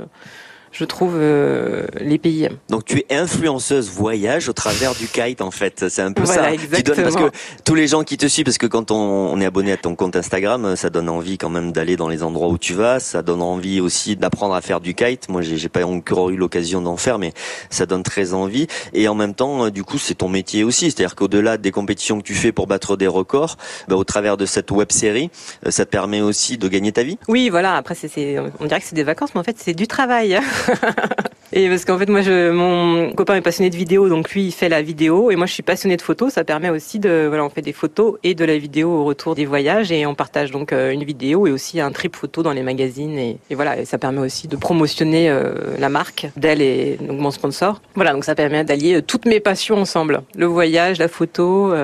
je 0.73 0.85
trouve, 0.85 1.15
euh, 1.17 1.87
les 2.01 2.19
pays. 2.19 2.49
Donc 2.69 2.85
tu 2.85 2.99
es 2.99 3.07
influenceuse 3.15 3.91
voyage 3.91 4.49
au 4.49 4.53
travers 4.53 4.95
du 4.95 5.07
kite 5.07 5.41
en 5.41 5.51
fait, 5.51 5.89
c'est 5.89 6.03
un 6.03 6.13
peu 6.13 6.25
ça. 6.25 6.53
Exactement. 6.53 6.97
parce 7.03 7.17
que 7.17 7.37
tous 7.65 7.75
les 7.75 7.87
gens 7.87 8.05
qui 8.05 8.17
te 8.17 8.27
suivent, 8.27 8.45
parce 8.45 8.59
que 8.59 8.67
quand 8.67 8.91
on, 8.91 9.41
est 9.41 9.47
abonné 9.47 9.73
à 9.73 9.77
ton 9.77 9.95
compte 9.95 10.17
Instagram, 10.17 10.77
ça 10.77 10.91
donne 10.91 11.09
envie 11.09 11.39
quand 11.39 11.49
même 11.49 11.73
d'aller 11.73 11.97
dans 11.97 12.09
les 12.09 12.23
endroits 12.23 12.49
où 12.49 12.59
tu 12.59 12.75
vas, 12.75 13.01
ça 13.01 13.23
donne 13.23 13.43
envie 13.43 13.81
aussi 13.81 14.17
d'apprendre 14.17 14.55
à 14.55 14.61
faire 14.61 14.81
du 14.81 14.95
kite. 14.95 15.29
Moi 15.29 15.43
j'ai 15.43 15.69
pas 15.69 15.85
encore 15.85 16.31
eu 16.31 16.37
l'occasion 16.37 16.83
d'en 16.83 16.97
faire, 16.97 17.19
mais 17.19 17.33
ça 17.71 17.87
donne 17.87 18.03
très 18.03 18.35
envie. 18.35 18.67
Et 18.93 19.09
en 19.09 19.15
même 19.15 19.35
temps, 19.35 19.67
euh, 19.67 19.71
du 19.71 19.85
coup 19.85 19.99
c'est 19.99 20.15
ton 20.15 20.29
métier 20.29 20.65
aussi, 20.65 20.91
c'est-à-dire 20.91 21.15
qu'au-delà 21.15 21.57
des 21.57 21.71
compétitions 21.71 22.19
que 22.19 22.25
tu 22.25 22.35
fais 22.35 22.53
pour 22.53 22.67
battre 22.67 22.97
des 22.97 23.07
records, 23.07 23.57
bah, 23.89 23.97
au 23.97 24.05
travers 24.05 24.37
de 24.37 24.47
cette 24.47 24.71
web 24.71 24.93
série, 24.93 25.31
euh, 25.67 25.71
ça 25.71 25.85
te 25.85 25.91
permet 25.91 26.21
aussi 26.21 26.59
de 26.59 26.69
gagner 26.69 26.93
ta 26.93 27.03
vie. 27.03 27.19
Oui, 27.29 27.49
voilà. 27.49 27.77
Après 27.77 27.95
c'est, 27.95 28.39
on 28.61 28.67
dirait 28.67 28.81
que 28.81 28.87
c'est 28.87 28.97
des 28.97 29.05
vacances, 29.05 29.31
mais 29.35 29.41
en 29.41 29.45
fait 29.45 29.57
c'est 29.59 29.75
du 29.75 29.87
travail. 29.87 30.39
et 31.53 31.68
parce 31.68 31.85
qu'en 31.85 31.99
fait, 31.99 32.09
moi, 32.09 32.23
je, 32.23 32.51
mon 32.51 33.12
copain 33.12 33.37
est 33.37 33.40
passionné 33.40 33.71
de 33.71 33.77
vidéo, 33.77 34.09
donc 34.09 34.31
lui, 34.33 34.47
il 34.47 34.53
fait 34.53 34.68
la 34.68 34.83
vidéo, 34.83 35.31
et 35.31 35.37
moi, 35.37 35.47
je 35.47 35.53
suis 35.53 35.62
passionnée 35.62 35.97
de 35.97 36.03
photos. 36.03 36.33
Ça 36.33 36.44
permet 36.44 36.71
aussi 36.71 36.99
de, 36.99 37.27
voilà, 37.29 37.44
on 37.44 37.51
fait 37.51 37.62
des 37.62 37.73
photos 37.73 38.16
et 38.23 38.35
de 38.35 38.44
la 38.44 38.59
vidéo 38.59 38.90
au 38.90 39.05
retour 39.05 39.35
des 39.35 39.47
voyages, 39.47 39.92
et 39.92 40.07
on 40.07 40.14
partage 40.14 40.51
donc 40.51 40.73
euh, 40.73 40.90
une 40.90 41.05
vidéo 41.05 41.47
et 41.47 41.51
aussi 41.51 41.81
un 41.81 41.90
trip 41.90 42.16
photo 42.16 42.42
dans 42.42 42.53
les 42.53 42.62
magazines, 42.62 43.18
et, 43.18 43.38
voilà, 43.51 43.79
et 43.79 43.85
ça 43.85 43.99
permet 43.99 44.21
aussi 44.21 44.49
de 44.49 44.57
promotionner 44.57 45.31
euh, 45.31 45.77
la 45.79 45.88
marque 45.88 46.29
d'elle 46.37 46.62
et 46.62 46.99
donc 47.01 47.18
mon 47.18 47.31
sponsor. 47.31 47.81
Voilà, 47.94 48.12
donc 48.12 48.25
ça 48.25 48.35
permet 48.35 48.64
d'allier 48.64 48.97
euh, 48.97 49.03
toutes 49.03 49.27
mes 49.27 49.40
passions 49.40 49.79
ensemble, 49.79 50.23
le 50.37 50.47
voyage, 50.47 50.99
la 50.99 51.09
photo. 51.09 51.73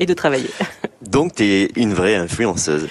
et 0.00 0.06
de 0.06 0.14
travailler. 0.14 0.48
Donc, 1.08 1.34
tu 1.34 1.44
es 1.44 1.68
une 1.76 1.94
vraie 1.94 2.14
influenceuse. 2.14 2.88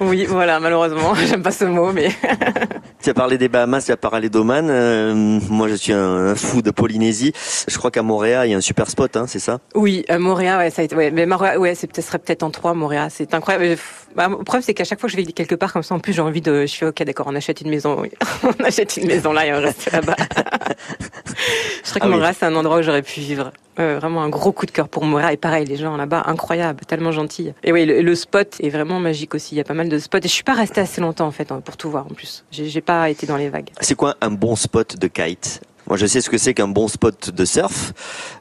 Oui, 0.00 0.26
voilà, 0.28 0.60
malheureusement, 0.60 1.14
j'aime 1.26 1.42
pas 1.42 1.50
ce 1.50 1.64
mot, 1.64 1.92
mais... 1.92 2.10
tu 3.02 3.10
as 3.10 3.14
parlé 3.14 3.38
des 3.38 3.48
Bahamas, 3.48 3.86
tu 3.86 3.92
as 3.92 3.96
parlé 3.96 4.28
d'Oman. 4.28 4.68
Euh, 4.70 5.14
moi, 5.48 5.68
je 5.68 5.74
suis 5.74 5.92
un, 5.92 6.34
fou 6.34 6.62
de 6.62 6.70
Polynésie. 6.70 7.32
Je 7.68 7.76
crois 7.78 7.90
qu'à 7.90 8.02
Montréal, 8.02 8.46
il 8.48 8.50
y 8.50 8.54
a 8.54 8.56
un 8.58 8.62
super 8.62 8.90
spot, 8.90 9.16
hein, 9.16 9.24
c'est 9.26 9.38
ça? 9.38 9.60
Oui, 9.74 10.04
à 10.08 10.18
Montréal, 10.18 10.58
ouais, 10.58 10.70
ça 10.70 10.82
a 10.82 10.84
été, 10.84 10.94
ouais, 10.94 11.10
mais 11.10 11.26
Montréal, 11.26 11.58
ouais, 11.58 11.74
c'est 11.74 11.86
peut-être 11.86 12.04
serait 12.04 12.18
peut-être 12.18 12.42
en 12.42 12.50
trois, 12.50 12.74
Montréal. 12.74 13.08
C'est 13.10 13.34
incroyable. 13.34 13.78
Bah, 14.14 14.28
le 14.28 14.36
problème, 14.44 14.62
c'est 14.62 14.74
qu'à 14.74 14.84
chaque 14.84 15.00
fois 15.00 15.08
que 15.08 15.16
je 15.16 15.16
vais 15.16 15.24
quelque 15.32 15.54
part 15.54 15.72
comme 15.72 15.82
ça, 15.82 15.94
en 15.94 15.98
plus, 15.98 16.12
j'ai 16.12 16.22
envie 16.22 16.40
de, 16.42 16.66
je 16.66 16.74
fais, 16.74 16.86
ok, 16.86 17.02
d'accord, 17.02 17.26
on 17.28 17.34
achète 17.34 17.60
une 17.62 17.70
maison, 17.70 18.02
on 18.42 18.64
achète 18.64 18.96
une 18.96 19.06
maison 19.06 19.32
là 19.32 19.46
et 19.46 19.54
on 19.54 19.60
reste 19.60 19.90
là-bas. 19.90 20.16
je 20.18 21.90
vrai 21.90 22.00
que 22.00 22.04
Ah 22.04 22.06
oui. 22.06 22.10
Montréal, 22.10 22.34
c'est 22.38 22.46
un 22.46 22.54
endroit 22.54 22.78
où 22.78 22.82
j'aurais 22.82 23.02
pu 23.02 23.20
vivre. 23.20 23.52
Euh, 23.80 23.98
vraiment 23.98 24.22
un 24.22 24.28
gros 24.28 24.52
coup 24.52 24.66
de 24.66 24.70
cœur 24.70 24.88
pour 24.88 25.04
Montréal. 25.04 25.34
Et 25.34 25.36
pareil, 25.36 25.66
les 25.66 25.76
gens 25.76 25.96
là-bas, 25.96 26.24
incroyables, 26.26 26.84
tellement 26.84 27.10
gentils. 27.10 27.52
Et 27.62 27.72
oui, 27.72 27.86
le, 27.86 28.02
le 28.02 28.14
spot 28.14 28.56
est 28.60 28.70
vraiment 28.70 29.00
magique 29.00 29.34
aussi. 29.34 29.54
Il 29.54 29.58
y 29.58 29.60
a 29.60 29.64
pas 29.64 29.74
mal 29.74 29.88
de 29.88 29.98
spots. 29.98 30.18
Et 30.18 30.22
je 30.22 30.28
suis 30.28 30.44
pas 30.44 30.54
restée 30.54 30.80
assez 30.80 31.00
longtemps, 31.00 31.26
en 31.26 31.30
fait, 31.30 31.52
hein, 31.52 31.62
pour 31.64 31.76
tout 31.76 31.90
voir, 31.90 32.06
en 32.06 32.14
plus. 32.14 32.44
J'ai 32.50 32.80
pas 32.80 33.08
été 33.08 33.26
dans 33.26 33.36
les 33.36 33.48
vagues. 33.48 33.70
C'est 33.80 33.94
quoi 33.94 34.16
un 34.20 34.30
bon 34.30 34.56
spot 34.56 34.98
de 34.98 35.06
kite? 35.06 35.60
Moi, 35.86 35.98
je 35.98 36.06
sais 36.06 36.22
ce 36.22 36.30
que 36.30 36.38
c'est 36.38 36.54
qu'un 36.54 36.68
bon 36.68 36.88
spot 36.88 37.28
de 37.28 37.44
surf, 37.44 37.92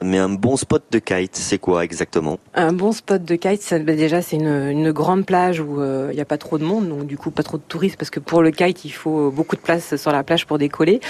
mais 0.02 0.18
un 0.18 0.30
bon 0.30 0.56
spot 0.56 0.82
de 0.92 1.00
kite, 1.00 1.36
c'est 1.36 1.58
quoi 1.58 1.84
exactement? 1.84 2.40
Un 2.54 2.72
bon 2.72 2.94
spot 2.94 3.22
de 3.26 3.36
kite, 3.36 3.62
ça, 3.62 3.80
bah, 3.80 3.96
déjà, 3.96 4.22
c'est 4.22 4.38
une, 4.38 4.70
une 4.70 4.94
grande 4.94 5.26
plage 5.26 5.60
où 5.60 5.82
euh, 5.82 6.08
il 6.12 6.16
n'y 6.16 6.22
a 6.22 6.26
pas 6.26 6.38
trop 6.38 6.58
de 6.58 6.64
monde, 6.64 6.88
donc 6.88 7.06
du 7.06 7.18
coup, 7.18 7.32
pas 7.32 7.44
trop 7.44 7.58
de 7.58 7.64
touristes, 7.68 7.98
parce 7.98 8.10
que 8.10 8.22
pour 8.22 8.42
le 8.42 8.52
kite, 8.52 8.86
il 8.86 8.92
faut 8.92 9.30
beaucoup 9.30 9.58
de 9.58 9.62
place 9.62 9.98
sur 9.98 10.14
la 10.14 10.24
plage 10.24 10.48
pour 10.48 10.58
décoller. 10.58 11.02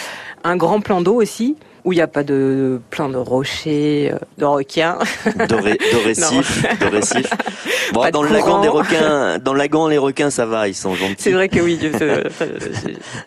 Un 0.43 0.57
grand 0.57 0.81
plan 0.81 1.01
d'eau 1.01 1.21
aussi, 1.21 1.55
où 1.85 1.91
il 1.91 1.97
n'y 1.97 2.01
a 2.01 2.07
pas 2.07 2.23
de 2.23 2.79
plein 2.89 3.09
de 3.09 3.17
rochers, 3.17 4.11
euh, 4.13 4.17
de 4.37 4.45
requins. 4.45 4.97
De, 5.25 5.55
ré- 5.55 5.77
de 5.77 5.97
récif, 6.05 6.63
de 6.79 6.85
récif. 6.87 7.29
Bon, 7.93 8.01
Pas 8.01 8.07
de 8.07 8.13
dans 8.13 8.23
le 8.23 8.29
des 8.29 8.69
requins, 8.69 9.37
dans 9.39 9.53
le 9.53 9.89
les 9.89 9.97
requins, 9.97 10.29
ça 10.29 10.45
va, 10.45 10.67
ils 10.67 10.73
sont 10.73 10.95
gentils. 10.95 11.15
C'est 11.19 11.31
vrai 11.31 11.47
que 11.49 11.59
oui, 11.59 11.77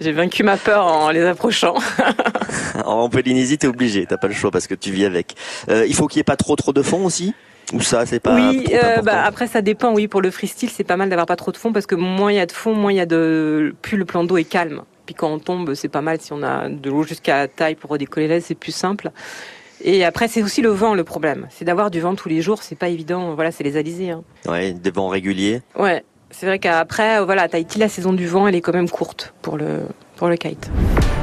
j'ai- 0.00 0.12
vaincu 0.12 0.42
ma 0.42 0.56
peur 0.56 0.86
en 0.86 1.10
les 1.10 1.24
approchant. 1.24 1.74
En 2.84 3.08
Polynésie, 3.08 3.58
t'es 3.58 3.66
obligé, 3.66 4.06
t'as 4.06 4.16
pas 4.16 4.28
le 4.28 4.34
choix 4.34 4.50
parce 4.50 4.66
que 4.66 4.74
tu 4.74 4.90
vis 4.90 5.04
avec. 5.04 5.34
Euh, 5.68 5.84
il 5.86 5.94
faut 5.94 6.06
qu'il 6.06 6.18
y 6.18 6.20
ait 6.20 6.24
pas 6.24 6.36
trop 6.36 6.56
trop 6.56 6.72
de 6.72 6.82
fond 6.82 7.04
aussi? 7.04 7.34
Ou 7.72 7.80
ça, 7.80 8.06
c'est 8.06 8.20
pas 8.20 8.34
oui, 8.36 8.64
euh, 8.72 9.02
bah, 9.02 9.22
après 9.24 9.46
ça 9.48 9.60
dépend. 9.60 9.92
Oui, 9.92 10.06
pour 10.08 10.22
le 10.22 10.30
freestyle, 10.30 10.70
c'est 10.70 10.84
pas 10.84 10.96
mal 10.96 11.08
d'avoir 11.08 11.26
pas 11.26 11.36
trop 11.36 11.50
de 11.52 11.56
fond 11.56 11.72
parce 11.72 11.86
que 11.86 11.94
moins 11.96 12.30
il 12.32 12.36
y 12.36 12.40
a 12.40 12.46
de 12.46 12.52
fond, 12.52 12.74
moins 12.74 12.92
il 12.92 12.96
y 12.96 13.00
a 13.00 13.06
de, 13.06 13.74
plus 13.82 13.96
le 13.96 14.04
plan 14.04 14.24
d'eau 14.24 14.36
est 14.36 14.44
calme. 14.44 14.82
Puis 15.06 15.14
quand 15.14 15.32
on 15.32 15.38
tombe, 15.38 15.74
c'est 15.74 15.88
pas 15.88 16.02
mal 16.02 16.20
si 16.20 16.32
on 16.32 16.42
a 16.42 16.68
de 16.68 16.90
l'eau 16.90 17.04
jusqu'à 17.04 17.38
la 17.38 17.48
taille 17.48 17.76
pour 17.76 17.90
redécoller 17.90 18.28
là, 18.28 18.40
c'est 18.40 18.54
plus 18.54 18.72
simple. 18.72 19.10
Et 19.82 20.04
après, 20.04 20.26
c'est 20.28 20.42
aussi 20.42 20.62
le 20.62 20.70
vent 20.70 20.94
le 20.94 21.04
problème. 21.04 21.46
C'est 21.50 21.64
d'avoir 21.64 21.90
du 21.90 22.00
vent 22.00 22.14
tous 22.14 22.28
les 22.28 22.42
jours, 22.42 22.62
c'est 22.62 22.78
pas 22.78 22.88
évident. 22.88 23.34
Voilà, 23.34 23.52
c'est 23.52 23.64
les 23.64 23.76
alizés. 23.76 24.10
Hein. 24.10 24.24
Ouais, 24.46 24.72
des 24.72 24.90
vents 24.90 25.08
réguliers. 25.08 25.62
Ouais, 25.78 26.02
c'est 26.30 26.46
vrai 26.46 26.58
qu'après, 26.58 27.18
euh, 27.18 27.24
voilà, 27.24 27.48
Tahiti, 27.48 27.78
la 27.78 27.88
saison 27.88 28.12
du 28.12 28.26
vent, 28.26 28.48
elle 28.48 28.54
est 28.54 28.60
quand 28.60 28.72
même 28.72 28.88
courte 28.88 29.34
pour 29.42 29.56
le 29.56 29.82
pour 30.16 30.28
le 30.28 30.36
kite. 30.36 30.70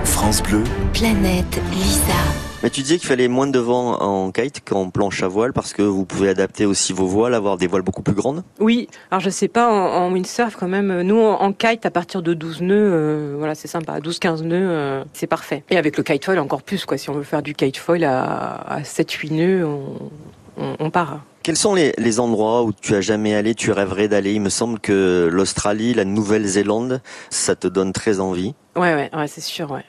France 0.05 0.41
Bleu, 0.43 0.63
Planète 0.93 1.59
Lisa. 1.71 2.52
Mais 2.63 2.69
tu 2.69 2.81
disais 2.81 2.97
qu'il 2.97 3.07
fallait 3.07 3.27
moins 3.27 3.47
de 3.47 3.59
vent 3.59 3.99
en 4.01 4.31
kite 4.31 4.61
qu'en 4.65 4.89
planche 4.89 5.21
à 5.21 5.27
voile 5.27 5.51
parce 5.51 5.73
que 5.73 5.81
vous 5.81 6.05
pouvez 6.05 6.29
adapter 6.29 6.65
aussi 6.65 6.93
vos 6.93 7.05
voiles, 7.05 7.33
avoir 7.33 7.57
des 7.57 7.67
voiles 7.67 7.81
beaucoup 7.81 8.01
plus 8.03 8.13
grandes. 8.13 8.43
Oui, 8.59 8.87
alors 9.11 9.19
je 9.19 9.29
sais 9.29 9.49
pas, 9.49 9.69
en, 9.69 10.05
en 10.05 10.13
windsurf 10.13 10.55
quand 10.55 10.69
même, 10.69 11.01
nous 11.01 11.19
en, 11.19 11.51
kite 11.51 11.85
à 11.85 11.91
partir 11.91 12.21
de 12.21 12.33
12 12.33 12.61
nœuds, 12.61 12.75
euh, 12.75 13.35
voilà 13.37 13.53
c'est 13.53 13.67
sympa, 13.67 13.99
12-15 13.99 14.43
nœuds, 14.43 14.55
euh, 14.61 15.03
c'est 15.11 15.27
parfait. 15.27 15.63
Et 15.69 15.77
avec 15.77 15.97
le 15.97 16.03
kite 16.03 16.23
foil 16.23 16.39
encore 16.39 16.63
plus, 16.63 16.85
quoi. 16.85 16.97
si 16.97 17.09
on 17.09 17.13
veut 17.13 17.23
faire 17.23 17.41
du 17.41 17.53
kite 17.53 17.75
foil 17.75 18.05
à, 18.05 18.53
à 18.53 18.81
7-8 18.81 19.33
nœuds, 19.33 19.65
on, 19.65 20.09
on, 20.57 20.75
on 20.79 20.89
part. 20.89 21.19
Quels 21.43 21.57
sont 21.57 21.75
les, 21.75 21.93
les 21.97 22.21
endroits 22.21 22.63
où 22.63 22.71
tu 22.71 22.95
as 22.95 23.01
jamais 23.01 23.35
allé, 23.35 23.53
tu 23.53 23.73
rêverais 23.73 24.07
d'aller? 24.07 24.31
Il 24.31 24.39
me 24.39 24.49
semble 24.49 24.79
que 24.79 25.27
l'Australie, 25.29 25.93
la 25.93 26.05
Nouvelle-Zélande, 26.05 27.01
ça 27.29 27.57
te 27.57 27.67
donne 27.67 27.91
très 27.91 28.21
envie. 28.21 28.55
Ouais, 28.77 28.93
ouais, 28.95 29.09
ouais 29.13 29.27
c'est 29.27 29.41
sûr, 29.41 29.69
ouais. 29.71 29.83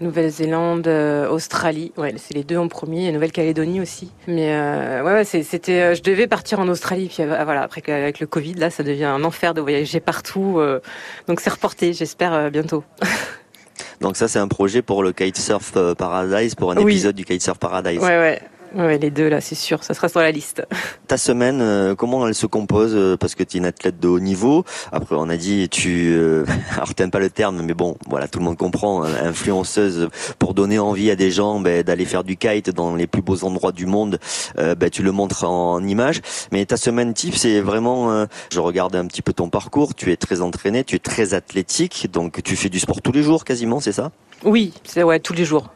Nouvelle-Zélande, 0.00 0.86
euh, 0.88 1.28
Australie, 1.28 1.92
ouais, 1.96 2.14
c'est 2.18 2.34
les 2.34 2.44
deux 2.44 2.58
en 2.58 2.68
premier, 2.68 3.06
et 3.08 3.12
Nouvelle-Calédonie 3.12 3.80
aussi. 3.80 4.12
Mais 4.26 4.52
euh, 4.54 5.02
ouais, 5.02 5.12
ouais 5.12 5.24
c'était, 5.24 5.80
euh, 5.80 5.94
je 5.94 6.02
devais 6.02 6.26
partir 6.26 6.60
en 6.60 6.68
Australie, 6.68 7.08
puis 7.12 7.22
euh, 7.22 7.44
voilà, 7.44 7.62
après 7.62 7.82
avec 7.90 8.20
le 8.20 8.26
Covid, 8.26 8.54
là, 8.54 8.70
ça 8.70 8.82
devient 8.82 9.04
un 9.04 9.24
enfer 9.24 9.54
de 9.54 9.60
voyager 9.60 10.00
partout, 10.00 10.56
euh, 10.58 10.80
donc 11.28 11.40
c'est 11.40 11.50
reporté, 11.50 11.92
j'espère 11.92 12.34
euh, 12.34 12.50
bientôt. 12.50 12.84
Donc 14.00 14.16
ça, 14.16 14.28
c'est 14.28 14.38
un 14.38 14.48
projet 14.48 14.82
pour 14.82 15.02
le 15.02 15.12
Kitesurf 15.12 15.72
Paradise, 15.96 16.54
pour 16.54 16.72
un 16.72 16.76
Oui. 16.76 16.92
épisode 16.92 17.14
du 17.14 17.24
Kitesurf 17.24 17.58
Paradise. 17.58 17.98
Ouais, 18.00 18.18
ouais. 18.18 18.40
Ouais, 18.76 18.98
les 18.98 19.10
deux 19.10 19.28
là, 19.30 19.40
c'est 19.40 19.54
sûr, 19.54 19.82
ça 19.82 19.94
sera 19.94 20.10
sur 20.10 20.20
la 20.20 20.30
liste. 20.30 20.62
Ta 21.08 21.16
semaine, 21.16 21.62
euh, 21.62 21.94
comment 21.94 22.28
elle 22.28 22.34
se 22.34 22.44
compose 22.44 22.92
euh, 22.94 23.16
Parce 23.16 23.34
que 23.34 23.42
tu 23.42 23.56
es 23.56 23.60
une 23.60 23.64
athlète 23.64 23.98
de 23.98 24.06
haut 24.06 24.20
niveau. 24.20 24.64
Après, 24.92 25.16
on 25.18 25.30
a 25.30 25.36
dit, 25.38 25.66
tu, 25.70 26.12
euh, 26.14 26.44
alors 26.76 26.94
t'aimes 26.94 27.10
pas 27.10 27.18
le 27.18 27.30
terme, 27.30 27.62
mais 27.62 27.72
bon, 27.72 27.96
voilà, 28.06 28.28
tout 28.28 28.38
le 28.38 28.44
monde 28.44 28.58
comprend. 28.58 29.02
hein, 29.02 29.08
influenceuse 29.22 30.10
pour 30.38 30.52
donner 30.52 30.78
envie 30.78 31.10
à 31.10 31.16
des 31.16 31.30
gens 31.30 31.58
ben, 31.58 31.82
d'aller 31.82 32.04
faire 32.04 32.22
du 32.22 32.36
kite 32.36 32.68
dans 32.68 32.94
les 32.94 33.06
plus 33.06 33.22
beaux 33.22 33.44
endroits 33.44 33.72
du 33.72 33.86
monde. 33.86 34.18
euh, 34.58 34.74
ben, 34.74 34.90
tu 34.90 35.02
le 35.02 35.10
montres 35.10 35.44
en, 35.44 35.82
image. 35.82 36.20
Mais 36.52 36.66
ta 36.66 36.76
semaine 36.76 37.14
type, 37.14 37.34
c'est 37.34 37.60
vraiment. 37.60 38.10
euh, 38.12 38.26
je 38.52 38.60
regarde 38.60 38.94
un 38.94 39.06
petit 39.06 39.22
peu 39.22 39.32
ton 39.32 39.48
parcours. 39.48 39.94
Tu 39.94 40.12
es 40.12 40.16
très 40.16 40.42
entraîné, 40.42 40.84
tu 40.84 40.96
es 40.96 40.98
très 40.98 41.32
athlétique, 41.32 42.08
donc 42.12 42.42
tu 42.42 42.56
fais 42.56 42.68
du 42.68 42.78
sport 42.78 43.00
tous 43.00 43.12
les 43.12 43.22
jours, 43.22 43.44
quasiment, 43.44 43.80
c'est 43.80 43.92
ça? 43.92 44.10
Oui, 44.44 44.72
c'est 44.84 45.02
ouais, 45.02 45.18
tous 45.18 45.32
les 45.32 45.44
jours. 45.44 45.70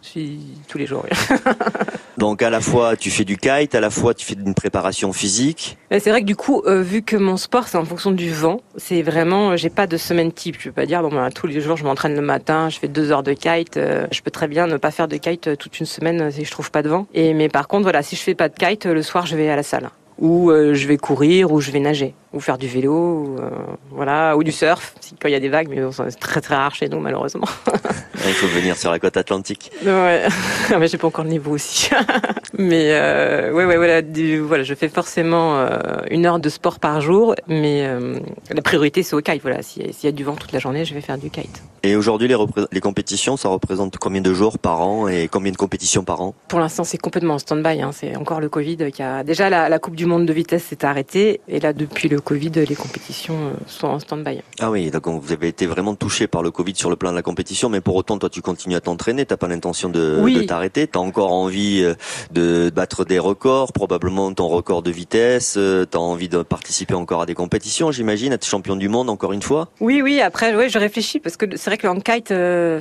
Tous 0.68 0.79
les 0.79 0.87
jours. 0.87 1.05
oui. 1.11 1.37
Donc 2.18 2.42
à 2.42 2.51
la 2.51 2.61
fois 2.61 2.96
tu 2.96 3.11
fais 3.11 3.25
du 3.25 3.38
kite, 3.38 3.75
à 3.75 3.81
la 3.81 3.88
fois 3.88 4.12
tu 4.12 4.27
fais 4.27 4.35
une 4.35 4.55
préparation 4.55 5.12
physique. 5.12 5.79
Mais 5.90 6.01
c'est 6.01 6.11
vrai 6.11 6.20
que 6.20 6.27
du 6.27 6.37
coup, 6.37 6.62
euh, 6.66 6.83
vu 6.83 7.03
que 7.03 7.16
mon 7.16 7.38
sport 7.38 7.66
c'est 7.66 7.79
en 7.79 7.85
fonction 7.87 8.11
du 8.11 8.31
vent, 8.31 8.61
c'est 8.77 9.01
vraiment, 9.01 9.53
euh, 9.53 9.57
j'ai 9.57 9.70
pas 9.70 9.87
de 9.87 9.96
semaine 9.96 10.31
type. 10.31 10.57
Je 10.59 10.64
peux 10.68 10.75
pas 10.75 10.87
dire 10.87 11.01
bon 11.03 11.09
bah, 11.09 11.31
tous 11.35 11.46
les 11.46 11.61
jours 11.62 11.79
je 11.79 11.85
m'entraîne 11.85 12.14
le 12.14 12.20
matin, 12.20 12.68
je 12.68 12.79
fais 12.79 12.88
deux 12.88 13.11
heures 13.11 13.23
de 13.23 13.33
kite. 13.33 13.79
euh, 13.79 14.07
je 14.12 14.20
peux 14.20 14.31
très 14.31 14.49
bien 14.49 14.66
ne 14.66 14.77
pas 14.77 14.90
faire 14.90 15.09
de 15.09 15.16
kite 15.16 15.49
euh, 15.49 15.57
toute 15.57 15.81
une 15.81 15.87
semaine 15.87 16.20
euh, 16.20 16.31
si 16.31 16.44
je 16.44 16.51
trouve 16.51 16.70
pas 16.70 16.83
de 16.83 16.90
vent. 16.90 17.07
Et 17.14 17.33
mais 17.33 17.49
par 17.49 17.68
contre 17.68 17.85
voilà, 17.85 18.03
si 18.03 18.16
je 18.16 18.20
fais 18.20 18.35
pas 18.35 18.51
de 18.51 18.55
kite, 18.55 18.85
euh, 18.87 18.92
le 18.92 19.03
soir 19.03 19.25
je 19.25 19.35
vais 19.37 19.49
à 19.49 19.57
la 19.57 19.62
salle. 19.62 19.88
Ou 20.18 20.51
euh, 20.51 20.75
je 20.75 20.87
vais 20.87 20.99
courir, 20.99 21.51
ou 21.51 21.62
je 21.62 21.70
vais 21.70 21.81
nager, 21.81 22.14
ou 22.33 22.40
faire 22.40 22.59
du 22.59 22.69
vélo, 22.69 22.93
ou, 22.93 23.37
euh, 23.40 23.51
voilà, 23.90 24.37
ou 24.37 24.45
du 24.45 24.53
surf, 24.53 24.95
quand 25.21 25.29
il 25.29 25.33
y 25.33 25.37
a 25.37 25.40
des 25.40 25.49
vagues, 25.49 25.69
mais 25.69 25.81
bon, 25.81 25.90
c'est 25.93 26.19
très 26.19 26.40
très 26.40 26.55
rare 26.55 26.75
chez 26.75 26.88
nous 26.88 27.01
malheureusement. 27.01 27.49
Il 28.27 28.35
faut 28.35 28.47
venir 28.47 28.77
sur 28.77 28.90
la 28.90 28.99
côte 28.99 29.16
atlantique. 29.16 29.73
Ouais, 29.85 30.27
mais 30.79 30.88
j'ai 30.88 30.99
pas 30.99 31.07
encore 31.07 31.25
le 31.25 31.31
niveau 31.31 31.53
aussi. 31.53 31.90
mais 32.59 32.93
euh, 32.93 33.53
ouais, 33.53 33.64
ouais, 33.64 33.77
voilà, 33.77 34.03
du, 34.03 34.38
voilà, 34.38 34.62
je 34.62 34.75
fais 34.75 34.88
forcément 34.88 35.57
euh, 35.57 35.79
une 36.11 36.27
heure 36.27 36.38
de 36.38 36.49
sport 36.49 36.79
par 36.79 37.01
jour, 37.01 37.35
mais 37.49 37.87
euh, 37.87 38.19
la 38.51 38.62
priorité 38.62 39.03
c'est 39.03 39.16
au 39.16 39.21
kite. 39.21 39.43
Voilà, 39.43 39.62
s'il 39.62 39.93
y 40.03 40.07
a 40.07 40.12
du 40.12 40.23
vent 40.23 40.37
toute 40.37 40.53
la 40.53 40.59
journée, 40.59 40.85
je 40.85 40.95
vais 40.95 41.01
faire 41.01 41.19
du 41.19 41.31
kite. 41.31 41.62
Et 41.83 41.97
aujourd'hui, 41.97 42.29
les, 42.29 42.37
les 42.71 42.81
compétitions, 42.81 43.38
ça 43.38 43.49
représente 43.49 43.97
combien 43.97 44.21
de 44.21 44.35
jours 44.35 44.59
par 44.59 44.83
an 44.83 45.09
et 45.09 45.29
combien 45.29 45.51
de 45.51 45.57
compétitions 45.57 46.05
par 46.05 46.21
an? 46.21 46.35
Pour 46.49 46.61
l'instant, 46.61 46.85
c'est 46.85 46.99
complètement 46.99 47.35
en 47.35 47.38
stand-by. 47.38 47.81
Hein. 47.81 47.90
C'est 47.93 48.16
encore 48.16 48.40
le 48.40 48.51
Covid 48.51 48.93
qui 48.93 49.03
a 49.03 49.25
déjà 49.25 49.49
la, 49.49 49.71
la 49.71 49.79
Coupe 49.79 49.97
du 49.97 50.05
Monde 50.05 50.27
de 50.27 50.33
vitesse 50.33 50.64
s'est 50.64 50.85
arrêtée, 50.85 51.40
et 51.49 51.59
là 51.59 51.73
depuis 51.73 52.09
le 52.09 52.19
Covid, 52.20 52.50
les 52.50 52.74
compétitions 52.76 53.35
euh, 53.48 53.52
sont 53.66 53.87
en 53.88 53.98
stand-by. 53.98 54.40
Ah 54.61 54.70
oui, 54.70 54.90
donc 54.90 55.06
vous 55.06 55.33
avez 55.33 55.48
été 55.48 55.66
vraiment 55.66 55.94
touché 55.94 56.26
par 56.26 56.42
le 56.42 56.50
Covid 56.50 56.74
sur 56.74 56.90
le 56.90 56.96
plan 56.96 57.11
de 57.11 57.16
la 57.16 57.22
compétition, 57.22 57.68
mais 57.68 57.80
pour 57.80 57.94
autant, 57.96 58.18
toi, 58.18 58.28
tu 58.30 58.42
continues 58.42 58.76
à 58.76 58.80
t'entraîner, 58.80 59.26
t'as 59.26 59.37
pas 59.37 59.48
l'intention 59.48 59.88
de, 59.88 60.18
Oui. 60.22 60.35
de 60.35 60.42
t'arrêter, 60.42 60.87
t'as 60.87 61.00
encore 61.00 61.33
envie 61.33 61.83
euh, 61.83 61.94
de 62.33 62.70
battre 62.74 63.04
des 63.04 63.18
records, 63.18 63.72
probablement 63.72 64.33
ton 64.33 64.48
record 64.48 64.83
de 64.83 64.90
vitesse, 64.90 65.54
euh, 65.56 65.85
t'as 65.85 65.98
envie 65.98 66.28
de 66.28 66.42
participer 66.42 66.94
encore 66.94 67.22
à 67.22 67.26
des 67.26 67.35
compétitions, 67.35 67.90
j'imagine, 67.90 68.33
être 68.33 68.46
champion 68.46 68.76
du 68.76 68.88
monde 68.88 69.11
encore 69.11 69.33
une 69.33 69.42
fois. 69.42 69.68
Oui, 69.80 70.02
oui. 70.02 70.20
Après, 70.20 70.54
ouais, 70.54 70.68
je 70.68 70.78
réfléchis 70.78 71.20
parce 71.20 71.37
que 71.37 71.46
c'est 71.56 71.70
vrai 71.70 71.78
que 71.78 71.87
le 71.87 72.00
kite, 72.00 72.30
euh, 72.30 72.80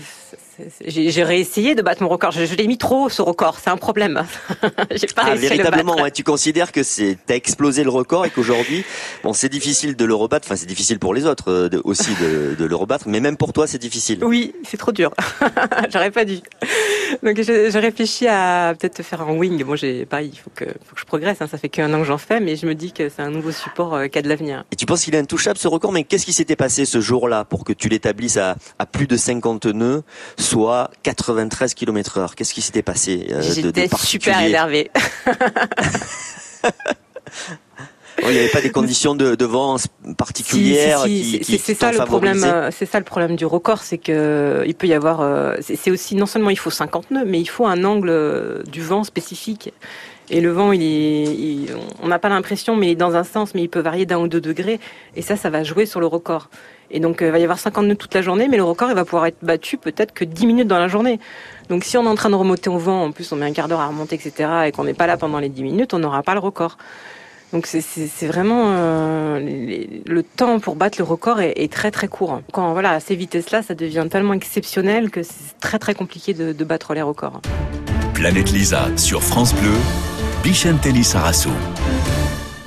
j'ai 0.85 1.23
réessayé 1.23 1.75
de 1.75 1.81
battre 1.81 2.03
mon 2.03 2.09
record. 2.09 2.31
Je, 2.31 2.45
je 2.45 2.55
l'ai 2.55 2.67
mis 2.67 2.77
trop 2.77 3.09
ce 3.09 3.21
record, 3.21 3.57
c'est 3.63 3.69
un 3.69 3.77
problème. 3.77 4.23
j'ai 4.91 5.07
pas 5.07 5.23
Ah, 5.25 5.29
réussi 5.31 5.45
à 5.47 5.49
le 5.49 5.55
véritablement, 5.55 5.95
ouais, 6.01 6.11
tu 6.11 6.23
considères 6.23 6.71
que 6.71 6.83
c'est 6.83 7.17
t'as 7.25 7.35
explosé 7.35 7.83
le 7.83 7.89
record 7.89 8.25
et 8.25 8.29
qu'aujourd'hui, 8.29 8.83
bon, 9.23 9.33
c'est 9.33 9.49
difficile 9.49 9.95
de 9.95 10.05
le 10.05 10.13
rebattre. 10.15 10.47
Enfin, 10.47 10.55
c'est 10.55 10.65
difficile 10.65 10.99
pour 10.99 11.13
les 11.13 11.25
autres 11.25 11.51
euh, 11.51 11.69
de- 11.69 11.81
aussi 11.83 12.11
de, 12.21 12.55
de 12.55 12.65
le 12.65 12.75
rebattre, 12.75 13.07
mais 13.07 13.19
même 13.19 13.37
pour 13.37 13.53
toi, 13.53 13.67
c'est 13.67 13.77
difficile. 13.77 14.23
Oui, 14.23 14.53
c'est 14.67 14.77
trop 14.77 14.91
dur. 14.91 15.11
J'aurais 15.93 16.11
pas 16.11 16.25
dû. 16.25 16.39
Donc 17.23 17.37
je, 17.41 17.69
je 17.71 17.77
réfléchis 17.79 18.27
à 18.27 18.73
peut-être 18.79 19.01
faire 19.03 19.21
un 19.21 19.33
wing. 19.35 19.63
Moi, 19.63 19.75
j'ai 19.75 20.05
pareil, 20.05 20.29
il 20.33 20.37
faut 20.37 20.51
que, 20.53 20.65
faut 20.65 20.95
que 20.95 21.01
je 21.01 21.05
progresse. 21.05 21.37
hein. 21.41 21.47
Ça 21.49 21.57
fait 21.57 21.69
qu'un 21.69 21.91
an 21.93 21.99
que 21.99 22.05
j'en 22.05 22.17
fais, 22.17 22.39
mais 22.39 22.55
je 22.55 22.65
me 22.65 22.75
dis 22.75 22.91
que 22.91 23.09
c'est 23.09 23.21
un 23.21 23.31
nouveau 23.31 23.51
support 23.51 23.95
euh, 23.95 24.07
qui 24.07 24.17
a 24.19 24.21
de 24.21 24.29
l'avenir. 24.29 24.63
Et 24.71 24.75
tu 24.75 24.85
penses 24.85 25.03
qu'il 25.03 25.15
est 25.15 25.19
intouchable 25.19 25.57
ce 25.57 25.67
record, 25.67 25.91
mais 25.91 26.03
qu'est-ce 26.03 26.25
qui 26.25 26.33
s'était 26.33 26.55
passé 26.55 26.85
ce 26.85 27.01
jour-là 27.01 27.45
pour 27.45 27.63
que 27.63 27.73
tu 27.73 27.89
l'établisses 27.89 28.37
à, 28.37 28.55
à 28.77 28.85
plus 28.85 29.07
de 29.07 29.17
50 29.17 29.65
nœuds, 29.67 30.03
soit 30.49 30.91
93 31.03 31.73
km 31.73 32.17
heure 32.17 32.35
Qu'est-ce 32.35 32.53
qui 32.53 32.61
s'était 32.61 32.81
passé 32.81 33.27
euh, 33.31 33.39
de, 33.41 33.41
de 33.41 33.81
J'étais 33.81 33.87
super 33.97 34.41
énervée. 34.41 34.89
Oh, 38.21 38.25
Il 38.27 38.31
n'y 38.33 38.37
avait 38.39 38.49
pas 38.49 38.59
des 38.61 38.71
conditions 38.71 39.15
de, 39.15 39.35
de 39.35 39.45
vent 39.45 39.77
particulières 40.17 41.03
Si, 41.03 41.23
si, 41.23 41.37
qui, 41.39 41.43
si, 41.45 41.51
qui, 41.53 41.57
c'est- 41.59 41.73
ça 41.75 41.91
le 41.93 41.99
problème. 41.99 42.37
favorisé 42.39 42.53
euh, 42.67 42.69
C'est 42.71 42.85
ça 42.85 42.99
le 42.99 43.05
problème 43.05 43.37
du 43.37 43.45
record, 43.45 43.81
c'est 43.81 43.97
que 43.97 44.63
il 44.67 44.75
peut 44.75 44.87
y 44.87 44.93
avoir. 44.93 45.21
euh, 45.21 45.55
C'est 45.61 45.89
aussi 45.89 46.15
non 46.15 46.25
seulement 46.25 46.49
il 46.49 46.57
faut 46.59 46.69
50 46.69 47.11
nœuds, 47.11 47.23
mais 47.25 47.39
il 47.39 47.45
faut 47.45 47.65
un 47.65 47.83
angle 47.85 48.09
euh, 48.09 48.61
du 48.63 48.81
vent 48.81 49.05
spécifique. 49.05 49.71
Et 50.31 50.41
le 50.41 50.51
vent, 50.51 50.73
il 50.73 50.81
est, 50.83 51.23
il- 51.23 51.69
on 52.03 52.07
n'a 52.09 52.19
pas 52.19 52.27
l'impression, 52.29 52.75
mais 52.75 52.87
il 52.87 52.91
est 52.91 52.95
dans 52.95 53.15
un 53.15 53.23
sens, 53.23 53.55
mais 53.55 53.61
il 53.61 53.69
peut 53.69 53.79
varier 53.79 54.05
d'un 54.05 54.19
ou 54.19 54.27
deux 54.27 54.41
degrés. 54.41 54.81
Et 55.15 55.21
ça, 55.21 55.37
ça 55.37 55.49
va 55.49 55.63
jouer 55.63 55.85
sur 55.85 56.01
le 56.01 56.05
record. 56.07 56.49
Et 56.91 56.99
donc, 56.99 57.21
euh, 57.21 57.27
il 57.27 57.31
va 57.31 57.39
y 57.39 57.43
avoir 57.43 57.59
50 57.59 57.85
nœuds 57.85 57.95
toute 57.95 58.13
la 58.13 58.21
journée, 58.21 58.47
mais 58.47 58.57
le 58.57 58.63
record, 58.63 58.89
il 58.89 58.95
va 58.95 59.05
pouvoir 59.05 59.25
être 59.27 59.37
battu 59.41 59.77
peut-être 59.77 60.13
que 60.13 60.25
10 60.25 60.47
minutes 60.47 60.67
dans 60.67 60.79
la 60.79 60.87
journée. 60.87 61.19
Donc, 61.69 61.83
si 61.83 61.97
on 61.97 62.03
est 62.03 62.07
en 62.07 62.15
train 62.15 62.29
de 62.29 62.35
remonter 62.35 62.69
au 62.69 62.77
vent, 62.77 63.03
en 63.03 63.11
plus, 63.11 63.31
on 63.31 63.35
met 63.35 63.45
un 63.45 63.53
quart 63.53 63.67
d'heure 63.67 63.79
à 63.81 63.87
remonter, 63.87 64.15
etc., 64.15 64.49
et 64.67 64.71
qu'on 64.71 64.83
n'est 64.83 64.93
pas 64.93 65.07
là 65.07 65.17
pendant 65.17 65.39
les 65.39 65.49
10 65.49 65.63
minutes, 65.63 65.93
on 65.93 65.99
n'aura 65.99 66.23
pas 66.23 66.33
le 66.33 66.39
record. 66.39 66.77
Donc 67.51 67.65
c'est- 67.65 68.27
vraiment 68.27 68.65
euh, 68.75 69.39
le 70.05 70.23
temps 70.23 70.59
pour 70.59 70.75
battre 70.75 70.99
le 70.99 71.03
record 71.03 71.41
est, 71.41 71.71
très 71.71 71.89
très 71.89 72.07
court. 72.07 72.41
Quand 72.53 72.73
voilà 72.73 72.91
à 72.91 72.99
ces 72.99 73.15
vitesses-là, 73.15 73.63
ça 73.63 73.73
devient 73.73 74.05
tellement 74.09 74.33
exceptionnel 74.33 75.09
que 75.09 75.23
c'est 75.23 75.57
très 75.59 75.79
très 75.79 75.95
compliqué 75.95 76.35
de, 76.35 76.53
de 76.53 76.63
battre 76.63 76.93
les 76.93 77.01
records. 77.01 77.41
Planète 78.13 78.51
Lisa 78.51 78.89
sur 78.97 79.23
France 79.23 79.55
Bleu, 79.55 79.73
Bichentelli 80.43 81.03
Sarasso. 81.03 81.49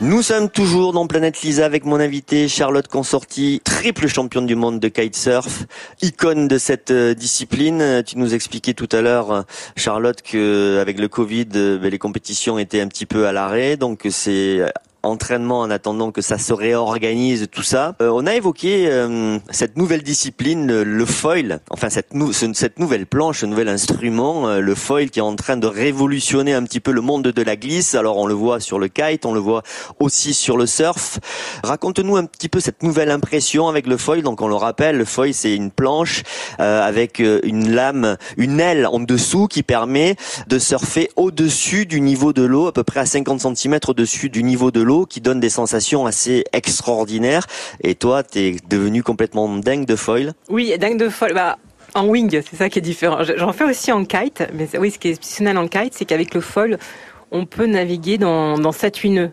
Nous 0.02 0.20
sommes 0.20 0.50
toujours 0.50 0.92
dans 0.92 1.06
Planète 1.06 1.42
Lisa 1.42 1.64
avec 1.64 1.84
mon 1.84 2.00
invité 2.00 2.48
Charlotte 2.48 2.88
Consorti, 2.88 3.60
triple 3.62 4.08
championne 4.08 4.46
du 4.46 4.56
monde 4.56 4.80
de 4.80 4.88
kitesurf, 4.88 5.64
icône 6.02 6.48
de 6.48 6.58
cette 6.58 6.90
euh, 6.90 7.14
discipline. 7.14 8.02
Tu 8.04 8.18
nous 8.18 8.34
expliquais 8.34 8.74
tout 8.74 8.88
à 8.90 9.00
l'heure, 9.00 9.44
Charlotte, 9.76 10.20
que 10.20 10.80
avec 10.80 10.98
le 10.98 11.06
Covid, 11.06 11.46
euh, 11.54 11.78
ben, 11.78 11.88
les 11.88 12.00
compétitions 12.00 12.58
étaient 12.58 12.80
un 12.80 12.88
petit 12.88 13.06
peu 13.06 13.28
à 13.28 13.32
l'arrêt, 13.32 13.76
donc 13.76 14.08
c'est 14.10 14.62
entraînement 15.02 15.60
en 15.60 15.70
attendant 15.70 16.12
que 16.12 16.22
ça 16.22 16.38
se 16.38 16.52
réorganise, 16.52 17.48
tout 17.50 17.62
ça. 17.62 17.94
Euh, 18.00 18.10
on 18.12 18.26
a 18.26 18.34
évoqué 18.34 18.88
euh, 18.88 19.38
cette 19.50 19.76
nouvelle 19.76 20.02
discipline, 20.02 20.82
le, 20.82 21.06
foil, 21.06 21.60
enfin 21.70 21.88
cette, 21.90 22.14
nouvelle 22.14 23.06
planche, 23.06 23.40
ce 23.40 23.46
nouvel 23.46 23.68
instrument, 23.68 24.48
euh, 24.48 24.60
le 24.60 24.74
foil 24.74 25.10
qui 25.10 25.18
est 25.18 25.22
en 25.22 25.34
train 25.34 25.56
de 25.56 25.66
révolutionner 25.66 26.54
un 26.54 26.62
petit 26.62 26.80
peu 26.80 26.92
le 26.92 27.00
monde 27.00 27.24
de 27.24 27.42
la 27.42 27.56
glisse. 27.56 27.94
Alors 27.94 28.18
on 28.18 28.26
le 28.26 28.34
voit 28.34 28.60
sur 28.60 28.78
le 28.78 28.88
kite, 28.88 29.26
on 29.26 29.34
le 29.34 29.40
voit 29.40 29.62
aussi 29.98 30.34
sur 30.34 30.56
le 30.56 30.66
surf. 30.66 31.18
Raconte-nous 31.64 32.16
un 32.16 32.24
petit 32.24 32.48
peu 32.48 32.60
cette 32.60 32.82
nouvelle 32.82 33.10
impression 33.10 33.68
avec 33.68 33.86
le 33.86 33.96
foil. 33.96 34.22
Donc 34.22 34.40
on 34.40 34.48
le 34.48 34.54
rappelle, 34.54 34.98
le 34.98 35.04
foil 35.04 35.34
c'est 35.34 35.54
une 35.54 35.70
planche 35.70 36.22
avec 36.58 37.18
une 37.18 37.72
lame, 37.72 38.16
une 38.36 38.60
aile 38.60 38.86
en 38.86 39.00
dessous 39.00 39.48
qui 39.48 39.62
permet 39.62 40.16
de 40.48 40.58
surfer 40.58 41.10
au-dessus 41.16 41.86
du 41.86 42.00
niveau 42.00 42.32
de 42.32 42.42
l'eau, 42.42 42.66
à 42.66 42.72
peu 42.72 42.84
près 42.84 43.00
à 43.00 43.06
50 43.06 43.56
cm 43.56 43.78
au-dessus 43.88 44.28
du 44.28 44.42
niveau 44.42 44.70
de 44.70 44.80
l'eau 44.80 44.91
qui 45.08 45.20
donne 45.20 45.40
des 45.40 45.50
sensations 45.50 46.06
assez 46.06 46.44
extraordinaires. 46.52 47.46
Et 47.82 47.94
toi, 47.94 48.22
tu 48.22 48.38
es 48.38 48.56
devenu 48.68 49.02
complètement 49.02 49.48
dingue 49.48 49.86
de 49.86 49.96
foil 49.96 50.32
Oui, 50.48 50.76
dingue 50.78 50.98
de 50.98 51.08
foil. 51.08 51.34
Bah, 51.34 51.58
en 51.94 52.06
wing, 52.06 52.30
c'est 52.30 52.56
ça 52.56 52.68
qui 52.68 52.78
est 52.78 52.82
différent. 52.82 53.18
J'en 53.36 53.52
fais 53.52 53.64
aussi 53.64 53.92
en 53.92 54.04
kite, 54.04 54.44
mais 54.54 54.68
oui, 54.78 54.90
ce 54.90 54.98
qui 54.98 55.08
est 55.08 55.12
exceptionnel 55.12 55.58
en 55.58 55.68
kite, 55.68 55.94
c'est 55.94 56.04
qu'avec 56.04 56.34
le 56.34 56.40
foil, 56.40 56.78
on 57.30 57.44
peut 57.44 57.66
naviguer 57.66 58.18
dans, 58.18 58.58
dans 58.58 58.70
7-8 58.70 59.12
nœuds. 59.12 59.30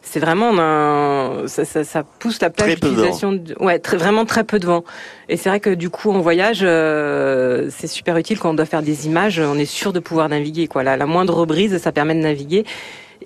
C'est 0.00 0.20
vraiment 0.20 1.46
ça, 1.48 1.64
ça, 1.64 2.02
pousse 2.02 2.40
la 2.40 2.48
plage 2.48 2.76
d'utilisation. 2.76 3.42
Ouais, 3.60 3.78
très, 3.78 3.96
vraiment 3.96 4.24
très 4.24 4.44
peu 4.44 4.58
de 4.58 4.66
vent. 4.66 4.84
Et 5.28 5.36
c'est 5.36 5.50
vrai 5.50 5.60
que 5.60 5.70
du 5.70 5.90
coup 5.90 6.10
en 6.10 6.20
voyage, 6.20 6.60
euh, 6.62 7.68
c'est 7.70 7.88
super 7.88 8.16
utile 8.16 8.38
quand 8.38 8.50
on 8.50 8.54
doit 8.54 8.64
faire 8.64 8.82
des 8.82 9.06
images. 9.06 9.38
On 9.38 9.58
est 9.58 9.66
sûr 9.66 9.92
de 9.92 10.00
pouvoir 10.00 10.28
naviguer. 10.30 10.66
Quoi. 10.66 10.82
La, 10.82 10.96
la 10.96 11.04
moindre 11.04 11.44
brise, 11.44 11.76
ça 11.78 11.92
permet 11.92 12.14
de 12.14 12.20
naviguer. 12.20 12.64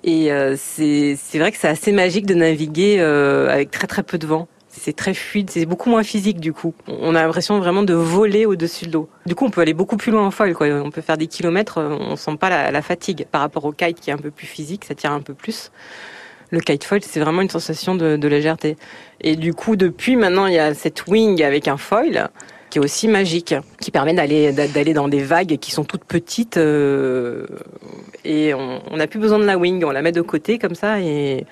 Et 0.03 0.31
euh, 0.31 0.55
c'est 0.57 1.15
vrai 1.35 1.51
que 1.51 1.57
c'est 1.57 1.67
assez 1.67 1.91
magique 1.91 2.25
de 2.25 2.33
naviguer 2.33 2.97
euh, 2.99 3.49
avec 3.49 3.71
très 3.71 3.87
très 3.87 4.03
peu 4.03 4.17
de 4.17 4.27
vent. 4.27 4.47
C'est 4.67 4.95
très 4.95 5.13
fluide, 5.13 5.51
c'est 5.51 5.65
beaucoup 5.65 5.89
moins 5.89 6.03
physique 6.03 6.39
du 6.39 6.51
coup. 6.51 6.73
On 6.87 7.15
a 7.15 7.21
l'impression 7.21 7.59
vraiment 7.59 7.83
de 7.83 7.93
voler 7.93 8.45
au-dessus 8.45 8.87
de 8.87 8.93
l'eau. 8.93 9.07
Du 9.25 9.35
coup, 9.35 9.45
on 9.45 9.51
peut 9.51 9.61
aller 9.61 9.75
beaucoup 9.75 9.97
plus 9.97 10.11
loin 10.11 10.25
en 10.25 10.31
foil. 10.31 10.53
Quoi. 10.53 10.67
On 10.83 10.89
peut 10.89 11.01
faire 11.01 11.17
des 11.17 11.27
kilomètres, 11.27 11.77
euh, 11.77 11.95
on 11.99 12.15
sent 12.15 12.35
pas 12.37 12.49
la, 12.49 12.71
la, 12.71 12.81
fatigue 12.81 13.25
par 13.31 13.41
rapport 13.41 13.63
au 13.65 13.71
kite 13.71 14.01
qui 14.01 14.09
est 14.09 14.13
un 14.13 14.17
peu 14.17 14.31
plus 14.31 14.47
physique, 14.47 14.85
ça 14.85 14.95
tire 14.95 15.11
un 15.11 15.21
peu 15.21 15.35
plus. 15.35 15.71
Le 16.49 16.59
kite 16.59 16.83
foil, 16.83 17.01
c'est 17.03 17.19
vraiment 17.19 17.41
une 17.41 17.49
sensation 17.49 17.95
de, 17.95 18.17
de 18.17 18.27
légèreté. 18.27 18.77
Et 19.21 19.35
du 19.35 19.53
coup, 19.53 19.75
depuis 19.75 20.15
maintenant, 20.15 20.47
il 20.47 20.53
y 20.53 20.59
a 20.59 20.73
cette 20.73 21.07
wing 21.07 21.41
avec 21.43 21.67
un 21.67 21.77
foil 21.77 22.29
qui 22.73 22.79
est 22.79 22.81
aussi 22.81 23.07
magique, 23.07 23.53
qui 23.79 23.91
permet 23.91 24.15
d'aller 24.15 24.51
d'aller 24.51 24.95
dans 24.95 25.07
des 25.07 25.21
vagues 25.21 25.57
qui 25.59 25.69
sont 25.69 25.83
toutes 25.83 26.05
petites 26.05 26.57
euh, 26.57 27.45
et 28.25 28.55
on 28.55 28.97
n'a 28.97 29.05
plus 29.05 29.19
besoin 29.19 29.37
de 29.37 29.43
la 29.43 29.59
wing, 29.59 29.83
on 29.85 29.91
la 29.91 30.01
met 30.01 30.11
de 30.11 30.21
côté 30.21 30.57
comme 30.57 30.73
ça 30.73 30.99
et 30.99 31.45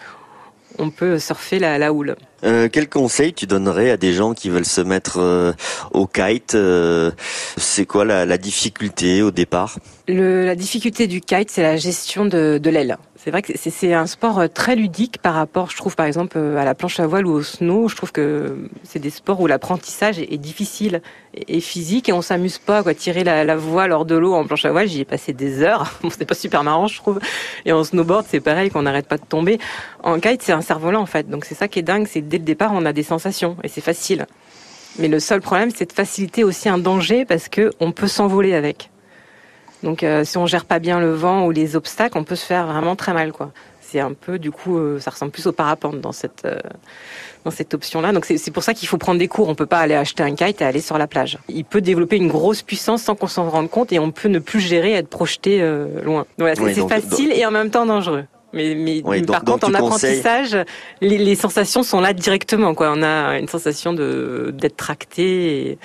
on 0.80 0.90
peut 0.90 1.20
surfer 1.20 1.60
la, 1.60 1.78
la 1.78 1.94
houle. 1.94 2.16
Euh, 2.44 2.70
quel 2.72 2.90
conseil 2.90 3.34
tu 3.34 3.46
donnerais 3.46 3.92
à 3.92 3.98
des 3.98 4.14
gens 4.14 4.34
qui 4.34 4.50
veulent 4.50 4.66
se 4.66 4.82
mettre 4.82 5.20
euh, 5.20 5.54
au 5.92 6.08
kite 6.08 6.56
euh, 6.56 7.12
C'est 7.56 7.86
quoi 7.86 8.04
la, 8.04 8.26
la, 8.26 8.40
difficulté 8.40 9.22
au 9.22 9.30
départ? 9.30 9.78
Le, 10.08 10.46
La 10.46 10.56
difficulté 10.56 11.06
du 11.06 11.22
kite, 11.22 11.52
c'est 11.52 11.62
la 11.62 11.78
gestion 11.78 12.26
de, 12.26 12.58
de 12.58 12.70
l'aile. 12.72 12.98
C'est 13.24 13.30
vrai 13.30 13.44
que 13.44 13.54
c'est 13.56 13.94
un 13.94 14.08
sport 14.08 14.40
euh, 14.40 14.48
très 14.48 14.76
ludique 14.76 15.20
par 15.20 15.36
rapport, 15.36 15.70
je 15.70 15.78
trouve, 15.78 15.96
par 15.96 16.08
exemple, 16.08 16.40
euh, 16.40 16.58
à 16.58 16.66
la 16.66 16.74
planche 16.74 17.00
à 17.00 17.06
voile 17.06 17.28
ou 17.28 17.34
au 17.34 17.44
snow. 17.44 17.88
Je 17.88 17.96
trouve 17.96 18.12
que 18.12 18.68
c'est 18.84 18.98
des 18.98 19.12
sports 19.12 19.40
où 19.42 19.46
l'apprentissage 19.46 20.18
est, 20.18 20.40
difficile 20.40 21.04
et, 21.36 21.62
physique 21.62 22.10
et 22.10 22.14
on 22.14 22.24
s'amuse 22.24 22.58
pas. 22.58 22.82
Quoi. 22.82 22.96
Tirer 22.96 23.24
la, 23.24 23.56
voile 23.56 23.92
hors 23.92 24.06
de 24.06 24.16
l'eau 24.16 24.34
en 24.34 24.44
planche 24.48 24.66
à 24.66 24.72
voile, 24.72 24.88
j'y 24.88 25.02
ai 25.02 25.06
passé 25.06 25.34
des 25.34 25.62
heures. 25.62 25.94
Bon, 26.02 26.10
c'est 26.10 26.26
pas 26.26 26.34
super 26.34 26.64
marrant, 26.64 26.88
je 26.88 26.98
trouve. 26.98 27.20
Et 27.66 27.72
en 27.72 27.84
snowboard, 27.84 28.26
c'est 28.28 28.40
pareil, 28.40 28.72
qu'on 28.72 28.82
n'arrête 28.82 29.08
pas 29.08 29.18
de 29.18 29.26
tomber. 29.26 29.60
En 30.02 30.20
kite, 30.20 30.42
c'est 30.42 30.54
un 30.54 30.62
cerf-volant, 30.62 31.02
en 31.02 31.06
fait. 31.06 31.30
Donc 31.30 31.46
c'est 31.46 31.54
ça 31.54 31.68
qui 31.68 31.78
est 31.78 31.84
dingue, 31.84 32.08
c'est 32.10 32.22
dès 32.22 32.40
le 32.40 32.44
départ, 32.44 32.72
on 32.74 32.86
a 32.88 32.94
des 32.94 33.04
sensations 33.04 33.56
et 33.64 33.68
c'est 33.68 33.82
facile. 33.82 34.26
Mais 34.98 35.08
le 35.08 35.20
seul 35.20 35.42
problème, 35.42 35.70
c'est 35.70 35.86
de 35.86 35.94
faciliter 35.94 36.44
aussi 36.44 36.70
un 36.70 36.80
danger 36.80 37.26
parce 37.26 37.50
que 37.50 37.72
on 37.80 37.92
peut 37.92 38.08
s'envoler 38.08 38.56
avec. 38.56 38.91
Donc 39.84 40.04
euh, 40.04 40.24
si 40.24 40.38
on 40.38 40.46
gère 40.46 40.66
pas 40.66 40.80
bien 40.80 41.00
le 41.00 41.14
vent 41.14 41.46
ou 41.46 41.52
les 41.52 41.76
obstacles, 41.76 42.18
on 42.18 42.24
peut 42.24 42.36
se 42.36 42.46
faire 42.46 42.68
vraiment 42.68 42.96
très 42.96 43.14
mal, 43.14 43.32
quoi. 43.32 43.52
C'est 43.82 44.00
un 44.00 44.14
peu, 44.14 44.40
du 44.40 44.52
coup, 44.52 44.78
euh, 44.78 45.00
ça 45.00 45.12
ressemble 45.12 45.34
plus 45.34 45.48
au 45.48 45.52
parapente 45.52 46.00
dans 46.00 46.14
cette 46.14 46.46
euh, 46.46 46.60
dans 47.44 47.52
cette 47.52 47.74
option-là. 47.74 48.14
Donc 48.14 48.26
c'est 48.26 48.52
pour 48.52 48.64
ça 48.64 48.74
qu'il 48.74 48.88
faut 48.88 48.98
prendre 48.98 49.20
des 49.20 49.28
cours. 49.28 49.50
On 49.50 49.56
peut 49.56 49.66
pas 49.66 49.80
aller 49.80 49.96
acheter 49.96 50.24
un 50.24 50.34
kite 50.34 50.62
et 50.62 50.66
aller 50.66 50.80
sur 50.80 50.98
la 50.98 51.08
plage. 51.08 51.40
Il 51.50 51.66
peut 51.66 51.82
développer 51.82 52.16
une 52.16 52.30
grosse 52.30 52.62
puissance 52.62 53.02
sans 53.02 53.16
qu'on 53.16 53.28
s'en 53.28 53.50
rende 53.50 53.70
compte 53.70 53.92
et 53.92 54.00
on 54.00 54.12
peut 54.12 54.30
ne 54.30 54.40
plus 54.40 54.60
gérer, 54.60 54.94
être 54.94 55.10
projeté 55.10 55.60
loin. 56.04 56.26
Voilà, 56.38 56.56
c'est 56.56 56.88
facile 56.88 57.32
et 57.34 57.46
en 57.46 57.52
même 57.52 57.72
temps 57.72 57.86
dangereux. 57.86 58.26
Mais, 58.54 58.76
mais 58.76 59.02
par 59.24 59.44
contre, 59.44 59.68
en 59.68 59.74
apprentissage, 59.74 60.58
les, 61.00 61.18
les, 61.18 61.36
sensations 61.36 61.84
sont 61.84 62.02
là 62.02 62.14
directement. 62.14 62.76
Quoi. 62.76 62.94
On 62.96 63.02
a 63.02 63.40
une 63.40 63.48
sensation 63.48 63.94
de 63.94 64.54
d'être 64.56 64.78
tracté. 64.78 65.70
Et 65.70 65.78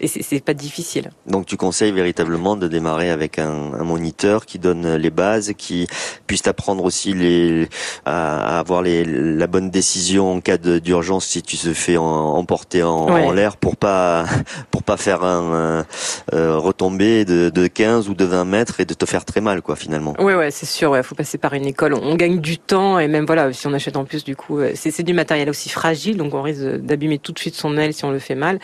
et 0.00 0.06
c'est 0.06 0.44
pas 0.44 0.54
difficile. 0.54 1.10
Donc 1.26 1.46
tu 1.46 1.56
conseilles 1.56 1.92
véritablement 1.92 2.56
de 2.56 2.68
démarrer 2.68 3.10
avec 3.10 3.38
un, 3.38 3.72
un, 3.74 3.84
moniteur 3.84 4.46
qui 4.46 4.58
donne 4.58 4.94
les 4.94 5.10
bases, 5.10 5.52
qui 5.56 5.86
puisse 6.26 6.46
apprendre 6.46 6.84
aussi 6.84 7.14
les, 7.14 7.68
à, 8.04 8.58
avoir 8.58 8.82
les, 8.82 9.04
la 9.04 9.46
bonne 9.46 9.70
décision 9.70 10.32
en 10.32 10.40
cas 10.40 10.56
d'urgence 10.56 11.26
si 11.26 11.42
tu 11.42 11.56
te 11.56 11.72
fais 11.72 11.96
emporter 11.96 12.82
en, 12.82 13.08
en 13.08 13.32
l'air 13.32 13.56
pour 13.56 13.76
pas 13.76 14.26
pour 14.70 14.82
pas 14.82 14.96
faire 14.96 15.24
un 15.24 15.84
euh, 16.32 16.56
retomber 16.56 17.24
de, 17.24 17.50
de 17.50 17.66
15 17.66 18.08
ou 18.08 18.14
de 18.14 18.24
20 18.24 18.44
mètres 18.44 18.80
et 18.80 18.84
de 18.84 18.94
te 18.94 19.04
faire 19.04 19.24
très 19.24 19.40
mal 19.40 19.62
quoi 19.62 19.76
finalement. 19.76 20.14
Ouais 20.18 20.34
ouais 20.34 20.50
c'est 20.50 20.66
sûr 20.66 20.90
ouais 20.92 21.02
faut 21.02 21.14
passer 21.14 21.38
par 21.38 21.54
une 21.54 21.66
école 21.66 21.94
on, 21.94 22.14
gagne 22.14 22.40
du 22.40 22.58
temps 22.58 22.98
et 22.98 23.08
même 23.08 23.26
voilà 23.26 23.52
si 23.52 23.66
on 23.66 23.72
achète 23.72 23.96
en 23.96 24.04
plus 24.04 24.24
du 24.24 24.34
coup 24.34 24.60
c'est 24.74 25.02
du 25.02 25.12
matériel 25.12 25.48
aussi 25.48 25.68
fragile 25.68 26.16
donc 26.16 26.34
on 26.34 26.42
risque 26.42 26.62
d'abîmer 26.62 27.18
tout 27.18 27.32
de 27.32 27.38
suite 27.38 27.54
son 27.54 27.76
aile 27.76 27.94
si 27.94 28.04
on 28.04 28.10
le 28.10 28.18
fait 28.18 28.34
mal. 28.34 28.58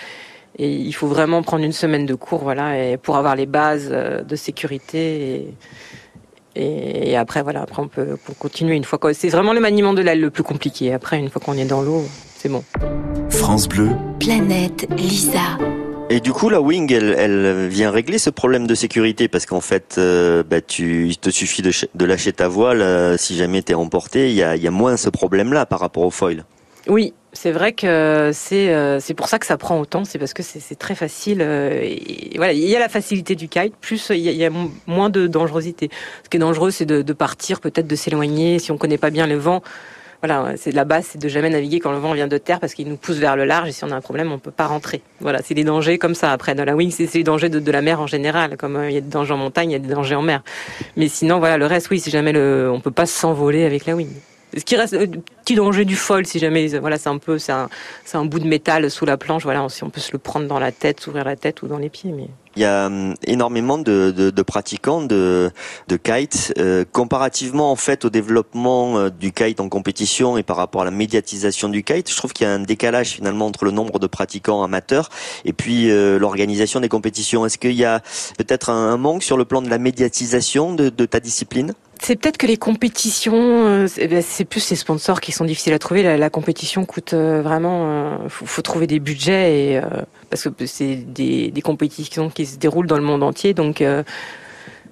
Et 0.56 0.70
il 0.72 0.92
faut 0.92 1.08
vraiment 1.08 1.42
prendre 1.42 1.64
une 1.64 1.72
semaine 1.72 2.06
de 2.06 2.14
cours, 2.14 2.42
voilà, 2.42 2.78
et 2.78 2.96
pour 2.96 3.16
avoir 3.16 3.34
les 3.34 3.46
bases 3.46 3.88
euh, 3.90 4.22
de 4.22 4.36
sécurité. 4.36 5.48
Et, 6.56 7.10
et 7.10 7.16
après, 7.16 7.42
voilà, 7.42 7.62
après 7.62 7.82
on 7.82 7.88
peut 7.88 8.16
continuer 8.38 8.76
une 8.76 8.84
fois. 8.84 8.98
C'est 9.12 9.28
vraiment 9.28 9.52
le 9.52 9.60
maniement 9.60 9.92
de 9.92 10.02
l'aile 10.02 10.20
le 10.20 10.30
plus 10.30 10.44
compliqué. 10.44 10.92
Après, 10.92 11.18
une 11.18 11.28
fois 11.28 11.42
qu'on 11.44 11.54
est 11.54 11.64
dans 11.64 11.82
l'eau, 11.82 12.04
c'est 12.36 12.48
bon. 12.48 12.62
France 13.30 13.68
Bleu. 13.68 13.90
Planète 14.20 14.86
Lisa. 14.96 15.58
Et 16.10 16.20
du 16.20 16.32
coup, 16.32 16.50
la 16.50 16.60
Wing, 16.60 16.92
elle, 16.92 17.14
elle, 17.18 17.68
vient 17.68 17.90
régler 17.90 18.18
ce 18.18 18.30
problème 18.30 18.66
de 18.66 18.74
sécurité 18.74 19.26
parce 19.26 19.46
qu'en 19.46 19.62
fait, 19.62 19.96
euh, 19.96 20.42
bah, 20.42 20.60
tu, 20.60 21.08
il 21.08 21.16
te 21.16 21.30
suffit 21.30 21.62
de, 21.62 21.72
de 21.94 22.04
lâcher 22.04 22.32
ta 22.32 22.46
voile 22.46 22.82
euh, 22.82 23.16
si 23.16 23.36
jamais 23.36 23.62
t'es 23.62 23.74
emporté. 23.74 24.28
Il 24.30 24.36
y 24.36 24.42
a, 24.42 24.54
y 24.54 24.66
a 24.66 24.70
moins 24.70 24.96
ce 24.96 25.08
problème-là 25.08 25.66
par 25.66 25.80
rapport 25.80 26.04
au 26.04 26.10
foil. 26.10 26.44
Oui, 26.86 27.14
c'est 27.32 27.50
vrai 27.50 27.72
que 27.72 28.30
c'est 28.32 28.72
euh, 28.74 29.00
c'est 29.00 29.14
pour 29.14 29.28
ça 29.28 29.38
que 29.38 29.46
ça 29.46 29.56
prend 29.56 29.80
autant, 29.80 30.04
c'est 30.04 30.18
parce 30.18 30.34
que 30.34 30.42
c'est 30.42 30.78
très 30.78 30.94
facile. 30.94 31.38
Euh, 31.40 31.96
voilà, 32.36 32.52
il 32.52 32.60
y 32.60 32.76
a 32.76 32.78
la 32.78 32.90
facilité 32.90 33.34
du 33.34 33.48
kite, 33.48 33.74
plus 33.80 34.10
il 34.10 34.18
y 34.18 34.44
a, 34.44 34.50
moins 34.86 35.10
de 35.10 35.26
dangerosité. 35.26 35.88
Ce 36.24 36.28
qui 36.28 36.36
est 36.36 36.40
dangereux, 36.40 36.70
c'est 36.70 36.84
de, 36.84 37.12
partir, 37.12 37.60
peut-être 37.60 37.86
de 37.86 37.96
s'éloigner 37.96 38.58
si 38.58 38.70
on 38.70 38.76
connaît 38.76 38.98
pas 38.98 39.10
bien 39.10 39.26
le 39.26 39.36
vent. 39.36 39.62
Voilà, 40.20 40.56
c'est 40.56 40.72
la 40.72 40.84
base, 40.84 41.08
c'est 41.10 41.20
de 41.20 41.28
jamais 41.28 41.50
naviguer 41.50 41.80
quand 41.80 41.92
le 41.92 41.98
vent 41.98 42.14
vient 42.14 42.28
de 42.28 42.38
terre 42.38 42.58
parce 42.58 42.72
qu'il 42.72 42.88
nous 42.88 42.96
pousse 42.96 43.16
vers 43.16 43.36
le 43.36 43.44
large 43.44 43.68
et 43.68 43.72
si 43.72 43.84
on 43.84 43.90
a 43.90 43.94
un 43.94 44.00
problème, 44.00 44.32
on 44.32 44.38
peut 44.38 44.50
pas 44.50 44.66
rentrer. 44.66 45.02
Voilà, 45.20 45.40
c'est 45.42 45.52
les 45.52 45.64
dangers 45.64 45.98
comme 45.98 46.14
ça. 46.14 46.32
Après, 46.32 46.54
dans 46.54 46.64
la 46.64 46.74
wing, 46.74 46.90
c'est 46.90 47.12
les 47.12 47.24
dangers 47.24 47.50
de, 47.50 47.70
la 47.70 47.82
mer 47.82 48.00
en 48.00 48.06
général. 48.06 48.56
Comme 48.56 48.76
euh, 48.76 48.90
il 48.90 48.94
y 48.94 48.98
a 48.98 49.02
des 49.02 49.10
dangers 49.10 49.34
en 49.34 49.38
montagne, 49.38 49.70
il 49.70 49.72
y 49.74 49.76
a 49.76 49.80
des 49.80 49.92
dangers 49.92 50.14
en 50.14 50.22
mer. 50.22 50.42
Mais 50.96 51.08
sinon, 51.08 51.40
voilà, 51.40 51.58
le 51.58 51.66
reste, 51.66 51.90
oui, 51.90 52.00
si 52.00 52.10
jamais 52.10 52.34
on 52.36 52.80
peut 52.80 52.90
pas 52.90 53.06
s'envoler 53.06 53.64
avec 53.64 53.86
la 53.86 53.96
wing 53.96 54.08
ce 54.56 54.64
qui 54.64 54.76
reste 54.76 54.94
euh, 54.94 55.06
petit 55.44 55.54
danger 55.54 55.84
du 55.84 55.96
foil 55.96 56.26
si 56.26 56.38
jamais 56.38 56.68
voilà 56.78 56.98
c'est 56.98 57.08
un 57.08 57.18
peu 57.18 57.38
c'est 57.38 57.52
un, 57.52 57.68
un 58.12 58.24
bout 58.24 58.38
de 58.38 58.46
métal 58.46 58.90
sous 58.90 59.04
la 59.04 59.16
planche 59.16 59.42
voilà 59.42 59.66
si 59.68 59.84
on 59.84 59.90
peut 59.90 60.00
se 60.00 60.12
le 60.12 60.18
prendre 60.18 60.46
dans 60.46 60.58
la 60.58 60.72
tête 60.72 61.00
s'ouvrir 61.00 61.24
la 61.24 61.36
tête 61.36 61.62
ou 61.62 61.68
dans 61.68 61.78
les 61.78 61.90
pieds 61.90 62.12
il 62.56 62.62
y 62.62 62.64
a 62.64 62.86
hum, 62.86 63.14
énormément 63.26 63.78
de, 63.78 64.30
pratiquants 64.42 65.02
de, 65.02 65.50
kite. 66.02 66.54
Euh, 66.58 66.84
comparativement 66.92 67.72
en 67.72 67.76
fait 67.76 68.04
au 68.04 68.10
développement 68.10 68.96
euh, 68.96 69.10
du 69.10 69.32
kite 69.32 69.58
en 69.58 69.68
compétition 69.68 70.36
et 70.36 70.44
par 70.44 70.56
rapport 70.56 70.82
à 70.82 70.84
la 70.84 70.92
médiatisation 70.92 71.68
du 71.68 71.82
kite, 71.82 72.08
je 72.10 72.16
trouve 72.16 72.32
qu'il 72.32 72.46
y 72.46 72.50
a 72.50 72.52
un 72.52 72.60
décalage 72.60 73.08
finalement 73.08 73.46
entre 73.46 73.64
le 73.64 73.72
nombre 73.72 73.98
de 73.98 74.06
pratiquants 74.06 74.62
amateurs 74.62 75.08
et 75.44 75.52
puis 75.52 75.88
l'organisation 75.88 76.78
des 76.78 76.88
compétitions. 76.88 77.44
Est-ce 77.44 77.58
qu'il 77.58 77.72
y 77.72 77.84
a 77.84 78.00
peut-être 78.38 78.70
un, 78.70 78.96
manque 78.96 79.24
sur 79.24 79.36
le 79.36 79.44
plan 79.44 79.60
de 79.60 79.68
la 79.68 79.78
médiatisation 79.78 80.74
de 80.74 81.06
ta 81.06 81.18
discipline? 81.18 81.74
C'est 82.04 82.16
peut-être 82.16 82.36
que 82.36 82.46
les 82.46 82.58
compétitions, 82.58 83.66
euh, 83.66 83.86
ben, 83.96 84.22
c'est 84.22 84.44
plus 84.44 84.68
les 84.68 84.76
sponsors 84.76 85.22
qui 85.22 85.32
sont 85.32 85.46
difficiles 85.46 85.72
à 85.72 85.78
trouver. 85.78 86.02
La, 86.02 86.28
compétition 86.28 86.84
coûte 86.84 87.14
euh, 87.14 87.40
vraiment, 87.40 88.18
il 88.20 88.26
euh, 88.26 88.28
faut, 88.28 88.60
trouver 88.60 88.86
des 88.86 89.00
budgets 89.00 89.58
et 89.58 89.80
parce 90.28 90.48
que 90.50 90.66
c'est 90.66 90.96
des, 90.96 91.52
compétitions 91.62 92.28
qui 92.28 92.44
se 92.44 92.58
déroulent 92.58 92.86
dans 92.86 92.98
le 92.98 93.02
monde 93.02 93.22
entier, 93.22 93.54
donc 93.54 93.82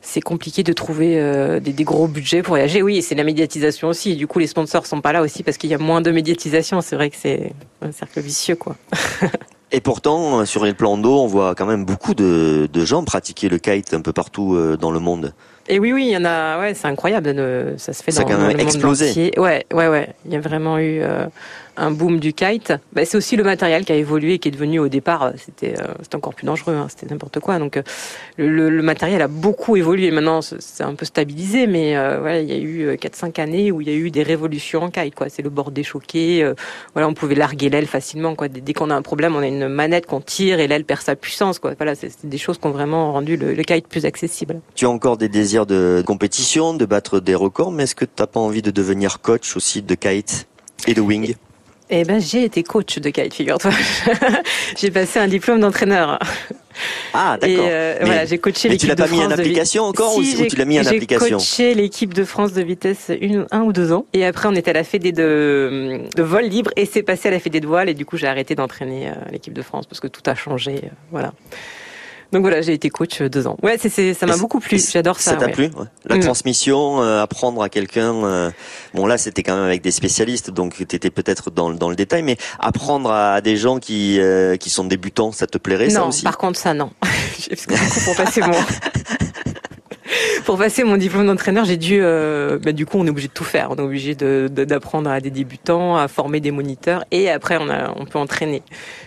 c'est 0.01 0.21
compliqué 0.23 0.63
de 0.63 0.73
trouver 0.73 1.61
des, 1.61 1.85
gros 1.85 2.09
budgets 2.09 2.43
pour 2.43 2.53
voyager. 2.53 2.81
Oui, 2.81 3.03
c'est 3.03 3.15
la 3.15 3.25
médiatisation 3.25 3.89
aussi. 3.89 4.17
Du 4.17 4.27
coup, 4.27 4.39
les 4.39 4.47
sponsors 4.47 4.87
sont 4.87 5.03
pas 5.03 5.13
là 5.13 5.21
aussi 5.21 5.43
parce 5.43 5.59
qu'il 5.59 5.69
y 5.69 5.75
a 5.75 5.79
moins 5.79 6.01
de 6.01 6.11
médiatisation. 6.11 6.81
C'est 6.81 6.97
vrai 6.97 7.11
que 7.11 7.17
c'est 7.19 7.53
un 7.83 7.93
cercle 7.93 8.21
vicieux, 8.21 8.57
quoi. 8.57 8.77
Et 9.75 9.81
pourtant, 9.81 10.45
sur 10.45 10.65
les 10.65 10.75
plans 10.75 10.99
d'eau, 10.99 11.19
on 11.19 11.27
voit 11.27 11.55
quand 11.55 11.67
même 11.67 11.85
beaucoup 11.85 12.15
de, 12.15 12.69
de, 12.71 12.85
gens 12.85 13.05
pratiquer 13.05 13.49
le 13.49 13.59
kite 13.59 13.95
un 13.95 14.03
peu 14.03 14.13
partout 14.13 14.57
dans 14.79 14.91
le 14.91 14.99
monde. 14.99 15.35
Et 15.69 15.79
oui, 15.79 15.93
oui, 15.93 16.07
il 16.07 16.11
y 16.13 16.17
en 16.17 16.25
a. 16.25 16.59
Ouais, 16.59 16.75
c'est 16.75 16.89
incroyable. 16.89 17.35
Ça 17.79 17.93
se 17.93 18.03
fait 18.03 18.11
ça 18.11 18.23
dans, 18.23 18.29
a 18.29 18.33
quand 18.33 18.39
même 18.39 18.57
le 18.57 18.63
explosé. 18.63 19.05
monde 19.07 19.11
entier. 19.11 19.33
Ouais, 19.39 19.65
ouais, 19.73 19.89
ouais. 19.89 20.09
Il 20.27 20.33
y 20.33 20.37
a 20.37 20.41
vraiment 20.41 20.79
eu 20.79 21.01
euh, 21.03 21.27
un 21.77 21.91
boom 21.91 22.21
du 22.21 22.33
kite. 22.33 22.73
Bah, 22.93 23.05
c'est 23.05 23.17
aussi 23.17 23.37
le 23.37 23.45
matériel 23.45 23.85
qui 23.85 23.93
a 23.93 23.97
évolué, 23.97 24.39
qui 24.39 24.49
est 24.49 24.53
devenu 24.53 24.79
au 24.79 24.89
départ, 24.89 25.33
c'était 25.37 25.79
euh, 25.81 25.95
c'était 26.03 26.17
encore 26.17 26.35
plus 26.35 26.47
dangereux. 26.47 26.75
Hein, 26.75 26.87
c'était 26.89 27.07
n'importe 27.07 27.41
quoi. 27.41 27.59
Donc 27.59 27.77
euh, 27.77 27.83
le, 28.37 28.83
matériel 28.83 29.23
a 29.23 29.29
beaucoup 29.29 29.77
évolué. 29.77 30.11
Maintenant, 30.11 30.41
c'est 30.43 30.83
un 30.83 30.95
peu 30.95 31.05
stabilisé, 31.05 31.67
mais 31.67 31.97
euh, 31.97 32.19
voilà, 32.21 32.41
il 32.41 32.49
y 32.49 32.53
a 32.53 32.59
eu 32.59 32.95
4-5 32.95 33.41
années 33.41 33.73
où 33.73 33.81
il 33.81 33.89
y 33.89 33.91
a 33.91 33.95
eu 33.95 34.11
des 34.11 34.23
révolutions 34.23 34.83
en 34.83 34.91
kite. 34.91 35.15
C'est 35.29 35.43
le 35.43 35.51
bord 35.51 35.71
déchoqué. 35.71 36.43
Euh, 36.43 36.55
voilà, 36.95 37.09
on 37.09 37.15
pouvait 37.15 37.35
larguer 37.35 37.71
l'aile 37.71 37.87
facilement. 37.87 38.35
Dès, 38.51 38.73
qu'on 38.73 38.91
a 38.91 38.95
un 38.95 39.03
problème, 39.03 39.37
on 39.37 39.41
a 39.41 39.47
une 39.47 39.69
manette 39.69 40.07
qu'on 40.07 40.21
tire 40.21 40.61
et 40.61 40.67
l'aile 40.67 40.85
perd 40.85 41.03
sa 41.03 41.17
puissance. 41.17 41.61
Voilà, 41.63 41.95
c'est 41.95 42.27
des 42.27 42.39
choses 42.39 42.59
qui 42.59 42.67
ont 42.67 42.71
vraiment 42.71 43.13
rendu 43.13 43.37
le, 43.37 43.55
le 43.55 43.63
kite 43.63 43.89
plus 43.89 44.05
accessible. 44.05 44.61
Tu 44.75 44.87
as 44.87 44.91
encore 44.91 45.17
des 45.17 45.29
désirs 45.29 45.67
de 45.67 46.03
compétition, 46.07 46.75
de 46.75 46.85
battre 46.85 47.21
des 47.21 47.35
records, 47.35 47.73
mais 47.73 47.85
est-ce 47.85 47.95
que 47.95 48.05
tu 48.05 48.13
n'as 48.19 48.27
pas 48.27 48.41
envie 48.41 48.63
de 48.63 48.71
devenir 48.71 49.21
coach 49.21 49.57
aussi 49.57 49.83
de 49.83 49.95
kite 49.95 50.47
et 50.87 50.95
de 50.95 51.01
wing? 51.01 51.35
Eh 52.01 52.05
ben, 52.05 52.21
j'ai 52.21 52.45
été 52.45 52.63
coach 52.63 52.99
de 52.99 53.11
kite, 53.11 53.35
figure-toi. 53.35 53.71
j'ai 54.79 54.91
passé 54.91 55.19
un 55.19 55.29
diplôme 55.29 55.61
d'entraîneur. 55.61 56.19
Ah, 57.13 57.37
d'accord. 57.41 57.67
Et 57.67 57.71
euh, 57.71 57.99
voilà, 58.01 58.25
j'ai 58.25 58.39
coaché 58.39 58.71
Mais 58.71 58.77
tu 58.79 58.87
l'équipe 58.87 58.89
l'as 58.89 58.95
de 58.95 59.03
pas 59.03 59.09
mis 59.09 59.19
en 59.19 59.25
France 59.25 59.37
de 59.37 59.41
application 59.43 59.85
encore 59.85 60.13
Si, 60.13 60.37
ou 60.43 60.47
tu 60.47 60.57
l'as 60.57 60.65
mis 60.65 60.81
en 60.81 60.87
application 60.87 61.39
J'ai 61.39 61.45
coaché 61.45 61.75
l'équipe 61.75 62.15
de 62.15 62.25
France 62.25 62.55
de 62.55 62.63
vitesse 62.63 63.11
une, 63.21 63.47
un 63.51 63.63
ou 63.63 63.73
deux 63.73 63.93
ans. 63.93 64.07
Et 64.15 64.25
après, 64.25 64.49
on 64.49 64.55
était 64.55 64.71
à 64.71 64.75
la 64.75 64.85
fédé 64.85 65.13
de, 65.13 66.01
de 66.17 66.23
vol 66.23 66.45
libre 66.45 66.71
et 66.77 66.87
c'est 66.87 67.03
passé 67.03 67.29
à 67.29 67.31
la 67.31 67.41
fédé 67.41 67.61
de 67.61 67.67
voile. 67.67 67.89
Et 67.89 67.95
du 67.95 68.07
coup, 68.07 68.17
j'ai 68.17 68.27
arrêté 68.27 68.55
d'entraîner 68.55 69.09
euh, 69.09 69.13
l'équipe 69.31 69.53
de 69.53 69.63
France 69.63 69.87
parce 69.87 70.01
que 70.01 70.09
tout 70.09 70.23
a 70.27 70.35
changé. 70.35 70.77
euh, 70.85 70.89
voilà. 71.11 71.33
Donc 72.33 72.43
voilà, 72.43 72.63
j'ai 72.63 72.73
été 72.73 72.89
coach 72.89 73.21
euh, 73.21 73.29
deux 73.29 73.47
ans. 73.47 73.57
Ouais, 73.63 73.77
c'est, 73.79 74.15
ça 74.15 74.27
m'a 74.27 74.37
beaucoup 74.39 74.59
plu. 74.59 74.79
J'adore 74.79 75.21
ça. 75.21 75.33
Ça 75.33 75.37
t'a 75.37 75.47
ouais. 75.47 75.53
plu 75.53 75.65
ouais. 75.67 75.87
La 76.07 76.17
Mm. 76.17 76.21
transmission, 76.21 77.03
euh, 77.03 77.21
apprendre 77.23 77.63
à 77.63 77.69
quelqu'un. 77.69 78.15
euh, 78.25 78.51
bon 78.95 79.07
là, 79.07 79.19
c'était 79.19 79.43
quand 79.43 79.55
même 79.55 79.65
avec 79.67 79.83
des 79.83 79.91
spécialistes, 79.91 80.51
donc 80.51 80.75
tu 80.77 80.97
étais 80.97 81.11
peut-être 81.11 81.51
dans, 81.51 81.71
dans 81.71 81.91
le 81.91 81.97
détail, 81.97 82.23
mais 82.23 82.37
apprendre 82.59 83.11
à, 83.11 83.41
des 83.43 83.57
gens 83.57 83.79
qui 83.79 84.19
euh, 84.19 84.57
qui 84.57 84.71
sont 84.71 84.85
débutants, 84.85 85.31
ça 85.33 85.47
te 85.47 85.59
plairait 85.59 85.91
ça 85.91 86.01
non, 86.01 86.09
aussi? 86.09 86.23
par 86.25 86.39
contre, 86.39 86.59
ça, 86.59 86.73
non. 86.75 86.91
Parce 87.03 87.67
que 87.67 87.75
du 87.75 87.81
coup, 87.91 88.01
pour 88.07 88.17
passer 88.17 88.41
mon... 88.41 88.53
Pour 90.45 90.59
passer 90.59 90.83
mon 90.85 90.97
diplôme 90.97 91.27
d'entraîneur, 91.27 91.65
j'ai 91.65 91.77
dû, 91.77 92.01
euh, 92.03 92.59
bah, 92.59 92.73
du 92.73 92.85
coup, 92.85 92.99
on 92.99 93.07
est 93.07 93.11
obligé 93.11 93.29
de 93.29 93.33
tout 93.33 93.45
faire. 93.45 93.69
On 93.71 93.77
est 93.77 93.81
obligé 93.83 94.15
de- 94.15 94.49
de- 94.53 94.65
d'apprendre 94.65 95.09
à 95.09 95.21
des 95.21 95.31
débutants, 95.31 95.97
à 95.97 96.09
former 96.09 96.41
des 96.41 96.51
moniteurs, 96.51 97.05
et 97.13 97.31
après, 97.31 97.57
on, 97.61 97.71
a, 97.71 97.95
on 97.97 98.05
peut 98.05 98.19
entraîner. 98.19 98.63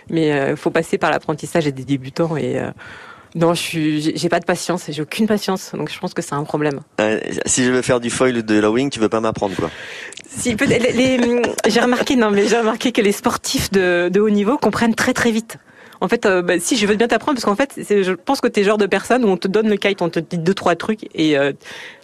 Mais 0.08 0.28
il 0.50 0.56
faut 0.56 0.70
passer 0.70 0.96
par 0.98 1.10
l'apprentissage 1.10 1.64
des 1.66 1.84
débutants. 1.84 2.36
Et 2.36 2.58
euh, 2.58 2.70
non, 3.36 3.52
je 3.52 3.60
suis, 3.60 4.16
j'ai 4.16 4.28
pas 4.30 4.40
de 4.40 4.46
patience. 4.46 4.86
J'ai 4.88 5.02
aucune 5.02 5.26
patience. 5.26 5.72
Donc, 5.74 5.90
je 5.92 5.98
pense 5.98 6.14
que 6.14 6.22
c'est 6.22 6.34
un 6.34 6.44
problème. 6.44 6.80
Euh, 7.00 7.20
Si 7.44 7.64
je 7.64 7.70
veux 7.70 7.82
faire 7.82 8.00
du 8.00 8.08
foil 8.08 8.42
de 8.42 8.58
la 8.58 8.70
wing, 8.70 8.88
tu 8.88 8.98
veux 8.98 9.10
pas 9.10 9.20
m'apprendre 9.20 9.54
quoi 9.54 9.70
Si, 10.26 10.56
j'ai 11.66 11.80
remarqué, 11.80 12.16
non, 12.16 12.30
mais 12.30 12.48
j'ai 12.48 12.56
remarqué 12.56 12.92
que 12.92 13.02
les 13.02 13.12
sportifs 13.12 13.70
de, 13.70 14.08
de 14.10 14.20
haut 14.20 14.30
niveau 14.30 14.56
comprennent 14.56 14.94
très 14.94 15.12
très 15.12 15.30
vite. 15.30 15.58
En 16.00 16.08
fait, 16.08 16.24
euh, 16.24 16.40
bah, 16.40 16.58
si 16.58 16.76
je 16.78 16.86
veux 16.86 16.96
bien 16.96 17.08
t'apprendre, 17.08 17.36
parce 17.36 17.44
qu'en 17.44 17.56
fait, 17.56 17.78
je 17.78 18.12
pense 18.12 18.40
que 18.40 18.48
t'es 18.48 18.62
le 18.62 18.66
genre 18.66 18.78
de 18.78 18.86
personne 18.86 19.22
où 19.24 19.28
on 19.28 19.36
te 19.36 19.48
donne 19.48 19.68
le 19.68 19.76
kite, 19.76 20.00
on 20.00 20.08
te 20.08 20.18
dit 20.18 20.38
deux 20.38 20.54
trois 20.54 20.74
trucs 20.74 21.06
et 21.14 21.36
euh, 21.38 21.52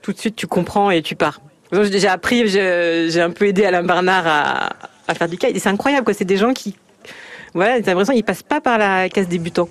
tout 0.03 0.13
de 0.13 0.19
suite 0.19 0.37
tu 0.37 0.47
comprends 0.47 0.91
et 0.91 1.01
tu 1.01 1.17
pars. 1.17 1.41
J'ai 1.73 2.09
appris, 2.09 2.47
j'ai 2.49 3.21
un 3.21 3.31
peu 3.31 3.47
aidé 3.47 3.65
Alain 3.65 3.83
Bernard 3.83 4.27
à, 4.27 4.73
à 5.09 5.15
faire 5.15 5.29
du 5.29 5.39
kite 5.39 5.57
et 5.57 5.59
c'est 5.59 5.71
incroyable 5.71 6.05
quoi. 6.05 6.13
C'est 6.13 6.27
des 6.27 6.37
gens 6.37 6.53
qui, 6.53 6.77
voilà, 7.55 7.81
t'as 7.81 7.93
l'impression 7.93 8.13
qu'ils 8.13 8.25
passent 8.25 8.43
pas 8.43 8.61
par 8.61 8.77
la 8.77 9.09
case 9.09 9.29
débutant. 9.29 9.69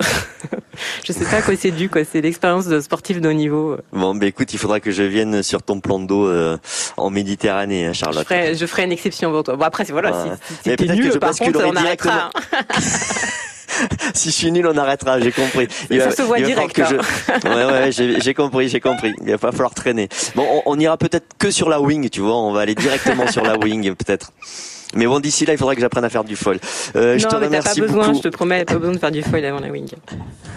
je 1.04 1.12
sais 1.12 1.24
pas 1.24 1.36
à 1.36 1.42
quoi 1.42 1.54
c'est 1.56 1.70
dû 1.70 1.88
quoi. 1.88 2.02
C'est 2.04 2.20
l'expérience 2.20 2.66
de 2.66 2.80
sportif 2.80 3.20
de 3.20 3.28
haut 3.28 3.32
niveau. 3.32 3.76
Bon, 3.92 4.14
ben 4.14 4.26
écoute, 4.26 4.52
il 4.52 4.58
faudra 4.58 4.80
que 4.80 4.90
je 4.90 5.02
vienne 5.02 5.42
sur 5.42 5.62
ton 5.62 5.80
plan 5.80 5.98
d'eau 6.00 6.26
euh, 6.28 6.56
en 6.96 7.10
Méditerranée, 7.10 7.86
hein, 7.86 7.92
Je 7.92 7.98
Charlotte. 8.00 8.24
ferai, 8.26 8.54
je 8.54 8.66
ferai 8.66 8.84
une 8.84 8.92
exception 8.92 9.30
pour 9.30 9.42
toi. 9.44 9.56
Bon 9.56 9.64
après, 9.64 9.84
c'est 9.84 9.92
voilà, 9.92 10.12
Ouais. 10.12 10.30
si, 10.48 10.54
si, 10.64 10.70
si 10.70 10.76
t'es 10.76 10.86
nul, 10.94 11.06
que 11.08 11.14
je 11.14 11.18
par 11.18 11.34
contre, 11.34 11.64
on 11.64 11.76
arrêtera. 11.76 12.30
Si 14.14 14.30
je 14.30 14.34
suis 14.34 14.52
nul, 14.52 14.66
on 14.68 14.76
arrêtera, 14.76 15.18
j'ai 15.18 15.32
compris. 15.32 15.66
Il 15.90 15.98
Ça 16.00 16.06
va- 16.08 16.14
se 16.14 16.22
voit 16.22 16.38
il 16.38 16.44
direct, 16.46 16.72
que 16.72 16.84
je- 16.84 16.94
Ouais, 17.48 17.64
ouais, 17.64 17.90
j'ai 17.92 18.20
j'ai 18.20 18.32
compris, 18.32 18.68
j'ai 18.68 18.78
compris. 18.78 19.12
Il 19.22 19.30
va 19.32 19.38
pas 19.38 19.50
falloir 19.50 19.74
traîner. 19.74 20.08
Bon, 20.36 20.46
on, 20.48 20.62
on 20.76 20.78
ira 20.78 20.96
peut-être 20.96 21.26
que 21.38 21.50
sur 21.50 21.68
la 21.68 21.80
wing, 21.80 22.08
tu 22.08 22.20
vois. 22.20 22.36
On 22.36 22.52
va 22.52 22.60
aller 22.60 22.76
directement 22.76 23.26
sur 23.26 23.42
la 23.42 23.58
wing, 23.58 23.92
peut-être. 23.96 24.30
Mais 24.94 25.06
bon, 25.06 25.18
d'ici 25.20 25.44
là, 25.46 25.52
il 25.52 25.58
faudra 25.58 25.74
que 25.74 25.80
j'apprenne 25.80 26.04
à 26.04 26.08
faire 26.08 26.24
du 26.24 26.36
foil. 26.36 26.58
Euh, 26.94 27.18
je 27.18 27.24
non, 27.24 27.30
te 27.30 27.36
mais 27.36 27.46
remercie 27.46 27.80
pas 27.80 27.86
besoin, 27.86 28.06
beaucoup. 28.06 28.18
je 28.18 28.22
te 28.22 28.28
promets, 28.28 28.64
pas 28.64 28.76
besoin 28.76 28.94
de 28.94 28.98
faire 28.98 29.10
du 29.10 29.22
foil 29.22 29.44
avant 29.44 29.60
la 29.60 29.68
wing. 29.68 29.88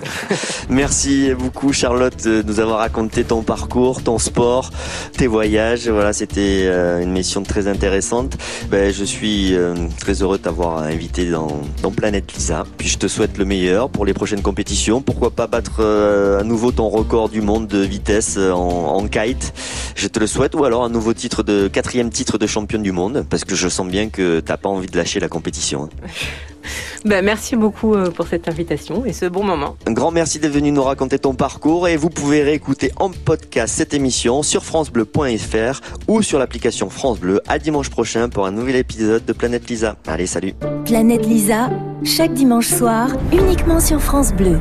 Merci 0.69 1.33
beaucoup, 1.33 1.73
Charlotte, 1.73 2.23
de 2.23 2.43
nous 2.43 2.59
avoir 2.59 2.79
raconté 2.79 3.23
ton 3.23 3.41
parcours, 3.41 4.03
ton 4.03 4.19
sport, 4.19 4.69
tes 5.17 5.27
voyages. 5.27 5.87
Voilà, 5.89 6.13
c'était 6.13 6.63
euh, 6.65 7.01
une 7.01 7.11
mission 7.11 7.43
très 7.43 7.67
intéressante. 7.67 8.37
Ben, 8.69 8.93
je 8.93 9.03
suis 9.03 9.55
euh, 9.55 9.73
très 9.99 10.21
heureux 10.21 10.37
de 10.37 10.43
t'avoir 10.43 10.79
invité 10.79 11.25
dans, 11.29 11.61
dans 11.81 11.91
Planète 11.91 12.31
Lisa. 12.33 12.65
Puis 12.77 12.89
je 12.89 12.97
te 12.97 13.07
souhaite 13.07 13.37
le 13.37 13.45
meilleur 13.45 13.89
pour 13.89 14.05
les 14.05 14.13
prochaines 14.13 14.41
compétitions. 14.41 15.01
Pourquoi 15.01 15.31
pas 15.31 15.47
battre 15.47 15.81
à 16.39 16.43
nouveau 16.43 16.71
ton 16.71 16.89
record 16.89 17.29
du 17.29 17.41
monde 17.41 17.67
de 17.67 17.79
vitesse 17.79 18.37
en, 18.37 18.55
en 18.57 19.07
kite 19.07 19.53
Je 19.95 20.07
te 20.07 20.19
le 20.19 20.27
souhaite. 20.27 20.53
Ou 20.55 20.63
alors 20.65 20.83
un 20.83 20.89
nouveau 20.89 21.13
titre 21.13 21.43
de 21.43 21.67
quatrième 21.67 22.09
titre 22.09 22.37
de 22.37 22.47
championne 22.47 22.83
du 22.83 22.91
monde, 22.91 23.25
parce 23.29 23.43
que 23.45 23.55
je 23.55 23.67
sens 23.67 23.87
bien 23.87 24.09
que 24.09 24.16
t'as 24.39 24.57
pas 24.57 24.69
envie 24.69 24.87
de 24.87 24.97
lâcher 24.97 25.19
la 25.19 25.29
compétition. 25.29 25.83
hein. 25.83 26.07
Bah, 27.05 27.21
merci 27.21 27.55
beaucoup 27.55 27.93
euh, 27.93 28.09
pour 28.11 28.27
cette 28.27 28.49
invitation 28.49 29.05
et 29.05 29.13
ce 29.13 29.25
bon 29.25 29.43
moment. 29.43 29.77
Un 29.85 29.93
grand 29.93 30.11
merci 30.11 30.39
d'être 30.39 30.51
venu 30.51 30.71
nous 30.71 30.83
raconter 30.83 31.19
ton 31.19 31.33
parcours 31.33 31.87
et 31.87 31.95
vous 31.95 32.09
pouvez 32.09 32.43
réécouter 32.43 32.91
en 32.97 33.09
podcast 33.09 33.73
cette 33.77 33.93
émission 33.93 34.43
sur 34.43 34.65
francebleu.fr 34.65 35.79
ou 36.07 36.21
sur 36.21 36.39
l'application 36.39 36.89
France 36.89 37.19
Bleu. 37.19 37.39
À 37.47 37.59
dimanche 37.59 37.89
prochain 37.89 38.27
pour 38.29 38.45
un 38.45 38.51
nouvel 38.51 38.75
épisode 38.75 39.23
de 39.23 39.31
Planète 39.31 39.69
Lisa. 39.69 39.95
Allez, 40.07 40.27
salut 40.27 40.53
Planète 40.85 41.25
Lisa, 41.25 41.69
chaque 42.03 42.33
dimanche 42.33 42.67
soir, 42.67 43.09
uniquement 43.31 43.79
sur 43.79 44.01
France 44.01 44.33
Bleu. 44.33 44.59